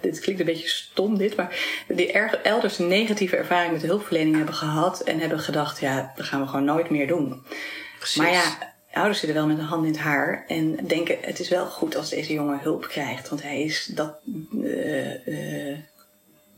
dit 0.00 0.20
klinkt 0.20 0.40
een 0.40 0.46
beetje 0.46 0.68
stom 0.68 1.18
dit, 1.18 1.36
maar 1.36 1.56
die 1.88 2.12
erg, 2.12 2.36
elders 2.36 2.78
een 2.78 2.88
negatieve 2.88 3.36
ervaring 3.36 3.72
met 3.72 3.80
de 3.80 3.86
hulpverlening 3.86 4.36
hebben 4.36 4.54
gehad 4.54 5.00
en 5.00 5.20
hebben 5.20 5.40
gedacht, 5.40 5.80
ja, 5.80 6.12
dat 6.16 6.26
gaan 6.26 6.40
we 6.40 6.46
gewoon 6.46 6.64
nooit 6.64 6.90
meer 6.90 7.06
doen. 7.06 7.42
Precies. 7.98 8.16
Maar 8.22 8.32
ja, 8.32 8.74
ouders 8.92 9.18
zitten 9.18 9.38
wel 9.38 9.46
met 9.46 9.56
de 9.56 9.62
hand 9.62 9.84
in 9.86 9.92
het 9.92 10.00
haar 10.00 10.44
en 10.48 10.76
denken, 10.86 11.16
het 11.20 11.38
is 11.40 11.48
wel 11.48 11.66
goed 11.66 11.96
als 11.96 12.10
deze 12.10 12.32
jongen 12.32 12.58
hulp 12.62 12.88
krijgt, 12.88 13.28
want 13.28 13.42
hij 13.42 13.62
is 13.62 13.84
dat, 13.94 14.14
eh, 14.64 15.76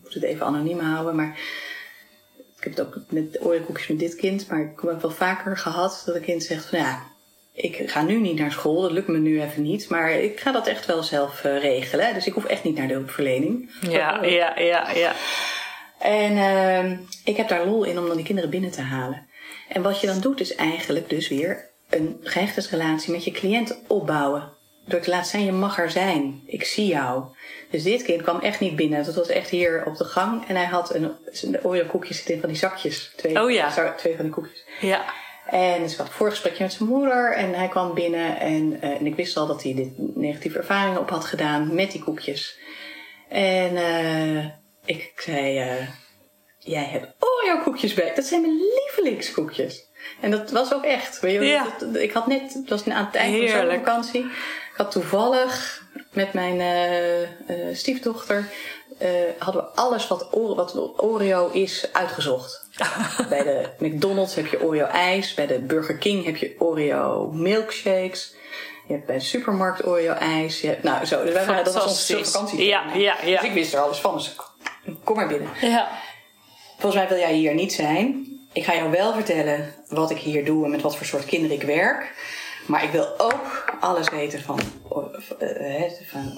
ik 0.08 0.14
moet 0.14 0.22
het 0.22 0.32
even 0.32 0.46
anoniem 0.46 0.78
houden, 0.78 1.14
maar 1.14 1.38
ik 2.56 2.64
heb 2.64 2.76
het 2.76 2.86
ook 2.86 2.96
met 3.08 3.44
orenkoekjes 3.44 3.88
met 3.88 3.98
dit 3.98 4.14
kind, 4.14 4.48
maar 4.48 4.60
ik 4.60 4.80
heb 4.80 4.90
het 4.90 5.02
wel 5.02 5.10
vaker 5.10 5.56
gehad 5.56 6.02
dat 6.06 6.14
een 6.14 6.22
kind 6.22 6.42
zegt 6.42 6.64
van 6.64 6.78
ja, 6.78 7.02
ik 7.52 7.90
ga 7.90 8.02
nu 8.02 8.20
niet 8.20 8.38
naar 8.38 8.52
school, 8.52 8.80
dat 8.80 8.90
lukt 8.90 9.08
me 9.08 9.18
nu 9.18 9.42
even 9.42 9.62
niet, 9.62 9.88
maar 9.88 10.10
ik 10.10 10.40
ga 10.40 10.52
dat 10.52 10.66
echt 10.66 10.86
wel 10.86 11.02
zelf 11.02 11.44
eh, 11.44 11.60
regelen. 11.60 12.14
Dus 12.14 12.26
ik 12.26 12.32
hoef 12.32 12.44
echt 12.44 12.64
niet 12.64 12.76
naar 12.76 12.88
de 12.88 12.94
hulpverlening. 12.94 13.70
Ja, 13.80 14.22
ja, 14.40 14.58
ja, 14.58 14.90
ja. 14.90 15.12
En 15.98 16.36
ehm, 16.36 16.96
ik 17.24 17.36
heb 17.36 17.48
daar 17.48 17.66
lol 17.66 17.84
in 17.84 17.98
om 17.98 18.06
dan 18.06 18.16
die 18.16 18.24
kinderen 18.24 18.50
binnen 18.50 18.70
te 18.70 18.80
halen. 18.80 19.26
En 19.68 19.82
wat 19.82 20.00
je 20.00 20.06
dan 20.06 20.20
doet 20.20 20.40
is 20.40 20.54
eigenlijk 20.54 21.08
dus 21.08 21.28
weer 21.28 21.70
een 21.88 22.16
gehechtheidsrelatie 22.22 23.12
met 23.12 23.24
je 23.24 23.30
cliënt 23.30 23.82
opbouwen. 23.86 24.56
Door 24.88 25.00
te 25.00 25.10
laten 25.10 25.30
zijn, 25.30 25.44
je 25.44 25.52
mag 25.52 25.78
er 25.78 25.90
zijn. 25.90 26.42
Ik 26.46 26.64
zie 26.64 26.86
jou. 26.86 27.24
Dus 27.70 27.82
dit 27.82 28.02
kind 28.02 28.22
kwam 28.22 28.40
echt 28.40 28.60
niet 28.60 28.76
binnen. 28.76 29.04
Dat 29.04 29.14
was 29.14 29.28
echt 29.28 29.50
hier 29.50 29.82
op 29.86 29.96
de 29.96 30.04
gang. 30.04 30.48
En 30.48 30.56
hij 30.56 30.64
had 30.64 30.94
een, 30.94 31.16
Oreo 31.62 31.84
koekjes 31.86 32.16
zitten 32.16 32.34
in 32.34 32.40
van 32.40 32.48
die 32.48 32.58
zakjes. 32.58 33.12
Twee, 33.16 33.42
Oh 33.42 33.50
ja. 33.50 33.92
twee 33.96 34.14
van 34.16 34.24
die 34.24 34.34
koekjes. 34.34 34.64
Ja. 34.80 35.04
En 35.46 35.82
dus 35.82 35.92
ik 35.92 35.98
had 35.98 36.06
een 36.06 36.12
voorgesprekje 36.12 36.62
met 36.62 36.72
zijn 36.72 36.88
moeder. 36.88 37.32
En 37.34 37.54
hij 37.54 37.68
kwam 37.68 37.94
binnen. 37.94 38.40
En, 38.40 38.78
eh, 38.80 38.90
en 38.90 39.06
ik 39.06 39.14
wist 39.14 39.36
al 39.36 39.46
dat 39.46 39.62
hij 39.62 39.74
dit 39.74 40.16
negatieve 40.16 40.58
ervaringen 40.58 41.00
op 41.00 41.10
had 41.10 41.24
gedaan 41.24 41.74
met 41.74 41.92
die 41.92 42.02
koekjes. 42.04 42.58
En 43.28 43.76
eh, 43.76 44.44
ik 44.84 45.12
zei, 45.16 45.58
eh, 45.58 45.88
jij 46.58 46.84
hebt 46.84 47.06
Oreo 47.18 47.62
koekjes 47.62 47.94
bij. 47.94 48.12
Dat 48.14 48.24
zijn 48.24 48.40
mijn 48.40 48.56
lievelingskoekjes. 48.74 49.86
En 50.20 50.30
dat 50.30 50.50
was 50.50 50.74
ook 50.74 50.84
echt. 50.84 51.20
Weet 51.20 51.32
je, 51.34 51.44
Ja. 51.44 51.66
dat- 51.78 51.96
ik 51.96 52.12
had 52.12 52.26
net, 52.26 52.54
het 52.54 52.68
was 52.68 52.88
aan 52.88 53.04
het 53.06 53.14
eind 53.14 53.36
van 53.36 53.44
de 53.46 53.52
Heerlijk. 53.52 53.84
Had 54.78 54.90
toevallig 54.90 55.82
met 56.12 56.32
mijn 56.32 56.60
eh, 56.60 57.22
eh, 57.22 57.28
stiefdochter... 57.72 58.48
eh, 58.98 59.10
hadden 59.38 59.62
we 59.62 59.68
alles 59.68 60.08
wat, 60.08 60.28
Ore- 60.30 60.54
wat 60.54 61.00
Oreo 61.00 61.48
is 61.48 61.88
uitgezocht. 61.92 62.66
bij 63.28 63.42
de 63.42 63.68
McDonald's 63.78 64.34
heb 64.34 64.46
je 64.46 64.62
Oreo 64.62 64.84
ijs. 64.84 65.34
Bij 65.34 65.46
de 65.46 65.58
Burger 65.58 65.96
King 65.96 66.24
heb 66.24 66.36
je 66.36 66.54
Oreo 66.58 67.30
milkshakes. 67.32 68.34
Je 68.86 68.92
hebt 68.94 69.06
bij 69.06 69.18
de 69.18 69.24
supermarkt 69.24 69.86
Oreo 69.86 70.12
ijs. 70.12 70.60
Je 70.60 70.66
hebt, 70.66 70.82
nou, 70.82 71.04
zo. 71.04 71.24
Dus 71.24 71.32
wij 71.32 71.46
waren, 71.46 71.64
dat 71.64 71.74
was 71.74 71.84
onze 71.84 72.24
vakantie. 72.24 72.66
Ja, 72.66 72.84
ja, 72.94 73.16
ja. 73.24 73.40
Dus 73.40 73.48
ik 73.48 73.54
wist 73.54 73.74
er 73.74 73.80
alles 73.80 73.98
van. 73.98 74.14
Dus 74.14 74.36
kom 75.04 75.16
maar 75.16 75.28
binnen. 75.28 75.48
Ja. 75.60 75.88
Volgens 76.78 77.02
mij 77.02 77.08
wil 77.08 77.18
jij 77.18 77.34
hier 77.34 77.54
niet 77.54 77.72
zijn. 77.72 78.26
Ik 78.52 78.64
ga 78.64 78.74
jou 78.74 78.90
wel 78.90 79.12
vertellen 79.12 79.74
wat 79.88 80.10
ik 80.10 80.18
hier 80.18 80.44
doe 80.44 80.64
en 80.64 80.70
met 80.70 80.82
wat 80.82 80.96
voor 80.96 81.06
soort 81.06 81.24
kinderen 81.24 81.56
ik 81.56 81.62
werk. 81.62 82.14
Maar 82.68 82.84
ik 82.84 82.90
wil 82.90 83.14
ook 83.18 83.74
alles 83.80 84.08
weten 84.10 84.40
van, 84.42 84.60
o- 84.88 85.10
eh, 85.38 85.82
van 86.10 86.32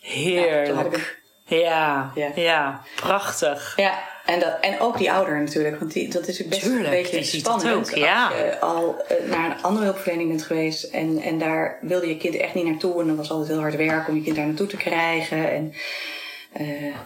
Heerlijk. 0.00 1.16
Ja, 1.44 2.12
Ja. 2.14 2.30
ja, 2.34 2.82
prachtig. 2.96 3.72
Ja, 3.76 3.98
en, 4.26 4.40
dat, 4.40 4.56
en 4.60 4.80
ook 4.80 4.98
die 4.98 5.12
ouder 5.12 5.40
natuurlijk. 5.40 5.78
Want 5.78 5.92
die, 5.92 6.08
dat 6.08 6.26
is 6.28 6.46
best 6.46 6.60
Tuurlijk, 6.62 6.86
een 7.04 7.10
beetje 7.10 7.38
spannend. 7.38 7.74
ook, 7.76 7.90
ja. 7.94 8.26
Als 8.26 8.34
je 8.38 8.60
al 8.60 8.96
eh, 9.08 9.30
naar 9.30 9.50
een 9.50 9.62
andere 9.62 9.84
hulpverlening 9.84 10.28
bent 10.28 10.42
geweest. 10.42 10.84
En, 10.84 11.18
en 11.22 11.38
daar 11.38 11.78
wilde 11.80 12.08
je 12.08 12.16
kind 12.16 12.34
echt 12.36 12.54
niet 12.54 12.64
naartoe. 12.64 13.00
En 13.00 13.06
dat 13.06 13.16
was 13.16 13.30
altijd 13.30 13.48
heel 13.48 13.60
hard 13.60 13.76
werk 13.76 14.08
om 14.08 14.14
je 14.14 14.22
kind 14.22 14.36
daar 14.36 14.46
naartoe 14.46 14.66
te 14.66 14.76
krijgen. 14.76 15.50
En 15.50 15.74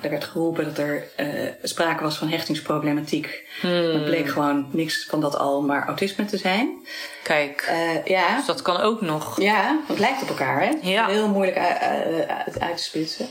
er 0.03 0.11
werd 0.11 0.24
geroepen 0.24 0.64
dat 0.64 0.78
er 0.78 1.09
eh, 1.16 1.26
sprake 1.62 2.03
was 2.03 2.16
van 2.16 2.28
hechtingsproblematiek. 2.28 3.48
Het 3.61 4.05
bleek 4.05 4.28
gewoon 4.28 4.68
niks 4.70 5.07
van 5.09 5.20
dat 5.20 5.36
al, 5.38 5.62
maar 5.62 5.86
autisme 5.86 6.24
te 6.24 6.36
zijn. 6.36 6.86
Kijk, 7.22 7.61
Eh, 7.68 8.05
ja, 8.05 8.36
dus 8.36 8.46
dat 8.46 8.62
kan 8.62 8.76
ook 8.80 9.00
nog. 9.00 9.40
ja, 9.40 9.80
het 9.88 9.98
lijkt 9.98 10.22
op 10.22 10.28
elkaar, 10.28 10.61
hè? 10.62 10.70
Ja. 10.82 11.09
Heel 11.09 11.28
moeilijk 11.28 11.59
uit, 11.59 12.61
uit, 12.61 12.76
te 12.76 12.82
splitsen. 12.82 13.28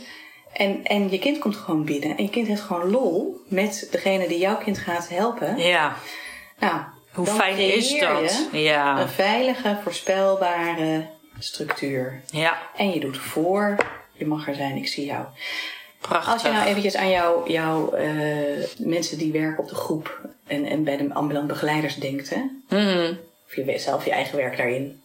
En, 0.53 0.84
en 0.84 1.09
je 1.11 1.19
kind 1.19 1.38
komt 1.39 1.55
gewoon 1.55 1.86
binnen. 1.86 2.17
En 2.17 2.24
je 2.24 2.30
kind 2.30 2.47
heeft 2.47 2.61
gewoon 2.61 2.89
lol 2.89 3.41
met 3.47 3.88
degene 3.91 4.28
die 4.28 4.38
jouw 4.39 4.57
kind 4.57 4.78
gaat 4.78 5.09
helpen. 5.09 5.57
Ja, 5.57 5.95
Nou, 6.59 6.82
hoe 7.11 7.26
fijn 7.26 7.57
is 7.57 7.99
dat? 7.99 8.47
Ja, 8.51 8.99
Een 8.99 9.09
veilige, 9.09 9.78
voorspelbare 9.84 11.07
structuur. 11.39 12.22
ja, 12.32 12.57
En 12.76 12.91
je 12.91 12.99
doet 12.99 13.17
voor, 13.17 13.76
je 14.13 14.26
mag 14.26 14.47
er 14.47 14.55
zijn, 14.55 14.76
ik 14.76 14.88
zie 14.88 15.05
jou. 15.05 15.26
Prachtig. 16.02 16.34
Als 16.34 16.41
je 16.41 16.52
nou 16.52 16.66
eventjes 16.68 16.95
aan 16.95 17.10
jouw 17.10 17.47
jou, 17.47 17.95
eh, 17.95 18.66
mensen 18.78 19.18
die 19.18 19.32
werken 19.32 19.64
op 19.64 19.70
de 19.70 19.76
groep 19.76 20.20
en, 20.47 20.66
en 20.66 20.84
bij 20.84 20.97
de 20.97 21.14
ambulant 21.14 21.47
begeleiders 21.47 21.95
denkt, 21.95 22.30
hè? 22.30 22.41
Mhm. 22.70 23.14
Of 23.47 23.56
je 23.56 23.64
weet 23.64 23.82
zelf 23.82 24.06
je 24.06 24.12
eigen 24.12 24.38
werk 24.38 24.58
daarin. 24.58 25.02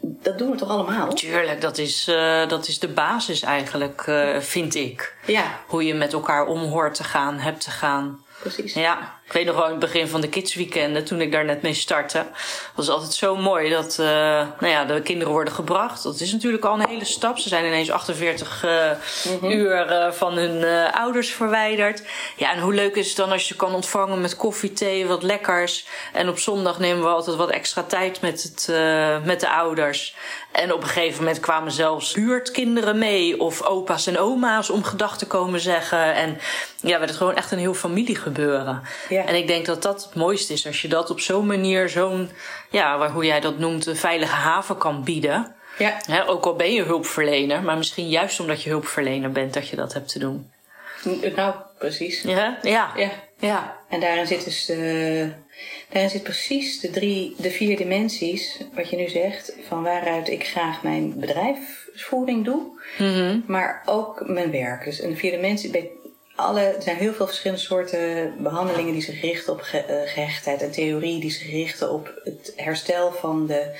Dat 0.00 0.38
doen 0.38 0.50
we 0.50 0.56
toch 0.56 0.68
allemaal? 0.68 1.12
Tuurlijk, 1.14 1.60
dat 1.60 1.78
is, 1.78 2.08
eh, 2.08 2.48
dat 2.48 2.68
is 2.68 2.78
de 2.78 2.88
basis 2.88 3.42
eigenlijk, 3.42 4.02
eh, 4.06 4.38
vind 4.38 4.74
ik. 4.74 5.14
Ja, 5.26 5.44
Hoe 5.66 5.84
je 5.86 5.94
met 5.94 6.12
elkaar 6.12 6.46
om 6.46 6.58
hoort 6.60 6.94
te 6.94 7.04
gaan, 7.04 7.38
hebt 7.38 7.60
te 7.60 7.70
gaan. 7.70 8.24
precies. 8.40 8.74
Ja, 8.74 9.14
ik 9.32 9.38
weet 9.38 9.46
nog 9.46 9.56
wel 9.56 9.64
in 9.64 9.70
het 9.70 9.80
begin 9.80 10.08
van 10.08 10.20
de 10.20 10.28
kidsweekenden, 10.28 11.04
toen 11.04 11.20
ik 11.20 11.32
daar 11.32 11.44
net 11.44 11.62
mee 11.62 11.74
startte, 11.74 12.26
was 12.74 12.88
altijd 12.88 13.12
zo 13.12 13.36
mooi 13.36 13.70
dat 13.70 13.98
eh, 13.98 14.06
nou 14.60 14.66
ja, 14.66 14.84
de 14.84 15.02
kinderen 15.02 15.32
worden 15.32 15.52
gebracht. 15.52 16.02
Dat 16.02 16.20
is 16.20 16.32
natuurlijk 16.32 16.64
al 16.64 16.74
een 16.74 16.88
hele 16.88 17.04
stap. 17.04 17.38
Ze 17.38 17.48
zijn 17.48 17.64
ineens 17.64 17.90
48 17.90 18.64
eh, 18.64 19.50
uur 19.50 19.86
eh, 19.86 20.12
van 20.12 20.36
hun 20.36 20.90
ouders 20.92 21.30
verwijderd. 21.30 22.02
Ja, 22.36 22.52
en 22.52 22.60
hoe 22.60 22.74
leuk 22.74 22.96
is 22.96 23.08
het 23.08 23.16
dan 23.16 23.30
als 23.30 23.48
je 23.48 23.56
kan 23.56 23.74
ontvangen 23.74 24.20
met 24.20 24.36
koffie, 24.36 24.72
thee, 24.72 25.06
wat 25.06 25.22
lekkers. 25.22 25.86
En 26.12 26.28
op 26.28 26.38
zondag 26.38 26.78
nemen 26.78 27.02
we 27.02 27.08
altijd 27.08 27.36
wat 27.36 27.50
extra 27.50 27.82
tijd 27.82 28.20
met, 28.20 28.42
het, 28.42 28.68
met 29.24 29.40
de 29.40 29.50
ouders. 29.50 30.14
En 30.52 30.72
op 30.72 30.82
een 30.82 30.88
gegeven 30.88 31.18
moment 31.18 31.40
kwamen 31.40 31.72
zelfs 31.72 32.12
buurtkinderen 32.12 32.98
mee 32.98 33.40
of 33.40 33.62
opa's 33.62 34.06
en 34.06 34.18
oma's 34.18 34.70
om 34.70 34.84
gedag 34.84 35.18
te 35.18 35.26
komen 35.26 35.60
zeggen. 35.60 36.14
En 36.14 36.38
ja, 36.80 36.98
werd 36.98 37.08
het 37.08 37.18
gewoon 37.18 37.34
echt 37.34 37.50
een 37.50 37.58
heel 37.58 37.74
familiegebeuren. 37.74 38.82
Ja. 39.08 39.21
En 39.26 39.34
ik 39.34 39.46
denk 39.46 39.66
dat 39.66 39.82
dat 39.82 40.04
het 40.04 40.14
mooiste 40.14 40.52
is 40.52 40.66
als 40.66 40.82
je 40.82 40.88
dat 40.88 41.10
op 41.10 41.20
zo'n 41.20 41.46
manier, 41.46 41.88
zo'n, 41.88 42.30
ja, 42.70 42.98
waar- 42.98 43.10
hoe 43.10 43.24
jij 43.24 43.40
dat 43.40 43.58
noemt, 43.58 43.86
een 43.86 43.96
veilige 43.96 44.34
haven 44.34 44.78
kan 44.78 45.04
bieden. 45.04 45.54
Ja, 45.78 45.96
Hè, 46.06 46.28
ook 46.28 46.44
al 46.44 46.54
ben 46.56 46.72
je 46.72 46.82
hulpverlener, 46.82 47.62
maar 47.62 47.76
misschien 47.76 48.08
juist 48.08 48.40
omdat 48.40 48.62
je 48.62 48.70
hulpverlener 48.70 49.32
bent 49.32 49.54
dat 49.54 49.68
je 49.68 49.76
dat 49.76 49.92
hebt 49.92 50.08
te 50.08 50.18
doen. 50.18 50.50
Nou, 51.36 51.54
precies. 51.78 52.22
Ja, 52.22 52.58
ja, 52.62 52.92
Ja. 52.96 53.10
ja. 53.38 53.76
En 53.88 54.00
daarin 54.00 54.26
zit 54.26 54.44
dus 54.44 54.64
de, 54.66 55.32
daarin 55.88 56.10
zit 56.10 56.22
precies 56.22 56.80
de 56.80 56.90
drie, 56.90 57.34
de 57.38 57.50
vier 57.50 57.76
dimensies, 57.76 58.58
wat 58.74 58.90
je 58.90 58.96
nu 58.96 59.08
zegt, 59.08 59.52
van 59.68 59.82
waaruit 59.82 60.28
ik 60.28 60.46
graag 60.46 60.82
mijn 60.82 61.18
bedrijfsvoering 61.20 62.44
doe, 62.44 62.62
Mhm. 62.98 63.38
maar 63.46 63.82
ook 63.86 64.22
mijn 64.26 64.50
werk. 64.50 64.84
Dus 64.84 65.02
een 65.02 65.16
vier 65.16 65.30
dimensie, 65.30 65.70
alle, 66.42 66.60
er 66.60 66.82
zijn 66.82 66.96
heel 66.96 67.12
veel 67.12 67.26
verschillende 67.26 67.62
soorten 67.62 68.34
behandelingen 68.42 68.92
die 68.92 69.02
zich 69.02 69.20
richten 69.20 69.52
op 69.52 69.60
ge- 69.60 69.78
eh, 69.84 70.10
gehechtheid 70.12 70.62
en 70.62 70.70
theorie 70.70 71.20
die 71.20 71.30
zich 71.30 71.50
richten 71.50 71.92
op 71.92 72.20
het 72.24 72.52
herstel 72.56 73.12
van 73.12 73.46
de 73.46 73.70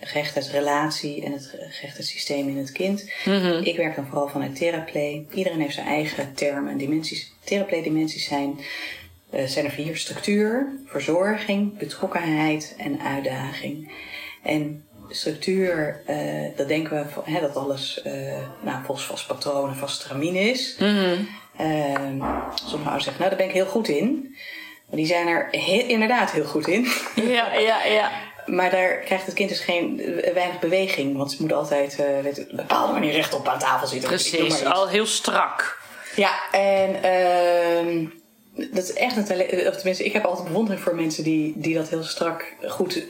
gehechtheidsrelatie 0.00 1.24
en 1.24 1.32
het 1.32 1.54
gehechtheidssysteem 1.70 2.48
in 2.48 2.56
het 2.56 2.72
kind. 2.72 3.10
Mhm. 3.24 3.60
Ik 3.64 3.76
werk 3.76 3.96
dan 3.96 4.06
vooral 4.06 4.28
vanuit 4.28 4.56
Theraplay. 4.56 5.26
Iedereen 5.34 5.60
heeft 5.60 5.74
zijn 5.74 5.86
eigen 5.86 6.34
termen 6.34 6.72
en 6.72 6.78
dimensies. 6.78 7.32
Theraplay-dimensies 7.44 8.24
zijn, 8.24 8.60
eh, 9.30 9.44
zijn 9.44 9.64
er 9.64 9.70
vier: 9.70 9.96
structuur, 9.96 10.66
verzorging, 10.86 11.78
betrokkenheid 11.78 12.74
en 12.78 13.00
uitdaging. 13.00 13.92
En 14.42 14.84
structuur, 15.08 16.02
eh, 16.06 16.16
dat 16.56 16.68
denken 16.68 16.96
we 17.14 17.30
hè, 17.30 17.40
dat 17.40 17.56
alles 17.56 18.02
eh, 18.02 18.12
nou, 18.64 18.84
volgens 18.84 19.06
vast 19.06 19.26
patroon 19.26 19.68
en 19.70 19.76
vast 19.76 20.00
stramien 20.00 20.34
is. 20.34 20.76
Mhm. 20.78 21.14
Sommige 22.54 22.90
ouders 22.90 23.04
zeggen, 23.04 23.22
nou 23.22 23.28
daar 23.28 23.36
ben 23.36 23.48
ik 23.48 23.52
heel 23.52 23.66
goed 23.66 23.88
in. 23.88 24.36
Maar 24.86 24.96
die 24.96 25.06
zijn 25.06 25.26
er 25.26 25.48
inderdaad 25.88 26.30
heel 26.30 26.44
goed 26.44 26.66
in. 26.66 26.86
Ja, 27.14 27.54
ja, 27.54 27.84
ja. 27.84 28.10
Maar 28.46 28.70
daar 28.70 28.96
krijgt 28.96 29.26
het 29.26 29.34
kind 29.34 29.48
dus 29.48 29.60
geen 29.60 29.96
weinig 30.34 30.58
beweging. 30.58 31.16
Want 31.16 31.32
ze 31.32 31.42
moet 31.42 31.52
altijd 31.52 31.96
weet, 32.22 32.40
op 32.40 32.50
een 32.50 32.56
bepaalde 32.56 32.92
manier 32.92 33.12
rechtop 33.12 33.48
aan 33.48 33.58
tafel 33.58 33.86
zitten. 33.86 34.08
Precies, 34.08 34.64
al 34.64 34.88
heel 34.88 35.06
strak. 35.06 35.78
Ja, 36.16 36.50
en 36.52 37.02
ehm, 37.02 38.06
dat 38.74 38.84
is 38.84 38.92
echt 38.92 39.16
een 39.16 39.24
talent. 39.24 39.52
Of 39.52 39.74
tenminste, 39.76 40.04
ik 40.04 40.12
heb 40.12 40.24
altijd 40.24 40.48
bewondering 40.48 40.82
voor 40.82 40.94
mensen 40.94 41.24
die, 41.24 41.52
die 41.56 41.74
dat 41.74 41.88
heel 41.88 42.02
strak 42.02 42.54
goed 42.68 43.06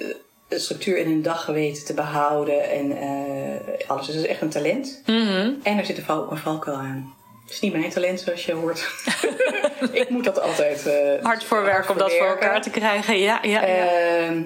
eh, 0.48 0.58
structuur 0.58 0.98
in 0.98 1.06
hun 1.06 1.22
dag 1.22 1.46
weten 1.46 1.84
te 1.84 1.94
behouden. 1.94 2.70
En 2.70 2.98
eh, 2.98 3.88
alles. 3.88 4.06
Dus 4.06 4.14
dat 4.14 4.24
is 4.24 4.30
echt 4.30 4.40
een 4.40 4.48
talent. 4.48 5.02
Mhm. 5.06 5.52
En 5.62 5.78
er 5.78 5.84
zit 5.84 5.96
een 5.96 6.04
val, 6.04 6.30
een 6.30 6.38
valkuil 6.38 6.76
aan. 6.76 7.14
Het 7.48 7.56
is 7.56 7.62
niet 7.62 7.72
mijn 7.72 7.90
talent, 7.90 8.20
zoals 8.20 8.44
je 8.46 8.52
hoort. 8.52 8.88
ik 9.92 10.08
moet 10.08 10.24
dat 10.24 10.40
altijd 10.40 10.86
eh, 10.86 11.24
Hard 11.24 11.44
voor 11.44 11.62
werk 11.64 11.90
om 11.90 11.98
dat 11.98 12.12
voor 12.12 12.26
elkaar 12.26 12.62
te 12.62 12.70
krijgen. 12.70 13.18
Ja, 13.18 13.38
ja, 13.42 13.64
ja. 13.66 13.86
Ehm, 14.26 14.42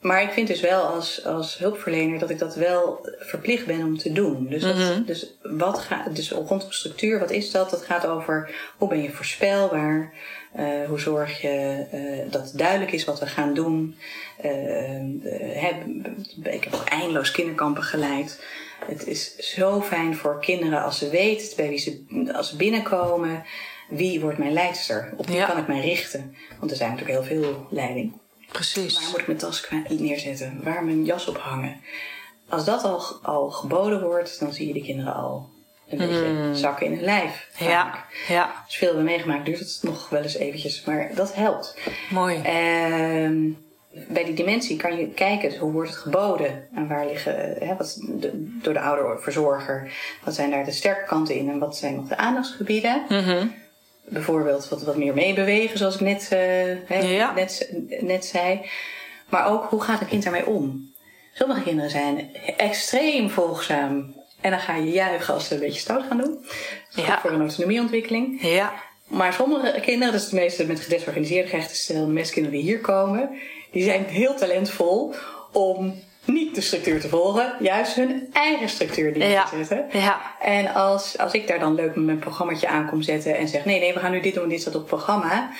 maar 0.00 0.22
ik 0.22 0.30
vind 0.30 0.48
dus 0.48 0.60
wel 0.60 0.82
als, 0.82 1.24
als 1.24 1.58
hulpverlener 1.58 2.18
dat 2.18 2.30
ik 2.30 2.38
dat 2.38 2.54
wel 2.54 3.08
verplicht 3.18 3.66
ben 3.66 3.84
om 3.84 3.98
te 3.98 4.12
doen. 4.12 4.46
Dus, 4.48 4.62
dat, 4.62 4.74
Mhm. 4.74 5.02
dus, 5.04 5.38
wat 5.42 5.78
gaat, 5.78 6.16
dus 6.16 6.30
rondom 6.30 6.70
structuur, 6.72 7.18
wat 7.18 7.30
is 7.30 7.50
dat? 7.50 7.70
Dat 7.70 7.82
gaat 7.82 8.06
over 8.06 8.50
hoe 8.76 8.88
ben 8.88 9.02
je 9.02 9.10
voorspelbaar? 9.10 10.12
Eh, 10.52 10.64
hoe 10.88 11.00
zorg 11.00 11.40
je 11.40 11.86
eh, 11.90 12.32
dat 12.32 12.42
het 12.42 12.58
duidelijk 12.58 12.92
is 12.92 13.04
wat 13.04 13.20
we 13.20 13.26
gaan 13.26 13.54
doen? 13.54 13.96
Eh, 14.40 14.96
eh, 14.96 15.02
heb, 15.62 15.74
ik 16.54 16.64
heb 16.64 16.84
eindeloos 16.88 17.30
kinderkampen 17.30 17.82
geleid. 17.82 18.44
Het 18.86 19.06
is 19.06 19.36
zo 19.36 19.80
fijn 19.82 20.16
voor 20.16 20.40
kinderen 20.40 20.82
als 20.82 20.98
ze 20.98 21.08
weten 21.10 21.56
bij 21.56 21.68
wie 21.68 21.78
ze, 21.78 22.04
als 22.34 22.48
ze 22.48 22.56
binnenkomen. 22.56 23.44
Wie 23.88 24.20
wordt 24.20 24.38
mijn 24.38 24.52
leidster? 24.52 25.12
Op 25.16 25.26
wie 25.26 25.36
Ja. 25.36 25.46
kan 25.46 25.58
ik 25.58 25.66
mij 25.66 25.80
richten? 25.80 26.36
Want 26.58 26.70
er 26.70 26.76
zijn 26.76 26.90
natuurlijk 26.90 27.18
heel 27.18 27.38
veel 27.38 27.66
leiding. 27.70 28.12
Precies. 28.52 28.94
Waar 29.00 29.08
moet 29.10 29.18
ik 29.20 29.26
mijn 29.26 29.38
tas 29.38 29.68
neerzetten? 29.88 30.60
Waar 30.62 30.84
mijn 30.84 31.04
jas 31.04 31.26
op 31.26 31.36
hangen? 31.38 31.80
Als 32.48 32.64
dat 32.64 32.84
al, 32.84 33.02
al 33.22 33.50
geboden 33.50 34.02
wordt, 34.02 34.40
dan 34.40 34.52
zie 34.52 34.66
je 34.66 34.72
de 34.72 34.82
kinderen 34.82 35.14
al 35.14 35.48
een 35.88 35.98
beetje 35.98 36.50
zakken 36.54 36.86
in 36.86 36.92
hun 36.92 37.04
lijf. 37.04 37.48
vaak. 37.52 37.58
Hmm. 37.58 37.68
Ja, 37.68 38.04
ja. 38.28 38.52
Als 38.64 38.76
veel 38.76 38.86
hebben 38.86 39.04
meegemaakt, 39.04 39.44
duurt 39.44 39.58
het 39.58 39.78
nog 39.82 40.08
wel 40.08 40.22
eens 40.22 40.36
eventjes, 40.36 40.84
maar 40.84 41.10
dat 41.14 41.34
helpt. 41.34 41.76
Mooi. 42.10 42.40
Ehm, 42.42 43.50
bij 44.08 44.24
die 44.24 44.34
dimensie 44.34 44.76
kan 44.76 44.96
je 44.96 45.08
kijken, 45.08 45.58
hoe 45.58 45.72
wordt 45.72 45.90
het 45.90 45.98
geboden? 45.98 46.68
En 46.74 46.88
waar 46.88 47.06
liggen, 47.06 47.56
hè, 47.58 47.76
wat, 47.76 47.96
de, 48.08 48.30
door 48.62 48.72
de 48.72 48.80
ouderverzorger, 48.80 49.92
wat 50.24 50.34
zijn 50.34 50.50
daar 50.50 50.64
de 50.64 50.72
sterke 50.72 51.06
kanten 51.06 51.34
in 51.34 51.50
en 51.50 51.58
wat 51.58 51.76
zijn 51.76 51.94
nog 51.94 52.08
de 52.08 52.16
aandachtsgebieden? 52.16 53.02
Mhm. 53.08 53.46
Bijvoorbeeld 54.04 54.68
wat, 54.68 54.82
wat 54.82 54.96
meer 54.96 55.14
meebewegen, 55.14 55.78
zoals 55.78 55.94
ik 55.94 56.00
net, 56.00 56.22
eh, 56.30 56.38
hè, 56.86 56.98
Ja. 56.98 57.32
net, 57.34 57.72
net 58.00 58.24
zei. 58.24 58.60
Maar 59.28 59.46
ook, 59.46 59.64
hoe 59.64 59.82
gaat 59.82 60.00
een 60.00 60.08
kind 60.08 60.22
daarmee 60.22 60.46
om? 60.46 60.92
Sommige 61.32 61.62
kinderen 61.62 61.90
zijn 61.90 62.28
extreem 62.56 63.30
volgzaam. 63.30 64.14
En 64.40 64.50
dan 64.50 64.60
ga 64.60 64.76
je 64.76 64.90
juichen 64.90 65.34
als 65.34 65.46
ze 65.48 65.54
een 65.54 65.60
beetje 65.60 65.80
stout 65.80 66.04
gaan 66.08 66.18
doen. 66.18 66.38
Dat 66.90 66.98
is 66.98 67.04
Ja. 67.06 67.20
voor 67.20 67.30
een 67.30 67.40
autonomieontwikkeling. 67.40 68.42
Ja. 68.42 68.72
Maar 69.06 69.32
sommige 69.32 69.80
kinderen, 69.80 70.12
dat 70.12 70.22
is 70.22 70.28
de 70.28 70.36
meeste 70.36 70.66
met 70.66 70.80
gedesorganiseerde 70.80 71.48
gehechtensstijl, 71.48 72.06
de 72.06 72.12
meeste 72.12 72.32
kinderen 72.32 72.58
die 72.58 72.68
hier 72.68 72.80
komen, 72.80 73.30
die 73.72 73.82
zijn 73.84 74.04
heel 74.04 74.34
talentvol 74.34 75.14
om 75.52 76.02
niet 76.24 76.54
de 76.54 76.60
structuur 76.60 77.00
te 77.00 77.08
volgen, 77.08 77.54
juist 77.60 77.94
hun 77.94 78.28
eigen 78.32 78.68
structuur 78.68 79.18
Ja. 79.18 79.44
te 79.44 79.56
zetten. 79.64 80.00
Ja. 80.00 80.20
En 80.40 80.74
als, 80.74 81.18
als 81.18 81.32
ik 81.32 81.46
daar 81.46 81.58
dan 81.58 81.74
leuk 81.74 81.94
met 81.94 82.04
mijn 82.04 82.18
programmaatje 82.18 82.68
aan 82.68 82.88
kom 82.88 83.02
zetten 83.02 83.36
en 83.36 83.48
zeg: 83.48 83.64
nee, 83.64 83.80
nee, 83.80 83.94
we 83.94 84.00
gaan 84.00 84.10
nu 84.10 84.20
dit 84.20 84.34
doen 84.34 84.42
en 84.42 84.48
dit 84.48 84.60
staat 84.60 84.74
op 84.74 84.80
het 84.80 84.88
programma. 84.88 85.50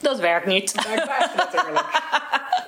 Dat 0.00 0.18
werkt 0.18 0.46
niet. 0.46 0.72
Krijg 0.72 1.04
je 1.04 1.36
natuurlijk. 1.36 1.86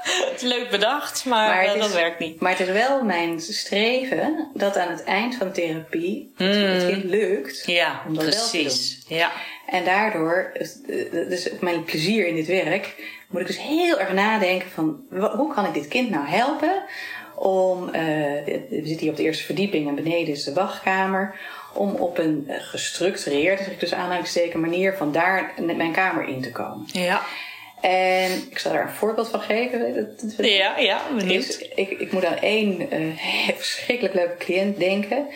Het 0.02 0.42
is 0.42 0.48
leuk 0.48 0.70
bedacht, 0.70 1.24
maar, 1.24 1.48
Maar 1.48 1.64
eh, 1.64 1.74
is- 1.74 1.80
dat 1.80 1.92
werkt 1.92 2.18
niet. 2.18 2.40
Maar 2.40 2.50
het 2.50 2.60
is 2.60 2.72
wel 2.72 3.04
mijn 3.04 3.40
streven 3.40 4.48
dat 4.54 4.76
aan 4.76 4.88
het 4.90 5.04
eind 5.04 5.34
van 5.34 5.46
de 5.46 5.52
therapie 5.52 6.32
het, 6.36 6.54
het 6.56 6.86
kind 6.92 7.04
lukt. 7.04 7.62
Ja, 7.66 8.02
om 8.06 8.14
dat 8.14 8.24
wel 8.24 8.32
te 8.32 8.38
precies. 8.50 9.02
Ja. 9.08 9.30
En 9.66 9.84
daardoor, 9.84 10.50
eh, 10.54 10.68
dus 11.12 11.48
mijn 11.60 11.84
plezier 11.84 12.26
in 12.26 12.34
dit 12.34 12.46
werk, 12.46 12.94
moet 13.32 13.40
ik 13.40 13.46
dus 13.46 13.60
heel 13.60 13.98
erg 14.00 14.12
nadenken 14.12 14.70
van 14.70 15.04
hoe 15.10 15.54
kan 15.54 15.64
ik 15.66 15.74
dit 15.74 15.88
kind 15.88 16.10
nou 16.10 16.26
helpen 16.26 16.82
om, 17.34 17.88
eh, 17.88 18.02
we 18.44 18.68
zitten 18.84 18.98
hier 18.98 19.10
op 19.10 19.16
de 19.16 19.22
eerste 19.22 19.44
verdieping 19.44 19.88
en 19.88 19.94
beneden 19.94 20.34
is 20.34 20.44
de 20.44 20.52
wachtkamer, 20.52 21.38
om 21.74 21.94
op 21.94 22.18
een 22.18 22.46
gestructureerde, 22.48 23.62
zeg 23.62 23.72
ik 23.72 23.80
dus 23.80 23.94
aanhalingstekens, 23.94 24.62
manier 24.62 24.94
van 24.96 25.12
daar 25.12 25.52
met 25.60 25.76
mijn 25.76 25.92
kamer 25.92 26.28
in 26.28 26.42
te 26.42 26.52
komen. 26.52 26.86
Ja. 26.92 27.22
En 27.80 28.30
ik 28.50 28.58
zal 28.58 28.72
daar 28.72 28.82
een 28.82 28.94
voorbeeld 28.94 29.28
van 29.28 29.40
geven. 29.40 29.94
Dat- 29.94 30.20
dat- 30.36 30.46
Ja, 30.46 30.78
ja, 30.78 31.00
benieuwd. 31.16 31.48
is, 31.48 31.58
ik, 31.58 31.90
ik 31.90 32.12
moet 32.12 32.24
aan 32.24 32.36
één 32.38 32.90
eh, 32.90 33.00
verschrikkelijk 33.56 34.14
leuke 34.14 34.36
cliënt 34.36 34.78
denken. 34.78 35.26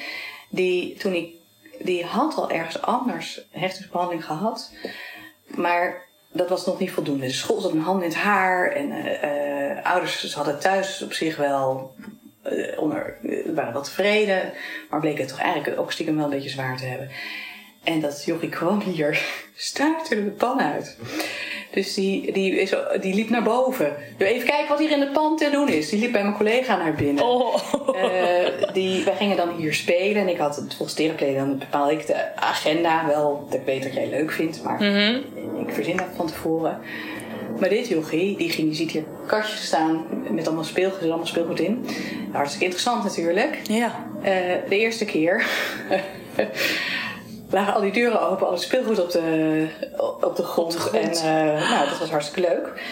Die 0.49 0.95
toen 0.95 1.15
ik, 1.15 1.29
die 1.79 2.05
had 2.05 2.35
al 2.37 2.51
ergens 2.51 2.83
anders 2.83 3.41
hechtingsbehandeling 3.51 4.25
gehad. 4.25 4.73
Maar 5.47 6.06
dat 6.37 6.49
was 6.49 6.67
nog 6.67 6.79
niet 6.79 6.91
voldoende. 6.91 7.27
De 7.27 7.33
school 7.33 7.61
zat 7.61 7.73
een 7.73 7.81
hand 7.81 8.03
in 8.03 8.09
het 8.09 8.19
haar. 8.19 8.71
En 8.71 8.91
eh, 9.21 9.93
ouders 9.93 10.35
hadden 10.35 10.59
thuis 10.59 11.03
op 11.03 11.13
zich 11.13 11.37
wel 11.37 11.95
eh, 12.43 12.79
onder, 12.79 13.17
waren 13.55 13.73
wel 13.73 13.83
tevreden. 13.83 14.53
Maar 14.91 15.01
bleek 15.01 15.19
het 15.19 15.29
toch 15.29 15.41
eigenlijk 15.41 15.81
ook 15.81 15.93
stiekem 15.93 16.17
wel 16.17 16.25
een 16.25 16.31
beetje 16.31 16.49
zwaar 16.49 16.77
te 16.77 16.85
hebben. 16.85 17.11
En 17.85 18.01
dat 18.01 18.25
jochie 18.25 18.49
kwam 18.49 18.81
hier, 18.81 19.27
stuitte 19.55 20.25
de 20.25 20.31
pan 20.31 20.61
uit. 20.61 20.97
Dus 21.77 21.95
die, 21.95 22.33
die, 22.33 22.61
is, 22.61 22.75
die 23.01 23.15
liep 23.15 23.31
naar 23.31 23.43
boven. 23.43 23.93
Even 24.19 24.47
kijken 24.47 24.69
wat 24.69 24.79
hier 24.79 24.91
in 24.91 25.01
de 25.01 25.11
pan 25.11 25.37
te 25.37 25.51
doen 25.51 25.69
is. 25.69 25.89
Die 25.89 26.01
liep 26.01 26.13
bij 26.13 26.23
mijn 26.23 26.35
collega 26.35 26.77
naar 26.77 26.95
binnen. 26.95 27.25
Oh. 27.25 27.55
Eh, 27.95 28.73
die, 28.73 29.05
wij 29.05 29.15
gingen 29.17 29.37
dan 29.37 29.57
hier 29.57 29.75
spelen. 29.75 30.23
En 30.23 30.29
ik 30.29 30.39
had, 30.39 30.65
volgens 30.69 30.95
therapie, 30.95 31.35
dan 31.35 31.59
bepaal 31.59 31.91
ik 31.91 32.07
de 32.07 32.37
agenda. 32.37 33.07
Wel, 33.07 33.47
dat 33.51 33.61
ik 33.61 33.67
weet 33.67 33.83
dat 33.83 33.95
jij 33.95 34.09
leuk 34.09 34.33
vindt. 34.33 34.63
Maar 34.63 34.83
ik 35.67 35.71
verzin 35.71 35.97
dat 35.97 36.07
van 36.17 36.27
tevoren. 36.27 36.81
Maar 37.61 37.69
dit 37.69 37.89
jochie, 37.89 38.37
die 38.37 38.51
ging, 38.51 38.69
je 38.69 38.75
ziet 38.75 38.91
hier 38.91 39.05
kastjes 39.27 39.67
staan 39.67 40.05
met 40.31 40.47
allemaal 40.47 40.65
speelgoed, 40.65 41.01
er 41.01 41.07
allemaal 41.07 41.27
speelgoed 41.27 41.61
in. 41.61 41.87
Hartstikke 42.33 42.65
interessant 42.65 43.05
natuurlijk. 43.05 43.61
Ja. 43.63 44.07
Eh, 44.23 44.33
de 44.69 44.79
eerste 44.79 45.05
keer 45.05 45.47
lagen 47.51 47.75
al 47.75 47.81
die 47.81 47.93
deuren 47.93 48.21
open, 48.29 48.47
al 48.47 48.53
het 48.53 48.63
speelgoed 48.63 48.99
op 48.99 49.11
de, 49.11 49.67
op 50.21 50.37
de 50.37 50.43
grond. 50.43 50.75
Op 50.75 50.81
de 50.83 50.89
grond. 50.89 51.23
En 51.23 51.55
eh, 51.57 51.71
nou, 51.71 51.89
dat 51.89 51.99
was 51.99 52.11
hartstikke 52.11 52.49
leuk. 52.49 52.83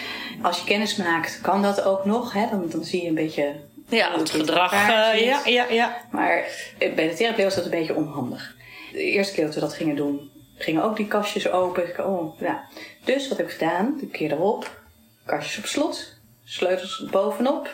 Als 0.41 0.59
je 0.59 0.65
kennis 0.65 0.95
maakt, 0.95 1.39
kan 1.41 1.61
dat 1.61 1.83
ook 1.83 2.05
nog. 2.05 2.33
Hè? 2.33 2.47
Dan, 2.49 2.69
dan 2.69 2.83
zie 2.83 3.01
je 3.01 3.07
een 3.07 3.13
beetje 3.15 3.55
Ja, 3.89 4.17
het 4.19 4.29
gedrag. 4.29 4.71
eh, 4.73 5.25
ja, 5.25 5.41
ja, 5.45 5.65
ja. 5.69 5.97
Maar 6.11 6.43
bij 6.77 7.07
de 7.09 7.13
therapie 7.15 7.43
was 7.43 7.55
dat 7.55 7.63
een 7.65 7.69
beetje 7.69 7.95
onhandig. 7.95 8.55
De 8.91 9.01
eerste 9.03 9.33
keer 9.33 9.45
dat 9.45 9.53
we 9.53 9.59
dat 9.59 9.73
gingen 9.73 9.95
doen, 9.95 10.31
gingen 10.57 10.83
ook 10.83 10.95
die 10.97 11.07
kastjes 11.07 11.49
open. 11.51 11.87
Ik, 11.87 11.97
Oh, 11.99 12.39
ja. 12.39 12.63
Dus 13.03 13.27
wat 13.27 13.37
heb 13.37 13.47
ik 13.47 13.53
gedaan? 13.53 13.97
De 13.99 14.07
keer 14.07 14.31
erop, 14.31 14.79
kastjes 15.25 15.57
op 15.57 15.65
slot, 15.65 16.13
sleutels 16.43 17.05
bovenop. 17.11 17.69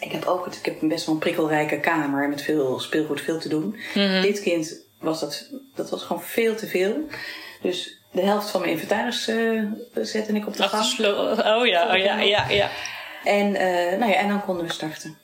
Ik 0.00 0.12
heb 0.12 0.24
ook 0.26 0.44
het, 0.44 0.56
ik 0.56 0.64
heb 0.64 0.74
best 0.80 1.06
wel 1.06 1.14
een 1.14 1.20
prikkelrijke 1.20 1.80
kamer 1.80 2.28
met 2.28 2.42
veel 2.42 2.78
speelgoed, 2.80 3.20
veel 3.20 3.38
te 3.38 3.48
doen. 3.48 3.76
Dit 4.22 4.40
kind 4.40 4.83
was 5.04 5.20
dat, 5.20 5.50
dat 5.74 5.90
was 5.90 6.02
gewoon 6.02 6.22
veel 6.22 6.54
te 6.56 6.66
veel. 6.66 6.96
Dus 7.62 7.98
de 8.12 8.20
helft 8.22 8.50
van 8.50 8.60
mijn 8.60 8.72
inventaris 8.72 9.28
eh, 9.28 9.62
zette 9.94 10.32
ik 10.32 10.46
op 10.46 10.56
de 10.56 10.62
gang. 10.62 10.72
Achterslo- 10.72 11.30
Oh 11.60 11.66
ja, 11.66 11.92
oh 11.92 11.98
ja, 11.98 12.20
ja, 12.20 12.48
ja. 12.48 12.70
En, 13.24 13.54
eh, 13.54 13.98
nou 13.98 14.10
ja, 14.12 14.16
en 14.18 14.28
dan 14.28 14.44
konden 14.44 14.66
we 14.66 14.72
starten. 14.72 15.18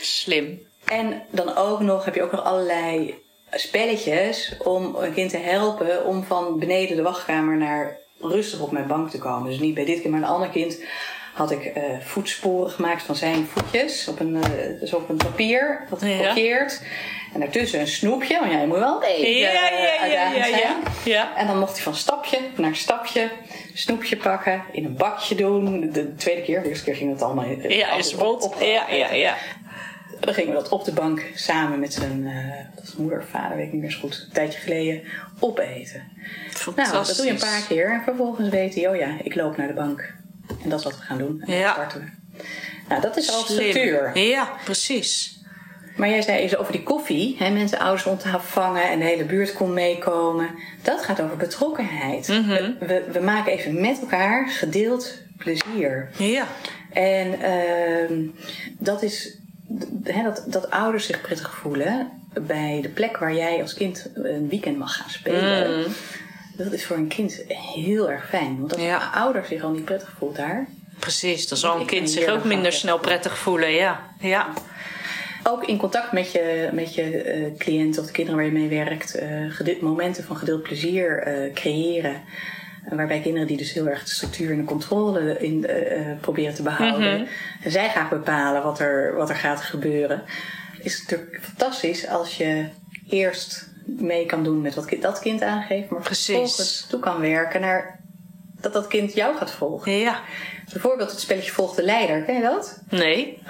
Slim. 0.00 0.66
En 0.84 1.22
dan 1.30 1.56
ook 1.56 1.80
nog 1.80 2.04
heb 2.04 2.14
je 2.14 2.22
ook 2.22 2.32
nog 2.32 2.44
allerlei 2.44 3.14
spelletjes 3.50 4.54
om 4.58 4.94
een 4.94 5.12
kind 5.14 5.30
te 5.30 5.36
helpen 5.36 6.04
om 6.04 6.24
van 6.24 6.58
beneden 6.58 6.96
de 6.96 7.02
wachtkamer 7.02 7.56
naar 7.56 7.98
rustig 8.20 8.60
op 8.60 8.70
mijn 8.70 8.86
bank 8.86 9.10
te 9.10 9.18
komen. 9.18 9.50
Dus 9.50 9.58
niet 9.58 9.74
bij 9.74 9.84
dit 9.84 10.00
kind, 10.00 10.12
maar 10.12 10.22
een 10.22 10.28
ander 10.28 10.48
kind 10.48 10.78
had 11.36 11.50
ik 11.50 11.64
eh, 11.64 11.82
voetsporen 12.00 12.70
gemaakt 12.70 13.02
van 13.02 13.16
zijn 13.16 13.46
voetjes 13.46 14.08
op 14.08 14.20
een, 14.20 14.36
eh, 14.42 14.80
dus 14.80 14.94
op 14.94 15.08
een 15.08 15.16
papier, 15.16 15.86
dat 15.90 16.00
Ja. 16.00 16.06
gekopieerd. 16.16 16.82
En 17.34 17.40
daartussen 17.40 17.80
een 17.80 17.86
snoepje, 17.88 18.38
want 18.40 18.52
ja, 18.52 18.60
je 18.60 18.66
moet 18.66 18.78
wel 18.78 19.02
Ja, 19.02 19.08
ja, 19.16 19.70
eh, 19.70 20.12
ja, 20.12 20.32
ja, 20.32 20.46
ja, 20.46 20.76
ja. 21.04 21.36
En 21.36 21.46
dan 21.46 21.58
mocht 21.58 21.72
hij 21.74 21.82
van 21.82 21.94
stapje 21.94 22.38
naar 22.56 22.76
stapje 22.76 23.30
snoepje 23.74 24.16
pakken, 24.16 24.62
in 24.72 24.84
een 24.84 24.96
bakje 24.96 25.34
doen. 25.34 25.90
De 25.92 26.14
tweede 26.14 26.42
keer, 26.42 26.62
de 26.62 26.68
eerste 26.68 26.84
keer 26.84 26.94
ging 26.96 27.12
het 27.12 27.22
allemaal 27.22 27.44
Ja, 27.68 27.92
is 27.96 28.14
op- 28.14 28.42
op- 28.42 28.56
Ja, 28.60 28.90
ja, 28.90 29.12
ja. 29.12 29.34
dan 30.20 30.34
gingen 30.34 30.50
we 30.54 30.56
dat 30.62 30.68
op 30.68 30.84
de 30.84 30.92
bank 30.92 31.22
samen 31.34 31.80
met 31.80 31.92
zijn 31.92 32.30
dat 32.74 32.94
moeder 32.98 33.18
of 33.18 33.28
vader, 33.28 33.56
weet 33.56 33.66
ik 33.66 33.72
niet 33.72 33.82
meer 33.82 33.90
zo 33.90 33.98
goed, 34.00 34.24
een 34.26 34.32
tijdje 34.34 34.60
geleden, 34.60 35.02
opeten. 35.40 36.02
Nou, 36.76 36.92
dat 36.92 37.14
doe 37.16 37.26
je 37.26 37.32
een 37.32 37.38
paar 37.38 37.64
keer 37.68 37.90
en 37.92 38.02
vervolgens 38.04 38.48
weet 38.48 38.74
hij, 38.74 38.88
oh 38.88 38.96
ja, 38.96 39.08
ik 39.22 39.34
loop 39.34 39.56
naar 39.56 39.66
de 39.66 39.72
bank. 39.74 40.14
En 40.62 40.68
dat 40.68 40.78
is 40.78 40.84
wat 40.84 40.96
we 40.96 41.02
gaan 41.02 41.18
doen. 41.18 41.42
En 41.46 41.54
Ja. 41.54 41.72
starten 41.72 42.00
we. 42.00 42.42
Nou, 42.88 43.00
dat 43.00 43.16
is 43.16 43.30
al 43.32 43.40
structuur. 43.44 44.18
Ja, 44.18 44.50
precies. 44.64 45.40
Maar 45.96 46.08
jij 46.08 46.22
zei 46.22 46.38
eens 46.38 46.56
over 46.56 46.72
die 46.72 46.82
koffie, 46.82 47.36
hè, 47.38 47.50
mensen 47.50 47.78
ouders 47.78 48.02
rond 48.04 48.20
tafel 48.20 48.40
vangen 48.40 48.90
en 48.90 48.98
de 48.98 49.04
hele 49.04 49.24
buurt 49.24 49.52
kon 49.52 49.72
meekomen. 49.74 50.50
Dat 50.82 51.02
gaat 51.04 51.20
over 51.20 51.36
betrokkenheid. 51.36 52.28
Mhm. 52.28 52.48
we, 52.48 52.74
we, 52.86 53.04
we 53.12 53.20
maken 53.20 53.52
even 53.52 53.80
met 53.80 54.00
elkaar 54.00 54.48
gedeeld 54.48 55.14
plezier. 55.38 56.10
Ja. 56.18 56.46
En 56.92 57.40
ehm, 57.40 58.26
dat 58.78 59.02
is 59.02 59.38
hè, 60.04 60.22
dat, 60.22 60.44
dat 60.46 60.70
ouders 60.70 61.06
zich 61.06 61.20
prettig 61.20 61.54
voelen 61.54 62.10
bij 62.40 62.78
de 62.82 62.88
plek 62.88 63.16
waar 63.16 63.34
jij 63.34 63.60
als 63.62 63.74
kind 63.74 64.06
een 64.14 64.48
weekend 64.48 64.78
mag 64.78 64.96
gaan 64.96 65.10
spelen. 65.10 65.84
Dat 66.56 66.72
is 66.72 66.84
voor 66.86 66.96
een 66.96 67.08
kind 67.08 67.42
heel 67.48 68.10
erg 68.10 68.28
fijn. 68.28 68.58
Want 68.58 68.72
als 68.74 68.82
Ja. 68.82 68.96
een 69.02 69.20
ouder 69.20 69.44
zich 69.44 69.62
al 69.62 69.70
niet 69.70 69.84
prettig 69.84 70.12
voelt 70.18 70.36
daar. 70.36 70.66
Precies, 70.98 71.48
dan 71.48 71.58
zal 71.58 71.80
een 71.80 71.86
kind 71.86 72.10
zich 72.10 72.26
ook 72.28 72.44
minder 72.44 72.72
snel 72.72 72.98
prettig 72.98 73.38
voelen. 73.38 73.70
Ja. 73.72 74.00
Ja. 74.20 74.46
Ook 75.42 75.64
in 75.64 75.76
contact 75.76 76.12
met 76.12 76.32
je, 76.32 76.68
met 76.72 76.94
je 76.94 77.22
eh, 77.22 77.56
cliënt 77.58 77.98
of 77.98 78.06
de 78.06 78.12
kinderen 78.12 78.40
waar 78.40 78.48
je 78.52 78.58
mee 78.58 78.84
werkt. 78.84 79.18
gede- 79.48 79.76
momenten 79.80 80.24
van 80.24 80.36
gedeeld 80.36 80.62
plezier 80.62 81.18
eh, 81.18 81.52
creëren. 81.52 82.22
En 82.84 82.96
Waarbij 82.96 83.20
kinderen 83.20 83.46
die 83.46 83.56
dus 83.56 83.72
heel 83.72 83.88
erg 83.88 84.04
de 84.04 84.10
structuur 84.10 84.50
en 84.50 84.56
de 84.56 84.64
controle 84.64 85.38
in, 85.38 85.66
proberen 86.20 86.54
te 86.54 86.62
behouden. 86.62 87.28
En 87.62 87.70
zij 87.70 87.88
graag 87.88 88.08
bepalen 88.08 88.62
wat 88.62 88.78
er, 88.78 89.14
wat 89.14 89.28
er 89.30 89.36
gaat 89.36 89.60
gebeuren. 89.60 90.22
Is 90.80 90.98
het 90.98 91.10
natuurlijk 91.10 91.38
fantastisch 91.42 92.08
als 92.08 92.36
je 92.36 92.64
eerst 93.08 93.68
mee 93.86 94.26
kan 94.26 94.44
doen 94.44 94.60
met 94.60 94.74
wat 94.74 94.90
dat 95.00 95.18
kind 95.18 95.42
aangeeft. 95.42 95.90
Maar 95.90 96.02
vervolgens 96.02 96.86
toe 96.88 97.00
kan 97.00 97.20
werken 97.20 97.60
naar 97.60 98.00
dat 98.60 98.72
dat 98.72 98.86
kind 98.86 99.14
jou 99.14 99.36
gaat 99.36 99.50
volgen. 99.50 99.92
Ja. 99.92 100.20
Bijvoorbeeld 100.72 101.10
het 101.10 101.20
spelletje 101.20 101.52
Volg 101.52 101.74
de 101.74 101.82
Leider. 101.82 102.22
Ken 102.22 102.34
je 102.34 102.42
dat? 102.42 102.82
Nee. 102.88 103.42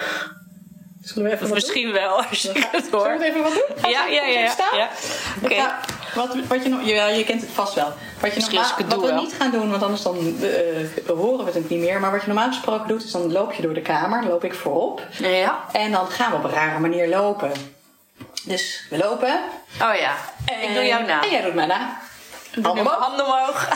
Zullen 1.03 1.25
we 1.25 1.35
even 1.35 1.43
Of 1.43 1.49
wat 1.49 1.59
misschien 1.59 1.93
wel, 1.93 2.23
als 2.23 2.43
je 2.43 2.53
doen? 2.53 2.65
het 2.71 2.85
Zullen 2.91 3.03
we 3.05 3.11
het 3.11 3.23
even 3.23 3.43
wat 3.43 3.53
doen? 3.53 3.77
Ga 3.77 3.89
Ja, 3.89 4.07
ja, 4.07 4.27
ja. 4.27 4.41
ja. 4.41 4.55
ja. 4.77 4.89
Oké. 5.45 5.55
Ja, 5.55 5.81
wat, 6.15 6.37
wat 6.49 6.63
je 6.63 6.69
nog, 6.69 6.87
jawel, 6.87 7.09
je 7.09 7.25
kent 7.25 7.41
het 7.41 7.51
vast 7.51 7.75
wel. 7.75 7.93
Wat, 8.21 8.35
je 8.35 8.41
normaal, 8.41 8.79
ik 8.79 8.87
wat 8.87 9.01
we 9.01 9.07
wel. 9.07 9.23
niet 9.23 9.33
gaan 9.33 9.51
doen, 9.51 9.71
want 9.71 9.83
anders 9.83 10.03
dan 10.03 10.17
eh, 10.17 11.17
horen 11.17 11.45
we 11.45 11.51
het 11.53 11.69
niet 11.69 11.81
meer. 11.81 12.01
Maar 12.01 12.11
wat 12.11 12.21
je 12.21 12.27
normaal 12.27 12.49
gesproken 12.49 12.89
doet, 12.89 13.05
is 13.05 13.11
dan 13.11 13.33
loop 13.33 13.53
je 13.53 13.63
door 13.63 13.75
de 13.75 13.83
kamer, 13.83 14.21
dan 14.21 14.31
loop 14.31 14.45
ik 14.45 14.55
voorop. 14.55 15.03
Ja. 15.11 15.65
En 15.73 15.93
dan 15.93 16.07
gaan 16.07 16.31
we 16.31 16.37
op 16.37 16.45
een 16.45 16.51
rare 16.51 16.79
manier 16.79 17.09
lopen. 17.09 17.51
Dus 18.47 18.87
we 18.91 18.97
lopen. 18.99 19.41
Oh 19.83 19.95
ja. 19.95 20.15
Ik 20.63 20.75
doe 20.75 20.85
jou 20.85 21.05
na. 21.05 21.23
En 21.23 21.31
jij 21.31 21.43
doet 21.43 21.55
mij 21.55 21.67
na. 21.67 21.99
Handen 22.63 22.87
omhoog. 22.87 22.99
Handen 22.99 23.27
omhoog. 23.27 23.69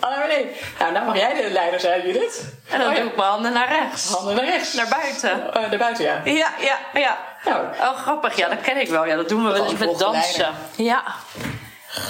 Handen 0.00 0.20
beneden. 0.20 0.46
Nou, 0.78 0.92
nou 0.92 1.06
mag 1.06 1.16
jij 1.16 1.34
de 1.42 1.50
leider 1.50 1.80
zijn, 1.80 2.06
Judith. 2.06 2.44
En 2.70 2.78
dan 2.78 2.88
Oh, 2.88 2.94
ja. 2.94 3.00
doe 3.00 3.10
ik 3.10 3.16
mijn 3.16 3.28
handen 3.28 3.52
naar 3.52 3.68
rechts. 3.68 4.12
Handen 4.12 4.34
naar 4.34 4.44
rechts. 4.44 4.74
Naar 4.74 4.88
buiten. 4.88 5.46
Uh, 5.56 5.68
naar 5.70 5.78
buiten, 5.78 6.04
ja. 6.04 6.20
Ja, 6.24 6.52
ja, 6.60 6.78
ja. 7.00 7.18
Nou, 7.44 7.64
Oh, 7.80 7.96
grappig. 7.96 8.36
Ja, 8.36 8.48
dat 8.48 8.60
ken 8.60 8.80
ik 8.80 8.88
wel. 8.88 9.06
Ja, 9.06 9.16
dat 9.16 9.28
doen 9.28 9.44
we 9.44 9.50
wel 9.52 9.62
eens 9.62 9.72
met 9.72 9.82
Volgende 9.88 10.12
dansen. 10.12 10.54
Ja. 10.76 11.02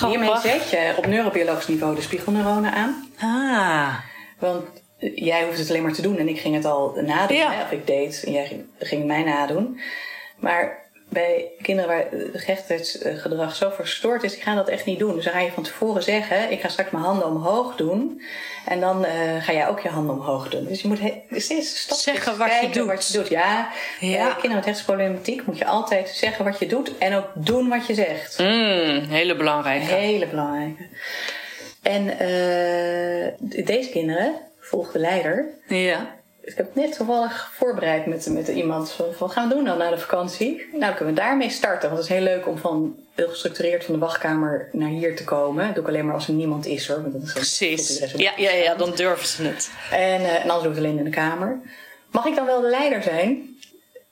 hiermee 0.07 0.28
Grappig. 0.28 0.51
zet 0.51 0.70
je 0.70 0.93
op 0.97 1.07
neurobiologisch 1.07 1.66
niveau 1.66 1.95
de 1.95 2.03
spiegelneuronen 2.03 2.72
aan. 2.72 3.09
Ah. 3.20 3.95
Want 4.38 4.64
eh, 4.99 5.16
jij 5.16 5.45
hoeft 5.45 5.59
het 5.59 5.68
alleen 5.70 5.82
maar 5.82 5.93
te 5.93 6.03
doen 6.03 6.18
en 6.18 6.28
ik 6.28 6.41
ging 6.41 6.55
het 6.55 6.64
al 6.64 6.93
nadoen. 6.97 7.36
Ja. 7.36 7.51
Hè, 7.53 7.62
of 7.62 7.70
ik 7.70 7.86
deed 7.86 8.22
en 8.26 8.32
jij 8.32 8.47
ging, 8.47 8.66
ging 8.78 9.05
mij 9.07 9.22
nadoen. 9.22 9.80
Maar 10.41 10.78
bij 11.09 11.45
kinderen 11.62 11.91
waar 11.91 12.05
het 12.11 12.43
gechtigheidsgedrag 12.43 13.57
zo 13.57 13.70
verstoord 13.70 14.22
is, 14.22 14.32
die 14.32 14.43
gaan 14.43 14.57
dat 14.57 14.68
echt 14.68 14.84
niet 14.84 14.99
doen. 14.99 15.14
Dus 15.14 15.24
dan 15.24 15.32
ga 15.32 15.41
je 15.41 15.51
van 15.53 15.62
tevoren 15.62 16.03
zeggen, 16.03 16.51
ik 16.51 16.61
ga 16.61 16.68
straks 16.68 16.91
mijn 16.91 17.05
handen 17.05 17.26
omhoog 17.26 17.76
doen. 17.76 18.22
En 18.66 18.80
dan 18.80 19.05
eh, 19.05 19.12
ga 19.41 19.53
jij 19.53 19.68
ook 19.68 19.80
je 19.80 19.88
handen 19.88 20.14
omhoog 20.14 20.49
doen. 20.49 20.64
Dus 20.66 20.82
je 20.82 20.88
moet 20.88 21.01
he- 21.01 21.22
steeds 21.30 21.80
stapjes 21.80 22.03
Zeggen 22.03 22.38
wat 22.38 22.51
je 22.61 22.68
doet. 22.70 22.86
wat 22.86 23.07
je 23.09 23.12
doet. 23.18 23.28
Ja, 23.28 23.68
Ja. 24.01 24.22
Bij 24.24 24.32
kinderen 24.32 24.57
met 24.57 24.64
hechtsproblematiek 24.64 25.47
moet 25.47 25.59
je 25.59 25.64
altijd 25.66 26.09
zeggen 26.09 26.45
wat 26.45 26.59
je 26.59 26.66
doet 26.66 26.99
en 26.99 27.14
ook 27.14 27.26
doen 27.34 27.68
wat 27.68 27.86
je 27.86 27.95
zegt. 27.95 28.38
Mm, 28.38 29.05
hele 29.09 29.36
belangrijke. 29.36 29.84
Hele 29.95 30.26
belangrijke. 30.26 30.86
En 31.82 32.09
eh, 32.18 33.32
deze 33.64 33.91
kinderen, 33.91 34.34
volg 34.61 34.93
de 34.93 34.99
leider. 34.99 35.47
Ja. 35.66 36.18
Ik 36.43 36.57
heb 36.57 36.74
net 36.74 36.97
toevallig 36.97 37.53
voorbereid 37.55 38.07
met, 38.07 38.28
met 38.30 38.49
iemand 38.49 38.91
van 38.91 39.07
wat 39.18 39.32
gaan 39.32 39.49
we 39.49 39.55
doen 39.55 39.64
dan 39.64 39.78
na 39.78 39.91
de 39.91 39.99
vakantie? 39.99 40.66
Nou, 40.72 40.95
kunnen 40.95 41.14
we 41.14 41.20
daarmee 41.20 41.51
starten. 41.51 41.88
Want 41.91 42.01
het 42.01 42.11
is 42.11 42.16
heel 42.16 42.24
leuk 42.24 42.47
om 42.47 42.59
van 42.59 42.97
heel 43.14 43.28
gestructureerd 43.28 43.84
van 43.84 43.95
de 43.95 44.01
wachtkamer 44.01 44.68
naar 44.72 44.88
hier 44.88 45.16
te 45.16 45.24
komen. 45.24 45.64
Dat 45.64 45.74
doe 45.74 45.82
ik 45.82 45.88
alleen 45.88 46.07
maar 46.07 46.14
als 46.14 46.28
er 46.28 46.34
niemand 46.34 46.66
is 46.66 46.88
hoor. 46.88 47.01
Want 47.01 47.12
dan 47.12 47.22
is 47.22 47.32
Precies. 47.32 47.99
Ja, 48.16 48.32
ja, 48.36 48.51
ja, 48.51 48.74
dan 48.74 48.95
durven 48.95 49.26
ze 49.26 49.43
het. 49.43 49.70
en, 49.91 49.99
eh, 49.99 50.34
en 50.34 50.51
anders 50.51 50.62
doe 50.62 50.70
ik 50.70 50.76
het 50.76 50.84
alleen 50.84 50.99
in 50.99 51.05
de 51.05 51.11
kamer. 51.11 51.61
Mag 52.11 52.26
ik 52.26 52.34
dan 52.34 52.47
wel 52.47 52.61
de 52.61 52.68
leider 52.68 53.03
zijn? 53.03 53.59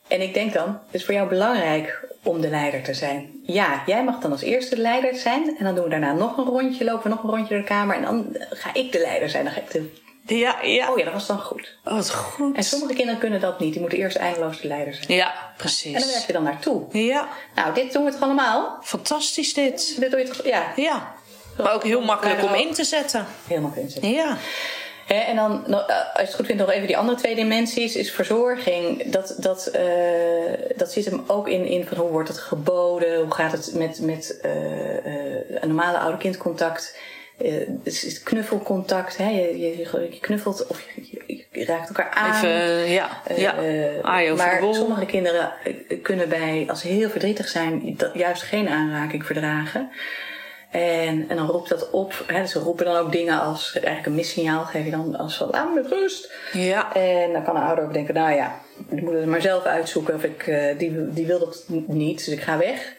En 0.09 0.21
ik 0.21 0.35
denk 0.35 0.53
dan, 0.53 0.69
het 0.69 0.95
is 0.95 1.05
voor 1.05 1.15
jou 1.15 1.29
belangrijk 1.29 2.07
om 2.23 2.41
de 2.41 2.49
leider 2.49 2.83
te 2.83 2.95
zijn. 2.95 3.41
Ja, 3.43 3.83
jij 3.87 4.05
mag 4.05 4.21
dan 4.21 4.31
als 4.31 4.43
eerste 4.43 4.75
de 4.75 4.81
leider 4.81 5.15
zijn. 5.15 5.57
En 5.59 5.65
dan 5.65 5.75
doen 5.75 5.85
we 5.85 5.91
daarna 5.91 6.13
nog 6.13 6.37
een 6.37 6.45
rondje, 6.45 6.85
lopen 6.85 7.03
we 7.03 7.09
nog 7.09 7.23
een 7.23 7.31
rondje 7.31 7.49
door 7.49 7.59
de 7.59 7.69
kamer. 7.69 7.97
En 7.97 8.03
dan 8.03 8.37
ga 8.51 8.75
ik 8.75 8.93
de 8.93 8.99
leider 8.99 9.31
zijn. 9.31 9.45
Dan 9.45 9.53
ga 9.53 9.61
ik 9.61 9.71
de... 9.71 10.07
Ja, 10.29 10.57
ja. 10.63 10.91
Oh 10.93 10.99
ja, 10.99 11.05
dat 11.05 11.13
was 11.13 11.27
dan 11.27 11.39
goed. 11.41 11.77
Oh, 11.85 11.95
wat 11.95 12.11
goed. 12.11 12.57
En 12.57 12.63
sommige 12.65 12.95
kinderen 12.95 13.21
kunnen 13.21 13.41
dat 13.41 13.59
niet. 13.61 13.73
Die 13.73 13.81
moeten 13.81 13.99
eerst 13.99 14.17
eindeloos 14.17 14.61
de 14.61 14.69
leider 14.69 14.95
zijn. 14.95 15.13
Ja, 15.19 15.27
En 15.27 15.33
dan 15.35 15.57
precies. 15.57 16.13
werk 16.13 16.27
je 16.27 16.33
dan 16.33 16.43
naartoe. 16.43 16.83
Ja, 16.93 17.29
Nou, 17.55 17.75
dit 17.75 17.93
doen 17.93 18.05
we 18.05 18.11
toch 18.11 18.21
allemaal? 18.23 18.79
fantastisch 18.83 19.55
dit. 19.55 19.97
Dit 20.01 20.11
doe 20.11 20.21
je 20.21 20.27
toch? 20.27 20.45
Ja, 20.45 20.73
Ja. 20.77 21.17
Maar 21.63 21.75
ook 21.75 21.83
heel 21.83 22.01
makkelijk 22.01 22.43
om 22.43 22.55
in 22.55 22.73
te 22.73 22.85
zetten. 22.85 23.27
helemaal 23.47 23.73
inzetten. 23.77 24.11
Ja. 24.11 24.37
Hè, 25.07 25.15
en 25.15 25.37
dan, 25.37 25.67
eh, 25.67 25.79
als 25.89 25.89
je 26.15 26.21
het 26.23 26.35
goed 26.35 26.47
vindt, 26.47 26.61
nog 26.61 26.71
even 26.71 26.87
die 26.87 26.97
andere 26.97 27.19
twee 27.19 27.35
dimensies. 27.35 27.97
Is 27.97 28.13
verzorging. 28.13 29.11
Dat, 29.13 29.35
dat, 29.39 29.67
eh, 29.67 29.83
dat 30.77 30.93
zit 30.93 31.05
hem 31.05 31.25
ook 31.27 31.49
in, 31.49 31.65
in 31.67 31.87
van 31.87 31.97
hoe 31.97 32.11
wordt 32.11 32.29
het 32.29 32.39
geboden? 32.39 33.21
Hoe 33.23 33.35
gaat 33.35 33.53
het 33.53 33.75
met, 33.75 34.01
met 34.01 34.39
eh, 34.43 34.51
een 35.61 35.69
normale 35.69 35.99
ouder-kindcontact? 35.99 36.97
Eh, 37.39 37.69
is 37.83 38.03
het 38.03 38.23
knuffelcontact? 38.23 39.17
Hè? 39.17 39.29
Je, 39.29 39.59
je, 39.59 40.09
je 40.11 40.19
knuffelt 40.21 40.67
of 40.67 40.87
je, 40.95 41.25
je- 41.27 41.65
raakt 41.65 41.89
elkaar 41.89 42.11
aan. 42.11 42.35
Even, 42.35 42.51
eh, 42.51 42.95
ja. 42.95 43.23
ja. 43.37 43.55
Eh, 43.57 44.37
maar 44.37 44.63
sommige 44.71 45.07
kinderen 45.07 45.53
kunnen 46.03 46.29
bij, 46.29 46.65
als 46.69 46.81
ze 46.81 46.89
heel 46.89 47.11
verdrietig 47.11 47.49
zijn, 47.49 47.95
dat 47.97 48.11
juist 48.15 48.43
geen 48.43 48.69
aanraking 48.69 49.27
verdragen. 49.27 49.91
En, 50.71 51.25
en 51.29 51.37
dan 51.37 51.47
roept 51.47 51.69
dat 51.69 51.91
op. 51.91 52.25
Hè, 52.27 52.47
ze 52.47 52.59
roepen 52.59 52.85
dan 52.85 52.97
ook 52.97 53.13
dingen 53.13 53.41
als, 53.41 53.73
eigenlijk 53.73 54.07
een 54.07 54.15
missignaal 54.15 54.65
geef 54.65 54.85
je 54.85 54.91
dan 54.91 55.17
als 55.17 55.37
van, 55.37 55.49
laat 55.51 55.69
me 55.69 55.81
met 55.83 55.91
rust. 55.91 56.33
Ja. 56.53 56.95
En 56.95 57.33
dan 57.33 57.45
kan 57.45 57.57
een 57.57 57.63
ouder 57.63 57.85
ook 57.85 57.93
denken, 57.93 58.15
nou 58.15 58.35
ja, 58.35 58.61
ik 58.91 59.03
moet 59.03 59.13
het 59.15 59.27
maar 59.27 59.41
zelf 59.41 59.65
uitzoeken 59.65 60.15
of 60.15 60.23
ik, 60.25 60.45
die, 60.79 61.11
die 61.13 61.27
wil 61.27 61.39
dat 61.39 61.65
niet, 61.87 62.19
dus 62.25 62.35
ik 62.35 62.43
ga 62.43 62.59
weg. 62.59 62.97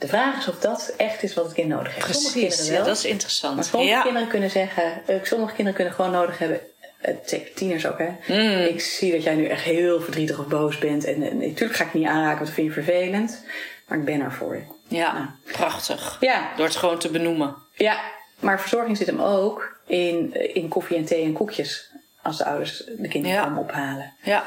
De 0.00 0.08
vraag 0.08 0.38
is 0.38 0.48
of 0.48 0.58
dat 0.58 0.92
echt 0.96 1.22
is 1.22 1.34
wat 1.34 1.44
het 1.44 1.54
kind 1.54 1.68
nodig 1.68 1.94
heeft. 1.94 2.06
sommige 2.14 2.38
kinderen 2.38 2.64
Ja, 2.64 2.72
wel. 2.72 2.84
dat 2.84 2.96
is 2.96 3.02
Maar 3.02 3.12
interessant. 3.12 3.64
sommige 3.66 3.92
Ja. 3.92 4.02
kinderen 4.02 4.28
kunnen 4.28 4.50
zeggen, 4.50 5.02
eh, 5.06 5.16
sommige 5.22 5.52
kinderen 5.54 5.74
kunnen 5.74 5.94
gewoon 5.94 6.10
nodig 6.10 6.38
hebben, 6.38 6.60
eh, 7.00 7.14
zeker 7.24 7.54
tieners 7.54 7.86
ook 7.86 7.98
hè. 7.98 8.08
Mm. 8.26 8.64
Ik 8.66 8.80
zie 8.80 9.12
dat 9.12 9.22
jij 9.22 9.34
nu 9.34 9.46
echt 9.46 9.62
heel 9.62 10.00
verdrietig 10.00 10.38
of 10.38 10.46
boos 10.46 10.78
bent 10.78 11.04
en, 11.04 11.22
en 11.22 11.38
natuurlijk 11.38 11.74
ga 11.74 11.84
ik 11.84 11.94
niet 11.94 12.06
aanraken, 12.06 12.34
want 12.34 12.46
dat 12.46 12.54
vind 12.54 12.66
je 12.66 12.72
vervelend. 12.82 13.44
Maar 13.86 13.98
ik 13.98 14.04
ben 14.04 14.20
er 14.20 14.32
voor 14.32 14.54
je. 14.56 14.62
Ja, 14.88 15.34
prachtig. 15.52 16.16
Ja, 16.20 16.50
Door 16.56 16.66
het 16.66 16.76
gewoon 16.76 16.98
te 16.98 17.10
benoemen. 17.10 17.54
ja, 17.74 18.00
maar 18.40 18.60
verzorging 18.60 18.96
zit 18.96 19.06
hem 19.06 19.20
ook 19.20 19.78
in, 19.86 20.34
eh, 20.34 20.56
in 20.56 20.68
koffie 20.68 20.96
en 20.96 21.04
thee 21.04 21.24
en 21.24 21.32
koekjes. 21.32 21.88
Als 22.22 22.38
de 22.38 22.44
ouders 22.44 22.84
de 22.98 23.08
kinderen 23.08 23.36
Ja. 23.36 23.42
komen 23.44 23.62
ophalen. 23.62 24.12
Ja. 24.22 24.44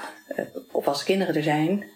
Of 0.72 0.88
als 0.88 1.00
de 1.00 1.06
kinderen 1.06 1.36
er 1.36 1.44
zijn. 1.44 1.92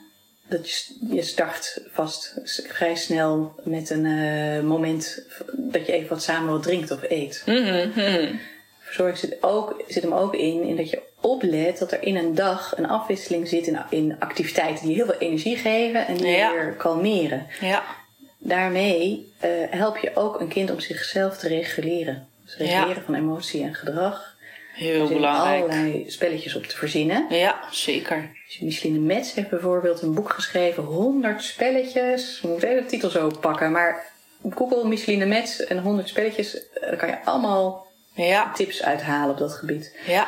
Dat 0.50 0.70
je, 0.72 0.96
je 1.16 1.22
start 1.22 1.82
vast 1.92 2.34
vrij 2.68 2.96
snel 2.96 3.56
met 3.64 3.90
een 3.90 4.06
eh, 4.06 4.64
moment 4.64 5.22
dat 5.54 5.86
je 5.86 5.92
even 5.92 6.10
wat 6.10 6.24
samen 6.24 6.52
wat 6.52 6.64
drinkt 6.64 6.92
of 6.92 7.00
eet. 7.10 7.44
Verzorging 8.80 9.18
zit, 9.18 9.38
ook, 9.44 9.84
zit 9.88 10.04
hem 10.04 10.14
ook 10.14 10.36
in, 10.36 10.64
in 10.64 10.76
dat 10.76 10.90
je 10.90 11.02
oplet 11.22 11.78
dat 11.80 11.92
er 11.92 12.04
in 12.04 12.16
een 12.16 12.36
dag 12.36 12.78
een 12.78 12.88
afwisseling 12.88 13.48
zit 13.48 13.68
in, 13.68 13.80
in 13.90 14.16
activiteiten 14.20 14.86
die 14.86 14.96
heel 14.96 15.06
veel 15.06 15.18
energie 15.20 15.56
geven 15.58 16.08
en 16.08 16.16
die 16.18 16.28
Ja. 16.28 16.52
weer 16.52 16.74
kalmeren. 16.78 17.48
Ja. 17.62 17.84
Daarmee 18.38 19.32
eh, 19.40 19.50
help 19.70 19.98
je 19.98 20.12
ook 20.16 20.40
een 20.40 20.48
kind 20.48 20.72
om 20.72 20.80
zichzelf 20.80 21.38
te 21.38 21.48
reguleren. 21.48 22.28
Dus 22.46 22.58
reguleren 22.58 22.96
Ja. 22.96 23.02
van 23.06 23.16
emotie 23.16 23.64
en 23.64 23.74
gedrag. 23.76 24.36
Heel 24.78 25.02
Er 25.08 25.14
belangrijk. 25.14 25.64
allerlei 25.64 26.04
spelletjes 26.08 26.56
op 26.56 26.64
te 26.64 26.78
verzinnen. 26.78 27.26
Ja, 27.30 27.60
zeker. 27.72 28.32
Dus 28.48 28.60
Micheline 28.60 29.00
Metz 29.00 29.34
heeft 29.34 29.50
bijvoorbeeld 29.50 30.02
een 30.02 30.14
boek 30.14 30.30
geschreven, 30.30 30.84
100 30.84 31.44
spelletjes. 31.44 32.40
We 32.42 32.48
moeten 32.48 32.70
even 32.70 32.84
de 32.84 32.90
titel 32.90 33.10
zo 33.10 33.32
pakken, 33.42 33.72
maar 33.72 34.06
Google 34.50 34.88
Micheline 34.88 35.26
Metz 35.26 35.60
en 35.60 35.78
100 35.80 36.08
spelletjes, 36.10 36.70
eh, 36.70 36.82
daar 36.82 36.96
kan 36.98 37.10
je 37.10 37.24
allemaal 37.26 37.86
Ja. 38.14 38.52
tips 38.54 38.84
uithalen 38.84 39.30
op 39.32 39.38
dat 39.38 39.54
gebied. 39.54 39.96
Ja. 40.08 40.28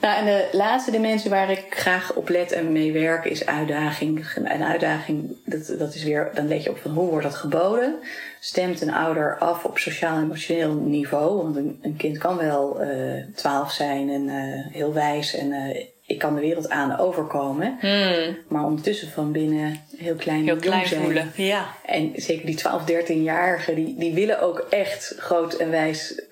Nou, 0.00 0.18
en 0.18 0.24
de 0.24 0.48
laatste 0.52 0.90
dimensie 0.90 1.30
waar 1.30 1.50
ik 1.50 1.66
graag 1.70 2.14
op 2.14 2.28
let 2.28 2.52
en 2.52 2.72
mee 2.72 2.92
werk 2.92 3.24
is 3.24 3.46
uitdaging. 3.46 4.26
En 4.44 4.62
uitdaging, 4.62 5.36
dat, 5.44 5.74
dat 5.78 5.94
is 5.94 6.02
weer, 6.02 6.30
dan 6.34 6.48
let 6.48 6.62
je 6.62 6.70
op 6.70 6.78
van 6.78 6.90
hoe 6.90 7.08
wordt 7.08 7.24
dat 7.24 7.34
geboden. 7.34 7.94
Stemt 8.40 8.80
een 8.80 8.92
ouder 8.92 9.38
af 9.38 9.64
op 9.64 9.78
sociaal-emotioneel 9.78 10.74
niveau. 10.74 11.42
Want 11.42 11.56
een, 11.56 11.78
een 11.82 11.96
kind 11.96 12.18
kan 12.18 12.36
wel 12.36 12.80
eh, 12.80 12.88
twaalf 13.34 13.72
zijn 13.72 14.10
en 14.10 14.28
eh, 14.28 14.72
heel 14.74 14.92
wijs 14.92 15.34
en 15.34 15.52
eh, 15.52 15.84
ik 16.06 16.18
kan 16.18 16.34
de 16.34 16.40
wereld 16.40 16.68
aan 16.70 16.98
overkomen. 16.98 17.76
Hmm. 17.80 18.36
Maar 18.48 18.64
ondertussen 18.64 19.08
van 19.08 19.32
binnen 19.32 19.80
heel 19.96 20.14
klein, 20.14 20.44
Heel 20.44 20.56
klein 20.56 20.86
zijn. 20.86 21.02
voelen. 21.02 21.32
Ja. 21.34 21.66
En 21.84 22.12
zeker 22.14 22.46
die 22.46 22.54
12, 22.54 22.82
13-jarigen, 22.90 23.74
die, 23.74 23.94
die 23.98 24.14
willen 24.14 24.40
ook 24.40 24.66
echt 24.70 25.14
groot 25.18 25.54
en 25.54 25.70
wijs 25.70 26.22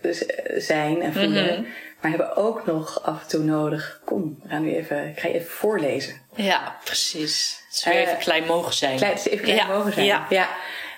zijn 0.56 1.02
en 1.02 1.12
voelen. 1.12 1.66
Maar 2.00 2.10
hebben 2.10 2.36
ook 2.36 2.66
nog 2.66 3.02
af 3.02 3.22
en 3.22 3.28
toe 3.28 3.42
nodig. 3.44 4.00
Kom, 4.04 4.38
we 4.42 4.48
gaan 4.48 4.62
nu 4.62 4.74
even, 4.74 5.08
ik 5.08 5.20
ga 5.20 5.28
je 5.28 5.34
even 5.34 5.50
voorlezen. 5.50 6.20
Ja, 6.34 6.76
precies. 6.84 7.60
Het 7.68 7.76
is 7.76 7.84
weer 7.84 7.94
Eh, 7.94 8.00
even 8.00 8.18
klein 8.18 8.44
mogen 8.46 8.74
zijn. 8.74 8.96
Klein, 8.96 9.12
het 9.12 9.26
is 9.26 9.32
even 9.32 9.44
klein 9.44 9.58
Ja, 9.58 9.66
mogen 9.66 9.92
zijn. 9.92 10.06
ja. 10.28 10.48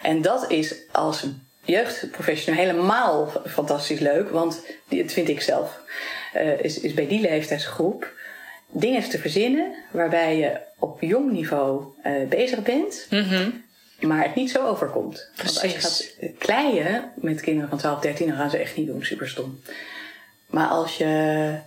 En 0.03 0.23
dat 0.23 0.51
is 0.51 0.75
als 0.93 1.25
jeugdprofessional 1.65 2.61
helemaal 2.61 3.33
fantastisch 3.47 3.99
leuk. 4.01 4.31
Want 4.31 4.61
dat 4.89 5.13
vind 5.13 5.29
ik 5.29 5.41
zelf. 5.41 5.79
eh, 6.33 6.61
is, 6.65 6.81
is 6.81 6.95
bij 6.95 7.07
die 7.09 7.21
leeftijdsgroep 7.21 8.13
dingen 8.69 9.09
te 9.09 9.19
verzinnen 9.19 9.75
waarbij 9.91 10.37
je 10.39 10.57
op 10.79 11.01
jong 11.01 11.31
niveau 11.33 11.85
eh, 12.03 12.13
bezig 12.29 12.63
bent. 12.63 13.07
Mhm. 13.11 13.51
Maar 14.01 14.23
het 14.23 14.35
niet 14.35 14.51
zo 14.51 14.67
overkomt. 14.67 15.29
Want 15.37 15.49
als 15.49 15.61
je 15.63 15.69
Precies. 15.69 16.15
gaat 16.19 16.31
kleien 16.39 17.13
met 17.15 17.41
kinderen 17.41 17.69
van 17.69 17.79
12, 17.79 18.01
13, 18.01 18.27
dan 18.29 18.37
gaan 18.37 18.51
ze 18.51 18.59
echt 18.59 18.77
niet 18.77 18.87
doen. 18.87 19.05
Super 19.05 19.29
stom. 19.29 19.61
Maar 20.51 20.67
als 20.69 20.97
je 20.97 21.05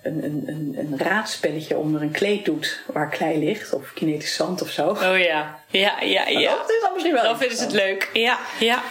een, 0.03 0.23
een, 0.23 0.43
een, 0.45 0.75
een 0.77 0.97
raadspelletje 0.99 1.77
onder 1.77 2.01
een 2.01 2.11
kleed 2.11 2.45
doet 2.45 2.81
waar 2.93 3.09
klei 3.09 3.39
ligt, 3.39 3.73
of 3.73 3.93
kinetisch 3.93 4.35
zand 4.35 4.61
of 4.61 4.69
zo. 4.69 4.87
Oh 4.89 5.17
ja. 5.19 5.59
Ja, 5.67 6.01
ja, 6.01 6.27
ja. 6.27 6.55
Dat 6.55 6.69
is 6.69 6.81
dan 6.81 6.91
misschien 6.93 7.13
wel. 7.13 7.23
Dan 7.23 7.37
vinden 7.37 7.57
ze 7.57 7.63
het 7.63 7.71
leuk. 7.73 8.09
Ja, 8.13 8.39
ja. 8.59 8.83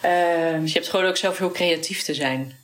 Ehm, 0.00 0.60
Dus 0.60 0.72
je 0.72 0.78
hebt 0.78 0.90
gewoon 0.90 1.06
ook 1.06 1.16
zelf 1.16 1.38
heel 1.38 1.50
creatief 1.50 2.02
te 2.02 2.14
zijn. 2.14 2.58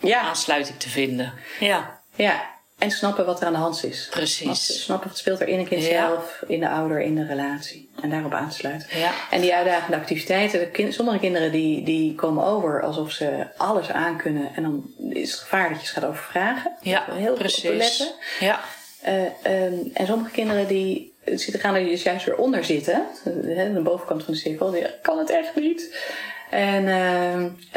ja, 0.00 0.20
Aansluiting 0.20 0.78
te 0.78 0.88
vinden. 0.88 1.32
Ja, 1.60 2.00
ja. 2.14 2.56
En 2.78 2.90
snappen 2.90 3.26
wat 3.26 3.40
er 3.40 3.46
aan 3.46 3.52
de 3.52 3.58
hand 3.58 3.84
is. 3.84 4.06
precies. 4.10 4.82
Snappen 4.84 5.08
wat 5.08 5.18
speelt 5.18 5.40
er 5.40 5.48
in 5.48 5.58
een 5.58 5.68
kind 5.68 5.84
Ja. 5.84 6.06
zelf, 6.08 6.42
in 6.46 6.60
de 6.60 6.68
ouder, 6.68 7.00
in 7.00 7.14
de 7.14 7.26
relatie. 7.26 7.90
En 8.02 8.10
daarop 8.10 8.32
aansluiten. 8.32 8.98
Ja. 8.98 9.12
En 9.30 9.40
die 9.40 9.54
uitdagende 9.54 9.96
activiteiten. 9.96 10.58
De 10.60 10.68
kind, 10.70 10.94
sommige 10.94 11.18
kinderen 11.18 11.52
die, 11.52 11.84
die 11.84 12.14
komen 12.14 12.44
over 12.44 12.82
alsof 12.82 13.10
ze 13.10 13.46
alles 13.56 13.90
aankunnen. 13.90 14.54
En 14.54 14.62
dan 14.62 14.90
is 15.10 15.30
het 15.30 15.40
gevaar 15.40 15.68
dat 15.68 15.80
je 15.80 15.86
ze 15.86 15.92
gaat 15.92 16.04
overvragen. 16.04 16.72
Ja, 16.82 17.04
heel 17.12 17.28
goed 17.30 17.38
precies. 17.38 17.62
letten. 17.70 18.08
Ja. 18.40 18.60
Eh, 19.00 19.22
ehm, 19.42 19.74
en 19.94 20.06
sommige 20.06 20.30
kinderen 20.30 20.66
die 20.66 21.12
zitten, 21.24 21.60
gaan 21.60 21.74
er 21.74 21.84
dus 21.84 22.02
juist 22.02 22.24
weer 22.26 22.36
onder 22.36 22.64
zitten. 22.64 23.06
Eh, 23.24 23.72
De 23.74 23.80
bovenkant 23.82 24.24
van 24.24 24.32
de 24.34 24.38
cirkel. 24.40 24.70
Die 24.70 24.86
kan 25.02 25.18
het 25.18 25.30
echt 25.30 25.54
niet. 25.54 25.96
En, 26.50 26.88
eh, 26.88 27.32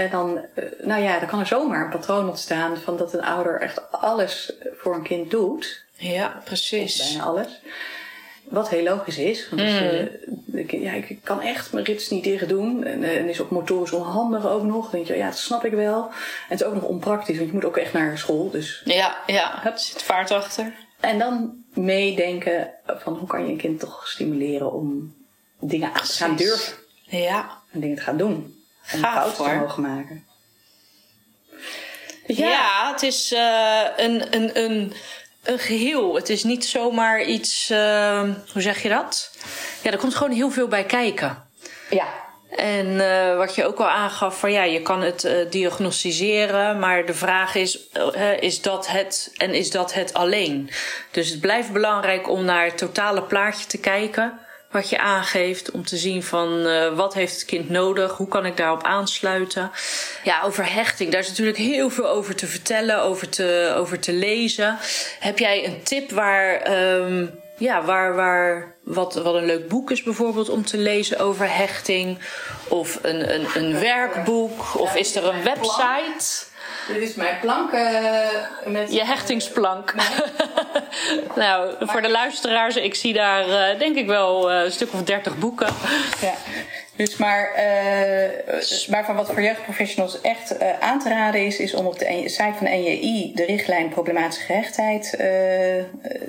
en 0.06 0.10
dan, 0.12 0.40
eh, 0.56 0.64
nou 0.82 1.02
ja, 1.02 1.20
dan 1.20 1.28
kan 1.28 1.40
er 1.40 1.46
zomaar 1.48 1.84
een 1.84 1.90
patroon 2.00 2.30
ontstaan 2.30 2.78
van 2.78 2.98
dat 2.98 3.14
een 3.14 3.24
ouder 3.24 3.62
echt 3.62 3.92
alles 3.92 4.54
voor 4.78 4.96
een 4.96 5.04
kind 5.04 5.32
doet. 5.32 5.84
Ja, 5.96 6.42
precies. 6.46 6.98
Bijna 7.10 7.24
alles. 7.24 7.48
Wat 8.44 8.70
heel 8.70 8.84
logisch 8.84 9.18
is. 9.18 9.50
Want 9.50 9.62
als 9.62 9.72
je- 9.72 10.20
ik, 10.54 10.72
ja, 10.72 10.92
ik 10.92 11.18
kan 11.24 11.42
echt 11.42 11.74
mijn 11.74 11.86
rits 11.86 12.10
niet 12.10 12.24
dicht 12.24 12.50
doen. 12.50 12.84
En, 12.84 13.04
eh, 13.04 13.18
en 13.18 13.30
is 13.30 13.42
ook 13.42 13.50
motorisch 13.50 13.92
onhandig 13.92 14.46
ook 14.48 14.64
nog. 14.64 14.82
Dan 14.82 14.92
denk 14.92 15.08
je, 15.08 15.16
ja, 15.18 15.26
dat 15.26 15.38
snap 15.38 15.66
ik 15.66 15.72
wel. 15.72 16.04
En 16.04 16.12
het 16.48 16.62
is 16.62 16.66
ook 16.68 16.74
nog 16.74 16.84
onpraktisch, 16.84 17.36
want 17.36 17.48
je 17.48 17.54
moet 17.56 17.66
ook 17.66 17.78
echt 17.78 17.94
naar 17.94 18.18
school. 18.18 18.50
Dus. 18.50 18.82
Ja, 18.86 19.18
ja. 19.28 19.66
Er 19.66 19.80
zit 19.80 20.04
vaart 20.04 20.32
achter. 20.32 20.74
En 21.00 21.20
dan 21.20 21.64
meedenken 21.74 22.70
van 22.86 23.14
hoe 23.14 23.28
kan 23.28 23.46
je 23.46 23.52
een 23.52 23.58
kind 23.58 23.80
toch 23.80 24.08
stimuleren 24.08 24.74
om 24.74 25.16
dingen 25.60 25.88
aan 25.94 26.04
te 26.04 26.12
gaan 26.14 26.36
durven. 26.36 26.74
Ja. 27.04 27.50
En 27.72 27.80
dingen 27.80 27.96
te 27.98 28.02
gaan 28.04 28.18
doen. 28.18 28.61
Gaaf, 28.82 29.14
fouten 29.14 29.44
te 29.46 29.60
mogen 29.60 29.82
maken. 29.82 30.26
Ja, 32.28 32.92
het 32.92 33.02
is 33.02 33.32
eh, 33.34 33.82
een, 33.98 34.36
een, 34.36 34.58
een, 34.64 34.94
een 35.44 35.60
geheel. 35.60 36.16
Het 36.16 36.30
is 36.30 36.44
niet 36.44 36.66
zomaar 36.66 37.22
iets. 37.24 37.70
eh, 37.70 38.22
hoe 38.54 38.62
zeg 38.62 38.82
je 38.84 38.90
dat? 38.90 39.32
Ja, 39.82 39.92
er 39.92 39.98
komt 39.98 40.16
gewoon 40.16 40.34
heel 40.34 40.52
veel 40.52 40.68
bij 40.68 40.84
kijken. 40.86 41.48
ja. 41.90 42.06
En 42.52 43.00
eh, 43.12 43.38
wat 43.38 43.56
je 43.56 43.66
ook 43.66 43.80
al 43.80 43.90
aangaf, 43.90 44.40
van 44.40 44.52
ja, 44.52 44.64
je 44.64 44.82
kan 44.82 45.02
het 45.02 45.24
eh, 45.24 45.50
diagnosticeren, 45.50 46.80
maar 46.80 47.06
de 47.06 47.14
vraag 47.14 47.56
is: 47.56 47.80
is 48.40 48.62
dat 48.62 48.88
het 48.88 49.32
en 49.38 49.54
is 49.54 49.72
dat 49.72 49.94
het 49.94 50.14
alleen? 50.14 50.70
Dus 51.12 51.30
het 51.30 51.40
blijft 51.40 51.72
belangrijk 51.72 52.30
om 52.30 52.44
naar 52.46 52.66
het 52.66 52.78
totale 52.78 53.24
plaatje 53.24 53.66
te 53.66 53.78
kijken, 53.80 54.40
wat 54.72 54.90
je 54.90 55.00
aangeeft, 55.00 55.72
om 55.72 55.86
te 55.86 55.98
zien 55.98 56.24
van 56.24 56.66
eh, 56.66 56.96
wat 56.96 57.14
heeft 57.14 57.34
het 57.34 57.46
kind 57.46 57.70
nodig, 57.70 58.12
hoe 58.12 58.28
kan 58.28 58.46
ik 58.46 58.58
daarop 58.58 58.84
aansluiten. 58.84 59.72
Ja, 60.24 60.42
over 60.44 60.74
hechting, 60.74 61.12
daar 61.12 61.22
is 61.22 61.28
natuurlijk 61.28 61.58
heel 61.58 61.90
veel 61.90 62.08
over 62.08 62.36
te 62.36 62.48
vertellen, 62.48 63.02
over 63.02 63.30
te, 63.30 63.74
over 63.78 64.00
te 64.00 64.14
lezen. 64.14 64.78
Heb 65.20 65.40
jij 65.40 65.66
een 65.66 65.84
tip 65.84 66.12
waar. 66.12 66.56
ehm, 66.56 67.26
ja, 67.62 67.84
waar, 67.84 68.16
waar 68.16 68.76
wat, 68.84 69.14
wat 69.16 69.36
een 69.36 69.46
leuk 69.46 69.68
boek 69.68 69.92
is 69.92 70.04
bijvoorbeeld 70.04 70.50
om 70.50 70.66
te 70.66 70.78
lezen 70.78 71.20
over 71.20 71.56
hechting. 71.56 72.18
Of 72.68 73.00
een, 73.02 73.34
een, 73.34 73.46
een 73.56 73.80
werkboek. 73.80 74.80
Of 74.80 74.96
is 74.96 75.16
er 75.16 75.26
een 75.26 75.44
website? 75.44 76.51
Dit 76.88 77.02
is 77.02 77.16
mijn 77.16 77.40
plank 77.42 77.72
eh, 77.72 78.28
met... 78.66 78.94
Je 78.94 79.06
hechtingsplank. 79.14 79.94
nou, 81.36 81.76
voor 81.80 82.02
de 82.02 82.10
luisteraars, 82.10 82.76
ik 82.76 82.96
zie 82.96 83.14
daar 83.14 83.50
eh, 83.50 83.80
denk 83.80 83.96
ik 83.96 84.06
wel 84.06 84.52
eh, 84.52 84.64
een 84.64 84.72
stuk 84.72 84.94
of 84.94 85.04
dertig 85.04 85.38
boeken. 85.38 85.74
Ja. 86.22 86.34
Dus 87.02 87.18
maar, 87.18 87.52
maar 88.90 89.06
van 89.06 89.16
wat 89.16 89.28
voor 89.28 89.42
jeugdprofessionals 89.42 90.22
echt 90.22 90.58
eh, 90.58 90.80
aan 90.80 91.00
te 91.00 91.10
raden 91.10 91.46
is, 91.46 91.60
is 91.60 91.74
om 91.74 91.86
op 91.86 92.00
de 92.00 92.24
site 92.26 92.54
van 92.56 92.66
de 92.66 92.72
NJI 92.72 93.32
de 93.36 93.46
richtlijn 93.46 93.90
problematische 93.90 94.46
gehechtheid 94.46 95.14
eh, 95.14 95.20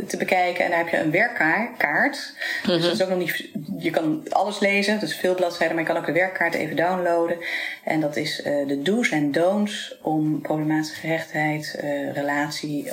te 0.07 0.17
bekijken. 0.19 0.65
En 0.65 0.71
daar 0.71 0.79
heb 0.79 0.89
je 0.89 0.99
een 0.99 1.11
werkkaart. 1.11 2.35
Dus 2.67 2.83
dat 2.83 2.93
is 2.93 3.03
ook 3.03 3.09
nog 3.09 3.19
niet. 3.19 3.49
Je 3.79 3.91
kan 3.91 4.23
alles 4.29 4.59
lezen, 4.59 5.01
dus 5.01 5.17
veel 5.17 5.35
bladzijden, 5.35 5.77
maar 5.77 5.85
je 5.85 5.91
kan 5.91 6.01
ook 6.01 6.07
de 6.07 6.13
werkkaart 6.13 6.55
even 6.55 6.77
downloaden. 6.77 7.37
En 7.85 8.01
dat 8.01 8.17
is 8.17 8.41
de 8.67 8.81
do's 8.83 9.11
en 9.11 9.33
don'ts 9.33 9.99
om 10.03 10.41
problematische 10.41 11.01
gehechtheid, 11.01 11.77
eh, 11.81 12.13
relatie 12.13 12.89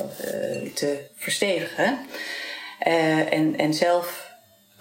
te 0.74 1.00
verstevigen. 1.16 1.98
En, 3.30 3.58
en 3.58 3.74
zelf 3.74 4.29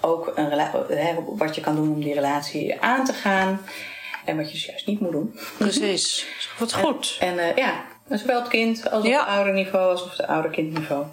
ook 0.01 0.33
een 0.35 0.51
hè, 0.89 1.15
wat 1.37 1.55
je 1.55 1.61
kan 1.61 1.75
doen 1.77 1.93
om 1.93 2.01
die 2.01 2.15
relatie 2.15 2.81
aan 2.81 3.05
te 3.05 3.13
gaan. 3.13 3.61
En 4.25 4.37
wat 4.37 4.47
je 4.47 4.53
dus 4.53 4.65
juist 4.67 4.87
niet 4.87 5.01
moet 5.01 5.13
doen. 5.13 5.39
Precies. 5.59 6.27
Wat 6.59 6.73
goed. 6.75 7.17
En 7.21 7.39
eh, 7.39 7.57
ja, 7.57 7.85
zowel 8.11 8.37
op 8.37 8.43
het 8.43 8.53
kind 8.53 8.91
als 8.91 9.01
op 9.05 9.09
Ja. 9.11 9.19
het 9.19 9.29
ouderniveau 9.37 9.91
als 9.91 10.03
op 10.03 10.11
het 10.11 10.27
ouder-kindniveau. 10.27 11.05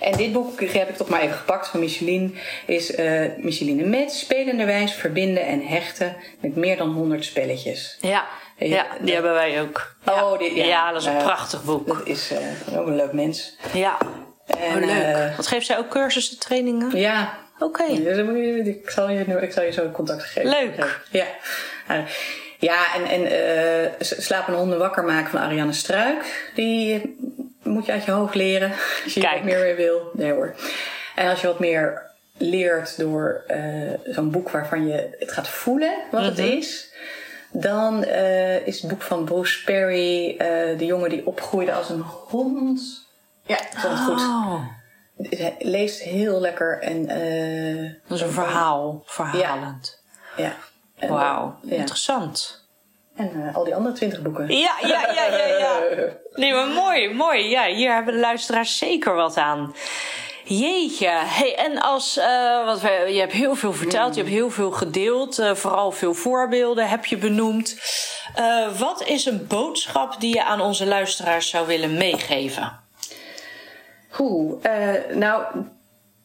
En 0.00 0.16
dit 0.16 0.32
boek 0.32 0.60
heb 0.60 0.88
ik 0.88 0.96
toch 0.96 1.08
maar 1.08 1.20
even 1.20 1.36
gepakt 1.36 1.68
van 1.68 1.80
Micheline. 1.80 2.30
Is 2.66 2.94
eh 2.94 3.26
Micheline 3.36 3.84
Met, 3.84 4.12
spelenderwijs 4.12 4.92
verbinden 4.92 5.46
en 5.46 5.66
hechten 5.66 6.16
met 6.40 6.56
meer 6.56 6.76
dan 6.76 6.92
100 6.92 7.24
spelletjes. 7.24 7.96
Ja, 8.00 8.26
Ja, 8.56 8.66
ja 8.66 8.82
die 8.92 9.00
dat- 9.04 9.14
hebben 9.14 9.32
wij 9.32 9.60
ook. 9.60 9.94
Oh, 10.06 10.40
ja. 10.54 10.64
ja, 10.64 10.92
dat 10.92 11.00
is 11.00 11.06
een 11.06 11.16
Eh, 11.16 11.22
prachtig 11.24 11.64
boek. 11.64 11.86
Dat 11.86 12.06
is 12.06 12.30
eh, 12.30 12.78
ook 12.78 12.86
een 12.86 12.96
leuk 12.96 13.12
mens. 13.12 13.56
Ja. 13.72 13.98
En, 14.46 14.82
Oh, 14.82 14.86
leuk. 14.86 15.36
Wat 15.36 15.46
geeft 15.46 15.66
zij 15.66 15.78
ook 15.78 15.88
cursussen, 15.88 16.38
trainingen? 16.38 16.96
ja, 16.98 17.38
Oké. 17.62 18.02
Dus 18.02 18.66
ik, 18.66 18.90
zal 18.90 19.10
je, 19.10 19.24
ik 19.40 19.52
zal 19.52 19.62
je 19.64 19.72
zo 19.72 19.90
contact 19.90 20.22
geven. 20.24 20.50
Leuk. 20.50 21.00
Ja. 21.10 21.26
Uh, 21.90 21.96
Ja, 22.58 22.94
en, 22.94 23.04
en 23.04 23.24
eh, 23.26 23.90
s- 23.98 24.24
slapende 24.24 24.58
honden 24.58 24.78
wakker 24.78 25.04
maken 25.04 25.30
van 25.30 25.40
Ariane 25.40 25.72
Struik. 25.72 26.50
Die 26.54 27.16
moet 27.62 27.86
je 27.86 27.92
uit 27.92 28.04
je 28.04 28.10
hoofd 28.10 28.34
leren. 28.34 28.70
Als 29.04 29.14
je 29.14 29.20
er 29.20 29.26
Kijk. 29.26 29.38
wat 29.42 29.50
meer 29.52 29.60
mee 29.60 29.74
wil. 29.74 30.10
Nee 30.12 30.32
hoor. 30.32 30.54
En 31.14 31.28
als 31.30 31.40
je 31.40 31.46
wat 31.46 31.58
meer 31.58 32.02
leert 32.36 32.98
door 32.98 33.44
eh, 33.46 33.60
zo'n 34.04 34.30
boek 34.30 34.50
waarvan 34.50 34.86
je 34.88 35.16
het 35.18 35.32
gaat 35.32 35.48
voelen 35.48 35.94
wat 36.10 36.24
het 36.24 36.38
is. 36.38 36.90
Dan 37.50 38.04
eh, 38.04 38.66
is 38.66 38.80
het 38.80 38.90
boek 38.90 39.02
van 39.02 39.24
Bruce 39.24 39.64
Perry, 39.64 40.36
eh, 40.38 40.78
de 40.78 40.86
jongen 40.86 41.10
die 41.10 41.26
opgroeide 41.26 41.72
als 41.72 41.88
een 41.90 42.02
hond. 42.28 43.06
Ja, 43.46 43.58
vond 43.76 43.98
het 43.98 44.02
goed. 44.02 44.20
Oh, 44.20 44.60
leest 45.58 46.00
heel 46.02 46.40
lekker 46.40 46.80
en 46.82 47.08
eh, 47.08 47.90
dat 48.08 48.18
is 48.18 48.24
een 48.24 48.32
verhaal. 48.32 49.02
Verhalend. 49.06 50.02
ja. 50.36 50.52
En, 50.98 51.08
Wauw, 51.08 51.58
Ja. 51.62 51.76
interessant. 51.76 52.66
En 53.16 53.46
eh, 53.48 53.56
al 53.56 53.64
die 53.64 53.74
andere 53.74 53.94
twintig 53.94 54.22
boeken. 54.22 54.48
Ja, 54.48 54.72
ja, 54.80 55.12
ja, 55.14 55.24
ja, 55.36 55.46
ja. 55.46 55.78
Nee, 56.32 56.52
maar 56.52 56.66
mooi, 56.66 57.14
mooi. 57.14 57.48
Ja, 57.48 57.66
hier 57.66 57.94
hebben 57.94 58.14
de 58.14 58.20
luisteraars 58.20 58.78
zeker 58.78 59.14
wat 59.14 59.36
aan. 59.36 59.74
Jeetje. 60.44 61.08
Hey, 61.10 61.56
en 61.56 61.78
als, 61.80 62.16
eh 62.16 62.64
wat 62.64 62.80
we, 62.80 62.88
je 63.08 63.20
hebt 63.20 63.32
heel 63.32 63.54
veel 63.54 63.72
verteld, 63.72 64.14
je 64.14 64.20
hebt 64.20 64.32
heel 64.32 64.50
veel 64.50 64.70
gedeeld, 64.70 65.42
vooral 65.52 65.90
veel 65.92 66.14
voorbeelden 66.14 66.88
heb 66.88 67.04
je 67.04 67.16
benoemd. 67.16 67.76
Wat 68.78 69.02
is 69.02 69.24
een 69.24 69.46
boodschap 69.46 70.20
die 70.20 70.34
je 70.34 70.44
aan 70.44 70.60
onze 70.60 70.86
luisteraars 70.86 71.48
zou 71.48 71.66
willen 71.66 71.94
meegeven? 71.94 72.80
Oeh, 74.18 74.64
eh, 74.64 75.16
nou, 75.16 75.44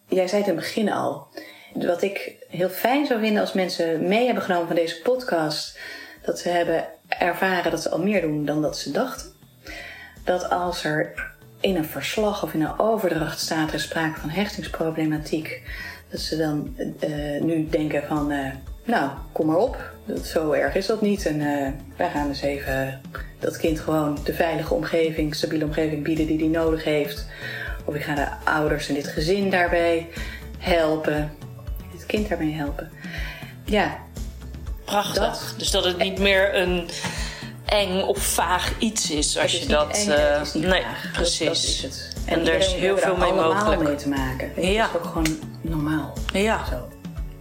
jij 0.07 0.27
zei 0.27 0.41
het 0.41 0.49
in 0.49 0.55
het 0.55 0.65
begin 0.65 0.91
al. 0.91 1.27
Wat 1.73 2.01
ik 2.01 2.35
heel 2.47 2.69
fijn 2.69 3.05
zou 3.05 3.19
vinden 3.19 3.41
als 3.41 3.53
mensen 3.53 4.07
mee 4.07 4.25
hebben 4.25 4.43
genomen 4.43 4.67
van 4.67 4.75
deze 4.75 5.01
podcast, 5.01 5.79
dat 6.21 6.39
ze 6.39 6.49
hebben 6.49 6.85
ervaren 7.07 7.71
dat 7.71 7.81
ze 7.81 7.89
al 7.89 7.99
meer 7.99 8.21
doen 8.21 8.45
dan 8.45 8.61
dat 8.61 8.77
ze 8.77 8.91
dachten. 8.91 9.31
Dat 10.23 10.49
als 10.49 10.83
er 10.83 11.13
in 11.59 11.75
een 11.75 11.85
verslag 11.85 12.43
of 12.43 12.53
in 12.53 12.61
een 12.61 12.79
overdracht 12.79 13.39
staat 13.39 13.73
er 13.73 13.79
sprake 13.79 14.19
van 14.19 14.29
hechtingsproblematiek, 14.29 15.61
dat 16.09 16.19
ze 16.19 16.37
dan 16.37 16.75
eh, 16.99 17.41
nu 17.41 17.67
denken 17.69 18.03
van, 18.03 18.31
eh, 18.31 18.51
nou, 18.83 19.09
kom 19.31 19.45
maar 19.45 19.57
op, 19.57 19.91
dat, 20.05 20.25
zo 20.25 20.51
erg 20.51 20.75
is 20.75 20.85
dat 20.85 21.01
niet. 21.01 21.25
En 21.25 21.41
eh, 21.41 21.71
wij 21.95 22.09
gaan 22.09 22.27
dus 22.27 22.41
even 22.41 23.01
dat 23.39 23.57
kind 23.57 23.79
gewoon 23.79 24.17
de 24.23 24.33
veilige 24.33 24.73
omgeving, 24.73 25.35
stabiele 25.35 25.65
omgeving 25.65 26.03
bieden 26.03 26.27
die 26.27 26.37
die 26.37 26.49
nodig 26.49 26.83
heeft. 26.83 27.25
Of 27.87 27.95
ik 27.95 28.03
ga 28.03 28.15
de 28.15 28.27
ouders 28.43 28.87
en 28.87 28.93
dit 28.93 29.07
gezin 29.07 29.49
daarbij 29.49 30.07
helpen. 30.57 31.31
Dit 31.91 32.05
kind 32.05 32.29
daarbij 32.29 32.51
helpen. 32.51 32.91
Ja, 33.65 33.97
Prachtig. 34.85 35.15
Dat- 35.23 35.53
Dus 35.57 35.71
dat 35.71 35.83
het 35.85 35.97
niet 35.97 36.19
meer 36.19 36.55
een 36.55 36.89
eng 37.65 38.01
of 38.01 38.17
vaag 38.17 38.73
iets 38.79 39.11
is 39.11 39.37
als 39.37 39.51
het 39.51 39.61
je 39.61 39.67
dat. 39.67 39.97
eng, 39.97 40.09
het 40.09 40.47
is 40.47 40.53
nee, 40.53 40.81
vaag. 40.81 41.11
Precies. 41.13 41.45
Dat, 41.47 41.55
is 41.57 41.81
het. 41.81 42.15
En 42.25 42.47
er 42.47 42.53
is 42.53 42.73
heel 42.73 42.97
veel 42.97 43.15
mee 43.17 43.33
mogelijk. 43.33 43.81
mee 43.81 43.95
te 43.95 44.09
maken. 44.09 44.71
Ja. 44.71 44.81
Dat 44.81 44.89
is 44.89 44.97
ook 44.97 45.05
gewoon 45.05 45.39
normaal. 45.61 46.13
Ja. 46.33 46.65
Zo. 46.69 46.87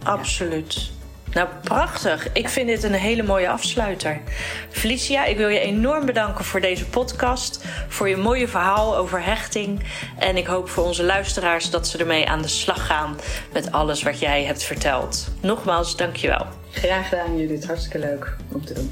Absoluut. 0.03 0.89
Nou, 1.33 1.49
prachtig. 1.63 2.31
Ik 2.33 2.49
vind 2.49 2.67
dit 2.67 2.83
een 2.83 2.93
hele 2.93 3.23
mooie 3.23 3.49
afsluiter. 3.49 4.21
Felicia, 4.69 5.25
ik 5.25 5.37
wil 5.37 5.47
je 5.47 5.59
enorm 5.59 6.05
bedanken 6.05 6.45
voor 6.45 6.61
deze 6.61 6.85
podcast. 6.85 7.65
Voor 7.87 8.09
je 8.09 8.17
mooie 8.17 8.47
verhaal 8.47 8.97
over 8.97 9.23
hechting. 9.23 9.83
En 10.17 10.37
ik 10.37 10.45
hoop 10.45 10.69
voor 10.69 10.83
onze 10.83 11.03
luisteraars 11.03 11.69
dat 11.69 11.87
ze 11.87 11.97
ermee 11.97 12.29
aan 12.29 12.41
de 12.41 12.47
slag 12.47 12.85
gaan 12.85 13.17
met 13.53 13.71
alles 13.71 14.03
wat 14.03 14.19
jij 14.19 14.43
hebt 14.43 14.63
verteld. 14.63 15.27
Nogmaals, 15.41 15.95
dankjewel. 15.95 16.45
Graag 16.71 17.09
gedaan 17.09 17.37
Judith, 17.37 17.65
hartstikke 17.65 17.99
leuk 17.99 18.35
om 18.51 18.65
te 18.65 18.73
doen. 18.73 18.91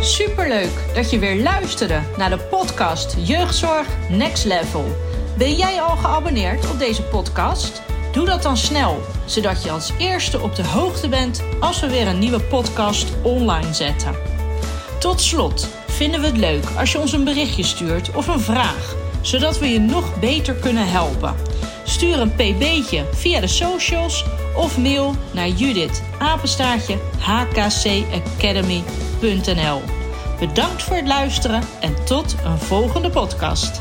Superleuk 0.00 0.94
dat 0.94 1.10
je 1.10 1.18
weer 1.18 1.42
luisterde 1.42 2.00
naar 2.16 2.30
de 2.30 2.38
podcast 2.38 3.16
Jeugdzorg 3.18 3.86
Next 4.08 4.44
Level. 4.44 5.11
Ben 5.36 5.54
jij 5.54 5.80
al 5.80 5.96
geabonneerd 5.96 6.70
op 6.70 6.78
deze 6.78 7.02
podcast? 7.02 7.82
Doe 8.12 8.26
dat 8.26 8.42
dan 8.42 8.56
snel, 8.56 9.00
zodat 9.24 9.62
je 9.62 9.70
als 9.70 9.92
eerste 9.98 10.40
op 10.40 10.56
de 10.56 10.64
hoogte 10.64 11.08
bent 11.08 11.42
als 11.60 11.80
we 11.80 11.88
weer 11.88 12.06
een 12.06 12.18
nieuwe 12.18 12.40
podcast 12.40 13.06
online 13.22 13.74
zetten. 13.74 14.14
Tot 14.98 15.20
slot 15.20 15.68
vinden 15.86 16.20
we 16.20 16.26
het 16.26 16.36
leuk 16.36 16.64
als 16.78 16.92
je 16.92 16.98
ons 16.98 17.12
een 17.12 17.24
berichtje 17.24 17.62
stuurt 17.62 18.14
of 18.14 18.26
een 18.26 18.40
vraag, 18.40 18.94
zodat 19.20 19.58
we 19.58 19.68
je 19.68 19.80
nog 19.80 20.20
beter 20.20 20.54
kunnen 20.54 20.88
helpen. 20.88 21.34
Stuur 21.84 22.20
een 22.20 22.34
pb'tje 22.34 23.04
via 23.12 23.40
de 23.40 23.46
socials 23.46 24.24
of 24.54 24.78
mail 24.78 25.14
naar 25.30 25.48
Judith 25.48 26.02
apenstaartje 26.18 26.98
hkcacademy.nl. 27.18 29.82
Bedankt 30.38 30.82
voor 30.82 30.96
het 30.96 31.06
luisteren 31.06 31.62
en 31.80 32.04
tot 32.04 32.34
een 32.44 32.58
volgende 32.58 33.10
podcast. 33.10 33.80